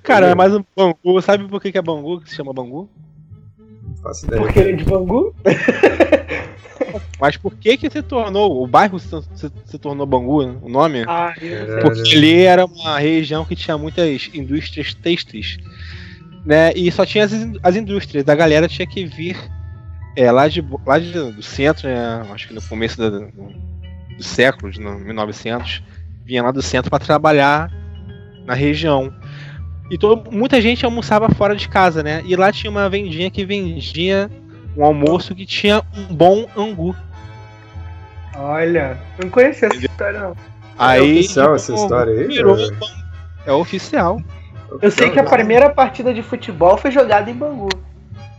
Cara, 0.02 0.28
é 0.28 0.34
mais 0.34 0.52
um 0.54 0.64
Bangu. 0.76 1.22
Sabe 1.22 1.46
por 1.48 1.60
que 1.60 1.70
que 1.72 1.78
é 1.78 1.82
Bangu, 1.82 2.20
que 2.20 2.30
se 2.30 2.36
chama 2.36 2.52
Bangu? 2.52 2.88
Não 3.58 3.96
faço 4.02 4.26
ideia. 4.26 4.42
Porque 4.42 4.58
ele 4.58 4.72
é 4.72 4.76
de 4.76 4.84
Bangu? 4.84 5.34
Mas 7.20 7.36
por 7.36 7.54
que 7.54 7.76
que 7.76 7.88
se 7.88 8.02
tornou, 8.02 8.62
o 8.62 8.66
bairro 8.66 8.98
se, 8.98 9.08
se- 9.34 9.52
se 9.64 9.78
tornou 9.78 10.04
Bangu, 10.06 10.44
né? 10.46 10.58
o 10.60 10.68
nome? 10.68 11.04
Ah, 11.06 11.32
sei. 11.38 11.50
Porque 11.80 12.00
ali 12.16 12.42
era 12.42 12.66
uma 12.66 12.98
região 12.98 13.44
que 13.44 13.54
tinha 13.54 13.78
muitas 13.78 14.28
indústrias 14.34 14.92
têxteis, 14.92 15.56
né? 16.44 16.72
E 16.74 16.90
só 16.90 17.06
tinha 17.06 17.24
as, 17.24 17.32
as 17.62 17.76
indústrias, 17.76 18.28
a 18.28 18.34
galera 18.34 18.66
tinha 18.68 18.86
que 18.86 19.06
vir 19.06 19.36
é, 20.16 20.30
lá, 20.32 20.48
de, 20.48 20.62
lá 20.84 20.98
de- 20.98 21.12
do 21.32 21.42
centro, 21.42 21.88
né? 21.88 22.26
Acho 22.32 22.48
que 22.48 22.54
no 22.54 22.62
começo 22.62 22.98
da- 22.98 23.28
do, 24.22 24.28
do 24.28 24.28
século, 24.28 24.70
de 24.72 24.80
no- 24.80 24.98
1900, 24.98 25.82
vinha 26.24 26.42
lá 26.42 26.50
do 26.50 26.62
centro 26.62 26.90
para 26.90 27.04
trabalhar 27.04 27.70
na 28.46 28.54
região. 28.54 29.12
E 29.90 29.98
todo, 29.98 30.30
muita 30.30 30.60
gente 30.60 30.84
almoçava 30.84 31.28
fora 31.28 31.54
de 31.54 31.68
casa, 31.68 32.02
né? 32.02 32.22
E 32.24 32.34
lá 32.36 32.50
tinha 32.52 32.70
uma 32.70 32.88
vendinha 32.88 33.30
que 33.30 33.44
vendia 33.44 34.30
um 34.76 34.84
almoço 34.84 35.34
que 35.34 35.44
tinha 35.44 35.82
um 35.94 36.14
bom 36.14 36.46
angu. 36.56 36.96
Olha, 38.34 38.98
não 39.22 39.28
conhecia 39.28 39.68
essa 39.68 39.76
história 39.76 40.20
não. 40.20 40.36
Aí, 40.78 41.00
é 41.00 41.02
oficial 41.20 41.54
essa 41.54 41.74
história 41.74 42.12
aí? 42.12 42.26
virou, 42.26 42.56
velho? 42.56 42.76
é 43.44 43.52
oficial. 43.52 44.20
Eu 44.80 44.90
sei 44.90 45.10
que 45.10 45.20
a 45.20 45.24
primeira 45.24 45.68
partida 45.68 46.14
de 46.14 46.22
futebol 46.22 46.78
foi 46.78 46.90
jogada 46.90 47.30
em 47.30 47.34
Bangu. 47.34 47.68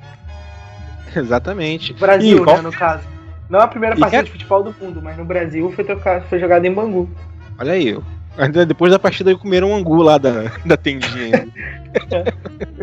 Exatamente. 1.16 1.94
Brasil, 1.94 2.42
E 2.42 2.46
né, 2.46 2.62
no 2.62 2.72
caso. 2.72 3.04
Não 3.50 3.60
a 3.60 3.68
primeira 3.68 3.96
E 3.96 4.00
partida 4.00 4.24
que- 4.24 4.28
de 4.30 4.32
futebol 4.34 4.64
do 4.64 4.76
mundo, 4.82 5.02
mas 5.02 5.18
no 5.18 5.26
Brasil 5.26 5.72
foi, 5.76 5.84
tocado, 5.84 6.26
foi 6.30 6.40
jogada 6.40 6.66
em 6.66 6.74
Bangu. 6.74 7.10
Olha 7.60 7.74
aí. 7.74 7.98
Ainda 8.38 8.66
Depois 8.66 8.92
da 8.92 8.98
partida 8.98 9.36
comeram 9.38 9.70
um 9.72 9.76
angu 9.76 10.02
lá 10.02 10.18
da, 10.18 10.52
da 10.66 10.76
tendinha. 10.76 11.48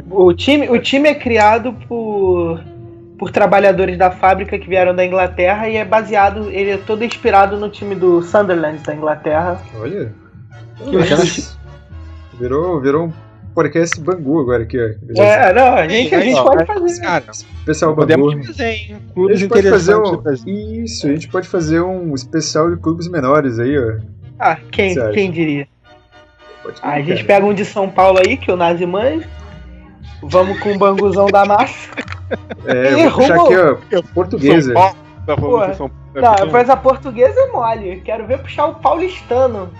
O 0.09 0.33
time, 0.33 0.69
o 0.69 0.79
time 0.79 1.09
é 1.09 1.15
criado 1.15 1.73
por, 1.89 2.61
por 3.19 3.33
trabalhadores 3.33 3.99
da 3.99 4.11
fábrica 4.13 4.57
que 4.59 4.69
vieram 4.69 4.95
da 4.95 5.05
Inglaterra 5.05 5.69
e 5.69 5.75
é 5.77 5.85
baseado, 5.85 6.49
ele 6.51 6.71
é 6.71 6.77
todo 6.77 7.05
inspirado 7.05 7.57
no 7.57 7.69
time 7.69 7.97
do 7.97 8.23
Sunderland 8.23 8.79
da 8.85 8.95
Inglaterra. 8.95 9.61
Olha. 9.81 10.13
Que 10.79 10.97
bacana. 10.97 11.23
Virou, 12.39 12.81
virou 12.81 13.07
um 13.07 13.13
podcast 13.55 14.01
Bangu 14.01 14.40
agora 14.40 14.62
aqui, 14.62 14.78
ó. 14.78 15.22
É, 15.22 15.53
não, 15.53 15.74
a 15.74 15.88
gente, 15.88 16.14
a 16.14 16.20
gente 16.20 16.42
pode 16.42 16.64
fazer. 16.66 17.01
Cara, 17.03 17.24
Especial 17.30 17.94
podemos 17.94 18.34
Bangu. 18.34 18.46
fazer, 18.46 18.66
hein? 18.68 18.96
A 19.11 19.12
Clubes 19.14 19.38
gente 19.40 19.48
pode 19.48 19.70
fazer 19.70 19.96
um. 19.96 20.22
Isso, 20.84 21.07
a 21.07 21.11
gente 21.11 21.28
pode 21.28 21.48
fazer 21.48 21.80
um 21.80 22.14
especial 22.14 22.70
de 22.70 22.76
clubes 22.80 23.09
menores 23.09 23.59
aí, 23.59 23.78
ó. 23.78 23.98
Ah, 24.38 24.57
quem, 24.70 24.94
quem 25.12 25.30
diria? 25.30 25.68
Pode 26.62 26.80
Ah, 26.82 26.92
a 26.92 27.01
gente 27.01 27.24
cara. 27.24 27.40
pega 27.40 27.46
um 27.46 27.55
de 27.55 27.64
São 27.64 27.88
Paulo 27.90 28.18
aí, 28.24 28.36
que 28.36 28.51
o 28.51 28.57
Nazi 28.57 28.86
manja. 28.86 29.28
Vamos 30.22 30.59
com 30.61 30.72
o 30.72 30.78
banguzão 30.78 31.26
da 31.26 31.44
massa. 31.44 31.88
É, 32.66 32.94
vou 33.09 33.12
puxar 33.12 33.40
aqui, 33.40 33.57
ó. 33.96 34.03
Portuguesa. 34.14 34.72
São 34.72 34.74
Paulo. 34.74 34.96
Tá 35.26 35.36
Porra. 35.36 35.74
São 35.74 35.90
Não, 36.14 36.53
mas 36.53 36.70
a 36.70 36.76
portuguesa 36.76 37.38
é 37.40 37.46
mole. 37.48 38.01
Quero 38.05 38.26
ver 38.26 38.38
puxar 38.38 38.66
o 38.66 38.74
paulistano. 38.76 39.70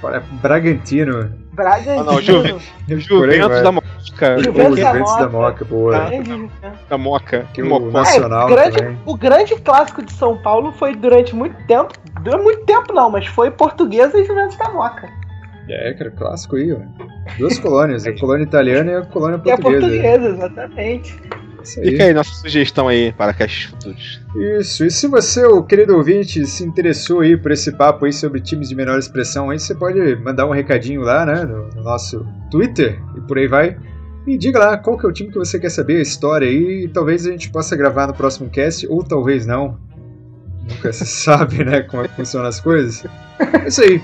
Para 0.00 0.20
Bragantino. 0.40 1.30
Bragantino. 1.52 2.00
Ah, 2.00 2.04
não, 2.04 2.20
Juve- 2.22 2.54
Juventus 2.88 3.62
da 3.62 3.72
Moca. 3.72 4.38
Juventus 4.42 4.78
Juventus 4.78 5.16
da 5.16 5.28
Moca. 5.28 5.64
Boa. 5.64 5.98
Grande, 6.08 6.30
né? 6.36 6.48
Da 6.88 6.96
Moca. 6.98 7.46
Que 7.52 7.62
o. 7.62 7.90
Nacional 7.90 8.48
É, 8.48 8.52
grande, 8.52 8.76
também. 8.78 8.98
o 9.04 9.16
grande 9.16 9.54
clássico 9.56 10.02
de 10.02 10.12
São 10.12 10.36
Paulo 10.38 10.72
foi 10.72 10.94
durante 10.96 11.34
muito 11.34 11.54
tempo. 11.66 11.92
Durante 12.22 12.42
muito 12.44 12.64
tempo 12.64 12.92
não, 12.94 13.10
mas 13.10 13.26
foi 13.26 13.50
Portuguesa 13.50 14.18
e 14.18 14.24
Juventus 14.24 14.56
da 14.56 14.70
Moca. 14.70 15.08
É, 15.68 15.92
cara, 15.94 16.10
clássico 16.10 16.56
aí, 16.56 16.72
ó. 16.72 16.78
Duas 17.38 17.58
colônias, 17.58 18.06
a 18.06 18.12
colônia 18.18 18.42
italiana 18.44 18.90
e 18.90 18.94
a 18.96 19.02
colônia 19.02 19.40
E 19.44 19.50
a 19.52 19.56
portuguesa. 19.58 19.86
portuguesa, 19.86 20.28
exatamente. 20.28 21.20
Isso 21.62 21.80
aí. 21.80 21.90
Fica 21.90 22.04
aí 22.04 22.14
nossa 22.14 22.32
sugestão 22.34 22.88
aí 22.88 23.12
para 23.12 23.32
castes 23.32 23.64
futuros. 23.64 24.20
Isso, 24.58 24.84
e 24.84 24.90
se 24.90 25.06
você, 25.06 25.44
o 25.44 25.62
querido 25.62 25.96
ouvinte, 25.96 26.46
se 26.46 26.64
interessou 26.64 27.20
aí 27.20 27.36
por 27.36 27.50
esse 27.50 27.72
papo 27.72 28.04
aí 28.04 28.12
sobre 28.12 28.40
times 28.40 28.68
de 28.68 28.74
menor 28.74 28.98
expressão 28.98 29.50
aí, 29.50 29.58
você 29.58 29.74
pode 29.74 30.16
mandar 30.16 30.46
um 30.46 30.52
recadinho 30.52 31.02
lá, 31.02 31.26
né, 31.26 31.44
no, 31.44 31.68
no 31.68 31.82
nosso 31.82 32.26
Twitter 32.50 33.00
e 33.16 33.20
por 33.20 33.38
aí 33.38 33.48
vai. 33.48 33.76
E 34.26 34.36
diga 34.36 34.58
lá 34.58 34.76
qual 34.76 34.98
que 34.98 35.06
é 35.06 35.08
o 35.08 35.12
time 35.12 35.30
que 35.30 35.38
você 35.38 35.58
quer 35.58 35.70
saber, 35.70 35.98
a 35.98 36.02
história 36.02 36.46
aí, 36.46 36.84
e 36.84 36.88
talvez 36.88 37.26
a 37.26 37.30
gente 37.30 37.50
possa 37.50 37.76
gravar 37.76 38.06
no 38.06 38.14
próximo 38.14 38.48
cast, 38.50 38.86
ou 38.86 39.02
talvez 39.02 39.46
não. 39.46 39.78
Nunca 40.68 40.92
se 40.92 41.06
sabe, 41.06 41.64
né, 41.64 41.82
como 41.82 42.04
é 42.04 42.08
que 42.08 42.16
funcionam 42.16 42.48
as 42.48 42.60
coisas. 42.60 43.04
É 43.64 43.68
isso 43.68 43.82
aí. 43.82 44.00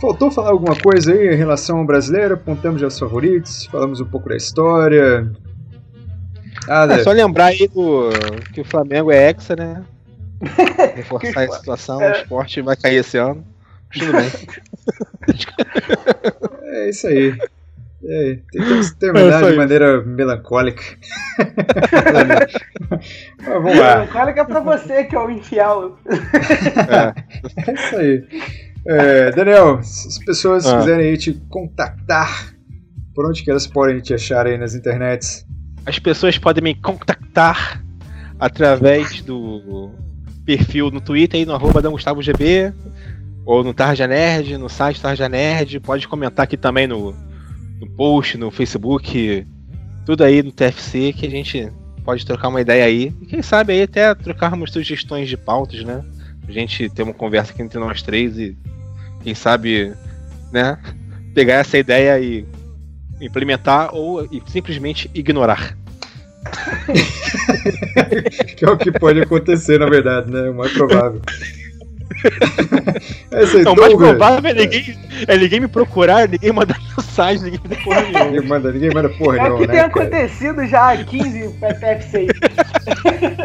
Faltou 0.00 0.30
falar 0.30 0.50
alguma 0.50 0.76
coisa 0.76 1.12
aí 1.12 1.32
em 1.32 1.36
relação 1.36 1.78
ao 1.78 1.86
brasileiro? 1.86 2.34
Apontamos 2.34 2.80
já 2.80 2.88
os 2.88 2.98
favoritos, 2.98 3.66
falamos 3.66 4.00
um 4.00 4.04
pouco 4.04 4.28
da 4.28 4.36
história. 4.36 5.30
Nada. 6.66 6.94
É 6.94 7.02
só 7.02 7.12
lembrar 7.12 7.46
aí 7.46 7.68
do, 7.68 8.10
que 8.52 8.60
o 8.60 8.64
Flamengo 8.64 9.10
é 9.10 9.30
hexa, 9.30 9.56
né? 9.56 9.82
Reforçar 10.96 11.44
a 11.44 11.52
situação, 11.52 11.98
o 11.98 12.10
esporte 12.12 12.60
vai 12.62 12.76
cair 12.76 12.96
esse 12.96 13.18
ano. 13.18 13.44
Tudo 13.92 14.12
bem. 14.12 14.30
É 16.66 16.90
isso 16.90 17.06
aí. 17.06 17.34
É, 18.06 18.38
tentamos 18.52 18.92
terminar 18.94 19.42
É 19.42 19.50
de 19.50 19.56
maneira 19.56 20.02
melancólica. 20.02 20.82
Mas 21.38 22.52
vamos 23.46 23.78
lá. 23.78 24.06
Que 24.32 24.40
é 24.40 24.44
pra 24.44 24.60
você 24.60 25.04
que 25.04 25.14
é 25.14 25.18
o 25.18 25.30
infiel. 25.30 25.96
É. 26.06 27.70
É 27.70 27.74
isso 27.74 27.96
aí. 27.96 28.24
É, 28.86 29.30
Daniel, 29.30 29.82
se 29.82 30.08
as 30.08 30.18
pessoas 30.18 30.66
Ah. 30.66 30.78
quiserem 30.80 31.08
aí 31.10 31.16
te 31.16 31.32
contactar, 31.48 32.54
por 33.14 33.26
onde 33.26 33.42
que 33.42 33.50
elas 33.50 33.66
podem 33.66 34.00
te 34.00 34.12
achar 34.12 34.46
aí 34.46 34.58
nas 34.58 34.74
internets? 34.74 35.43
As 35.86 35.98
pessoas 35.98 36.38
podem 36.38 36.64
me 36.64 36.74
contactar 36.74 37.82
através 38.38 39.20
do 39.20 39.90
perfil 40.44 40.90
no 40.90 41.00
Twitter 41.00 41.40
aí 41.40 41.46
no 41.46 41.54
arroba 41.54 41.80
DanGustavoGB 41.80 42.72
ou 43.44 43.62
no 43.62 43.74
Tarja 43.74 44.06
Nerd, 44.06 44.56
no 44.56 44.68
site 44.68 45.00
Tarja 45.00 45.28
Nerd. 45.28 45.80
Pode 45.80 46.08
comentar 46.08 46.44
aqui 46.44 46.56
também 46.56 46.86
no, 46.86 47.14
no 47.80 47.90
post, 47.96 48.38
no 48.38 48.50
Facebook, 48.50 49.46
tudo 50.06 50.24
aí 50.24 50.42
no 50.42 50.52
TFC 50.52 51.12
que 51.12 51.26
a 51.26 51.30
gente 51.30 51.70
pode 52.04 52.24
trocar 52.24 52.48
uma 52.48 52.60
ideia 52.60 52.84
aí. 52.84 53.12
E 53.20 53.26
quem 53.26 53.42
sabe 53.42 53.72
aí 53.72 53.82
até 53.82 54.14
trocarmos 54.14 54.72
sugestões 54.72 55.28
de 55.28 55.36
pautas, 55.36 55.82
né? 55.84 56.04
A 56.46 56.52
gente 56.52 56.88
ter 56.90 57.02
uma 57.02 57.14
conversa 57.14 57.52
aqui 57.52 57.62
entre 57.62 57.78
nós 57.78 58.02
três 58.02 58.38
e 58.38 58.56
quem 59.22 59.34
sabe, 59.34 59.92
né? 60.52 60.78
Pegar 61.34 61.54
essa 61.54 61.76
ideia 61.76 62.18
e 62.20 62.46
implementar 63.20 63.94
ou 63.94 64.28
simplesmente 64.46 65.10
ignorar. 65.14 65.76
Que 68.56 68.64
é 68.64 68.70
o 68.70 68.76
que 68.76 68.92
pode 68.92 69.20
acontecer, 69.20 69.78
na 69.78 69.86
verdade, 69.88 70.30
né? 70.30 70.48
O 70.50 70.54
mais 70.54 70.72
provável. 70.72 71.20
É 73.32 73.42
isso 73.44 73.56
aí, 73.58 73.64
Não, 73.64 73.74
o 73.74 73.76
mais 73.76 73.94
provável 73.94 74.50
é 74.50 74.54
ninguém, 74.54 74.96
é 75.26 75.36
ninguém 75.36 75.60
me 75.60 75.68
procurar, 75.68 76.26
ninguém 76.28 76.52
mandar 76.52 76.78
mensagem, 76.96 77.42
ninguém 77.44 77.60
fazer 77.60 77.82
porra 77.82 78.00
nenhuma. 78.02 78.24
Ninguém 78.24 78.48
manda, 78.48 78.72
ninguém 78.72 78.90
manda 78.94 79.08
porra 79.10 79.36
É 79.36 79.40
o 79.40 79.42
nenhuma, 79.42 79.60
que 79.60 79.66
né, 79.66 79.72
tem 79.72 79.90
cara? 79.90 80.04
acontecido 80.04 80.66
já 80.66 80.92
há 80.92 81.04
15 81.04 81.48
PFC. 81.60 82.26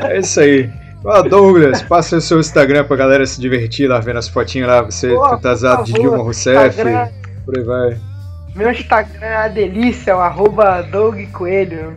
É 0.10 0.20
isso 0.20 0.40
aí. 0.40 0.70
Fala, 1.04 1.24
Douglas, 1.28 1.82
passa 1.82 2.18
o 2.18 2.22
seu 2.22 2.40
Instagram 2.40 2.86
pra 2.86 2.96
galera 2.96 3.26
se 3.26 3.42
divertir 3.42 3.90
lá, 3.90 4.00
vendo 4.00 4.20
as 4.20 4.30
fotinhas 4.30 4.68
lá, 4.70 4.82
você 4.82 5.10
Pô, 5.14 5.30
fantasiado 5.30 5.84
de 5.84 5.92
por 5.92 6.02
Dilma 6.02 6.18
Rousseff, 6.18 6.68
Instagram. 6.68 7.08
por 7.46 7.58
aí 7.58 7.64
vai. 7.64 7.98
Meu 8.60 8.72
Instagram 8.72 9.26
é 9.26 9.36
a 9.38 9.48
delícia, 9.48 10.18
o 10.18 10.20
arroba 10.20 10.84
Doug 10.84 11.18
Coelho. 11.32 11.96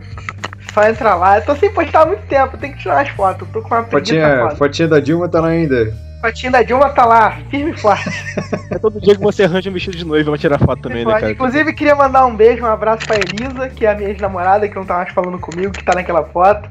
Só 0.73 0.87
entra 0.87 1.13
lá. 1.13 1.37
Eu 1.37 1.41
tô 1.43 1.53
sem 1.57 1.69
postar 1.73 2.03
há 2.03 2.05
muito 2.05 2.25
tempo, 2.27 2.57
tem 2.57 2.71
que 2.71 2.77
tirar 2.79 3.01
as 3.01 3.09
fotos. 3.09 3.45
Tô 3.51 3.61
com 3.61 3.67
uma 3.75 3.83
Fotinha, 3.83 4.49
fotinha 4.55 4.87
da 4.87 5.01
Dilma 5.01 5.27
tá 5.27 5.41
lá 5.41 5.49
ainda. 5.49 5.93
Fotinha 6.21 6.53
da 6.53 6.63
Dilma 6.63 6.89
tá 6.91 7.03
lá, 7.03 7.37
firme 7.51 7.71
e 7.71 7.77
forte. 7.77 8.09
É 8.71 8.79
todo 8.79 9.01
dia 9.01 9.13
que 9.13 9.21
você 9.21 9.43
arranja 9.43 9.69
um 9.69 9.73
vestido 9.73 9.97
de 9.97 10.05
noiva, 10.05 10.31
vai 10.31 10.39
tirar 10.39 10.57
foto 10.57 10.83
também, 10.83 11.05
né, 11.05 11.11
cara? 11.11 11.31
Inclusive, 11.31 11.73
queria 11.73 11.95
mandar 11.95 12.25
um 12.25 12.33
beijo, 12.35 12.63
um 12.63 12.67
abraço 12.67 13.05
pra 13.05 13.17
Elisa, 13.17 13.67
que 13.67 13.85
é 13.85 13.91
a 13.91 13.95
minha 13.95 14.09
ex-namorada, 14.09 14.67
que 14.67 14.75
não 14.75 14.85
tá 14.85 14.95
mais 14.95 15.11
falando 15.11 15.37
comigo, 15.37 15.73
que 15.73 15.83
tá 15.83 15.93
naquela 15.93 16.23
foto. 16.23 16.69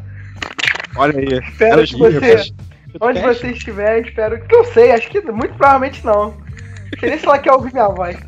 Olha 0.97 1.18
aí. 1.18 1.38
Espero 1.47 1.74
Ela 1.74 1.86
que 1.86 1.97
você, 1.99 2.20
faz- 2.36 2.55
onde 2.99 3.20
você 3.20 3.49
estiver, 3.49 4.01
espero 4.01 4.40
que. 4.40 4.57
Não 4.57 4.64
sei, 4.64 4.90
acho 4.93 5.09
que 5.11 5.20
muito 5.30 5.54
provavelmente 5.54 6.04
não. 6.04 6.30
Não 6.30 6.99
sei 6.99 7.11
nem 7.11 7.18
se 7.18 7.26
ela 7.26 7.38
quer 7.38 7.53
ouvir 7.53 7.72
minha 7.75 7.88
voz. 7.88 8.17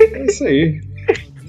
É 0.00 0.24
isso 0.24 0.44
aí. 0.44 0.80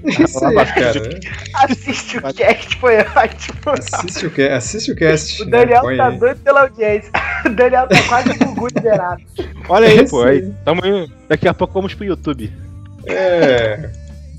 É 0.06 0.24
isso 0.24 0.46
aí, 0.46 0.56
cara. 0.56 1.20
Assiste 1.56 2.18
o 2.18 2.22
cast, 2.34 2.78
foi 2.78 2.98
ótimo. 3.00 3.58
Assiste 3.66 4.26
o, 4.28 4.32
ca- 4.32 4.56
assiste 4.56 4.92
o 4.92 4.96
cast. 4.96 5.42
O 5.42 5.46
né? 5.46 5.52
Daniel 5.52 5.82
Põe 5.82 5.98
tá 5.98 6.08
aí. 6.08 6.18
doido 6.20 6.40
pela 6.42 6.62
audiência. 6.62 7.12
O 7.46 7.50
Daniel 7.50 7.88
tá 7.88 7.96
quase 8.08 8.38
com 8.38 8.46
o 8.46 8.48
Gugu 8.56 8.68
liberado. 8.76 9.22
Olha 9.68 9.88
aí, 9.88 10.00
Esse 10.00 10.12
pô. 10.12 10.24
aí. 10.24 10.54
Tamo 10.64 10.84
aí. 10.84 11.08
Daqui 11.28 11.48
a 11.48 11.54
pouco 11.54 11.74
vamos 11.74 11.94
pro 11.94 12.06
YouTube. 12.06 12.52
É. 13.06 13.90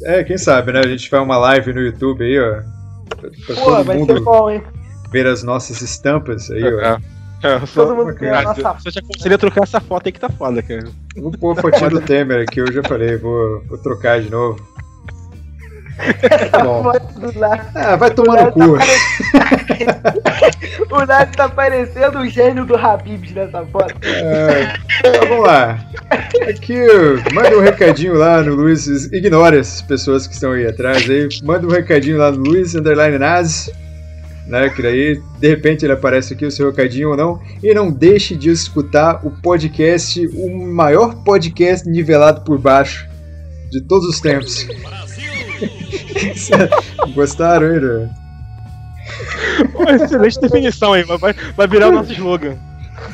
É, 0.05 0.25
quem 0.25 0.39
sabe, 0.39 0.73
né? 0.73 0.81
A 0.81 0.87
gente 0.89 1.09
faz 1.09 1.23
uma 1.23 1.37
live 1.39 1.73
no 1.73 1.81
YouTube 1.81 2.25
aí, 2.25 2.39
ó. 2.39 2.63
Pra, 3.09 3.31
pra 3.47 3.55
Pô, 3.57 3.65
todo 3.65 3.85
vai 3.85 3.97
ser 3.99 4.01
mundo 4.07 4.25
bom, 4.25 4.51
hein? 4.51 4.63
ver 5.11 5.27
as 5.27 5.43
nossas 5.43 5.81
estampas 5.83 6.51
aí, 6.51 6.63
ó. 6.63 6.99
É. 7.43 7.55
É, 7.55 7.67
só, 7.67 7.87
Todo 7.87 7.97
mundo 7.97 8.15
cara, 8.15 8.43
nossa 8.43 8.77
Só 8.81 8.91
te 8.91 8.99
aconselho 8.99 9.35
a 9.35 9.39
trocar 9.39 9.63
essa 9.63 9.81
foto 9.81 10.07
aí 10.07 10.13
que 10.13 10.21
tá 10.21 10.29
foda, 10.29 10.63
cara. 10.63 10.89
Vou 11.17 11.31
pôr 11.33 11.59
a 11.59 11.61
fotinha 11.61 11.91
do 11.91 12.01
Temer 12.01 12.43
aqui, 12.43 12.61
eu 12.61 12.73
já 12.73 12.83
falei, 12.83 13.17
vou, 13.17 13.63
vou 13.69 13.79
trocar 13.79 14.21
de 14.21 14.31
novo. 14.31 14.61
Tá 16.51 16.59
bom. 16.63 16.83
foto 16.85 17.21
do 17.21 17.39
lado. 17.39 17.63
Ah, 17.75 17.97
vai 17.97 18.11
tomar 18.11 18.45
no 18.45 18.53
cu. 18.53 18.79
O 20.91 21.05
Nath 21.05 21.37
tá 21.37 21.49
parecendo 21.49 22.19
o 22.21 22.29
gênio 22.29 22.65
do 22.65 22.75
Habibs 22.77 23.33
nessa 23.33 23.65
foto. 23.67 23.95
É, 24.03 24.75
então, 25.01 25.29
vamos 25.29 25.47
lá. 25.47 25.79
Aqui, 26.49 26.79
manda 27.33 27.57
um 27.57 27.61
recadinho 27.61 28.15
lá 28.15 28.43
no 28.43 28.55
Luiz. 28.55 28.87
Ignore 29.13 29.59
essas 29.59 29.83
pessoas 29.83 30.27
que 30.27 30.35
estão 30.35 30.53
aí 30.53 30.67
atrás 30.67 31.09
aí. 31.09 31.29
Manda 31.43 31.67
um 31.67 31.71
recadinho 31.71 32.17
lá 32.17 32.31
no 32.31 32.39
Luiz 32.39 32.75
Underline 32.75 33.19
Nazi. 33.19 33.73
Né, 34.49 34.71
que 34.71 34.81
daí, 34.81 35.21
de 35.39 35.49
repente, 35.49 35.85
ele 35.85 35.93
aparece 35.93 36.33
aqui, 36.33 36.47
o 36.47 36.51
seu 36.51 36.71
recadinho 36.71 37.11
ou 37.11 37.17
não. 37.17 37.39
E 37.63 37.75
não 37.75 37.91
deixe 37.91 38.35
de 38.35 38.49
escutar 38.49 39.21
o 39.27 39.31
podcast, 39.31 40.27
o 40.27 40.73
maior 40.73 41.23
podcast 41.23 41.87
nivelado 41.87 42.41
por 42.41 42.59
baixo 42.59 43.07
de 43.71 43.83
todos 43.83 44.09
os 44.09 44.21
tempos. 44.21 44.67
Gostaram, 47.15 47.75
hein? 47.75 47.81
né? 47.81 48.11
excelente 50.03 50.41
definição 50.41 50.93
aí, 50.93 51.03
vai, 51.03 51.35
vai 51.57 51.67
virar 51.67 51.89
o 51.89 51.93
nosso 51.93 52.13
slogan. 52.13 52.57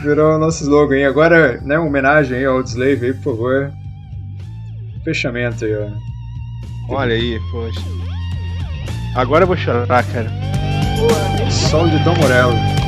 Virou 0.03 0.37
o 0.37 0.39
nosso 0.39 0.63
slogan. 0.63 0.97
E 0.97 1.05
agora, 1.05 1.61
né, 1.63 1.79
uma 1.79 1.89
homenagem 1.89 2.39
aí 2.39 2.45
ao 2.45 2.61
Slave 2.63 3.07
aí, 3.07 3.15
por 3.15 3.37
favor. 3.37 3.73
Fechamento 5.05 5.65
aí, 5.65 5.75
ó. 5.75 6.95
Olha 6.95 7.15
aí, 7.15 7.39
poxa. 7.51 7.81
Agora 9.17 9.45
eu 9.45 9.49
vou 9.49 9.57
chorar, 9.57 10.05
cara. 10.13 10.31
Sol 11.51 11.91
de 11.91 11.99
Dom 12.05 12.17
Morello. 12.19 12.84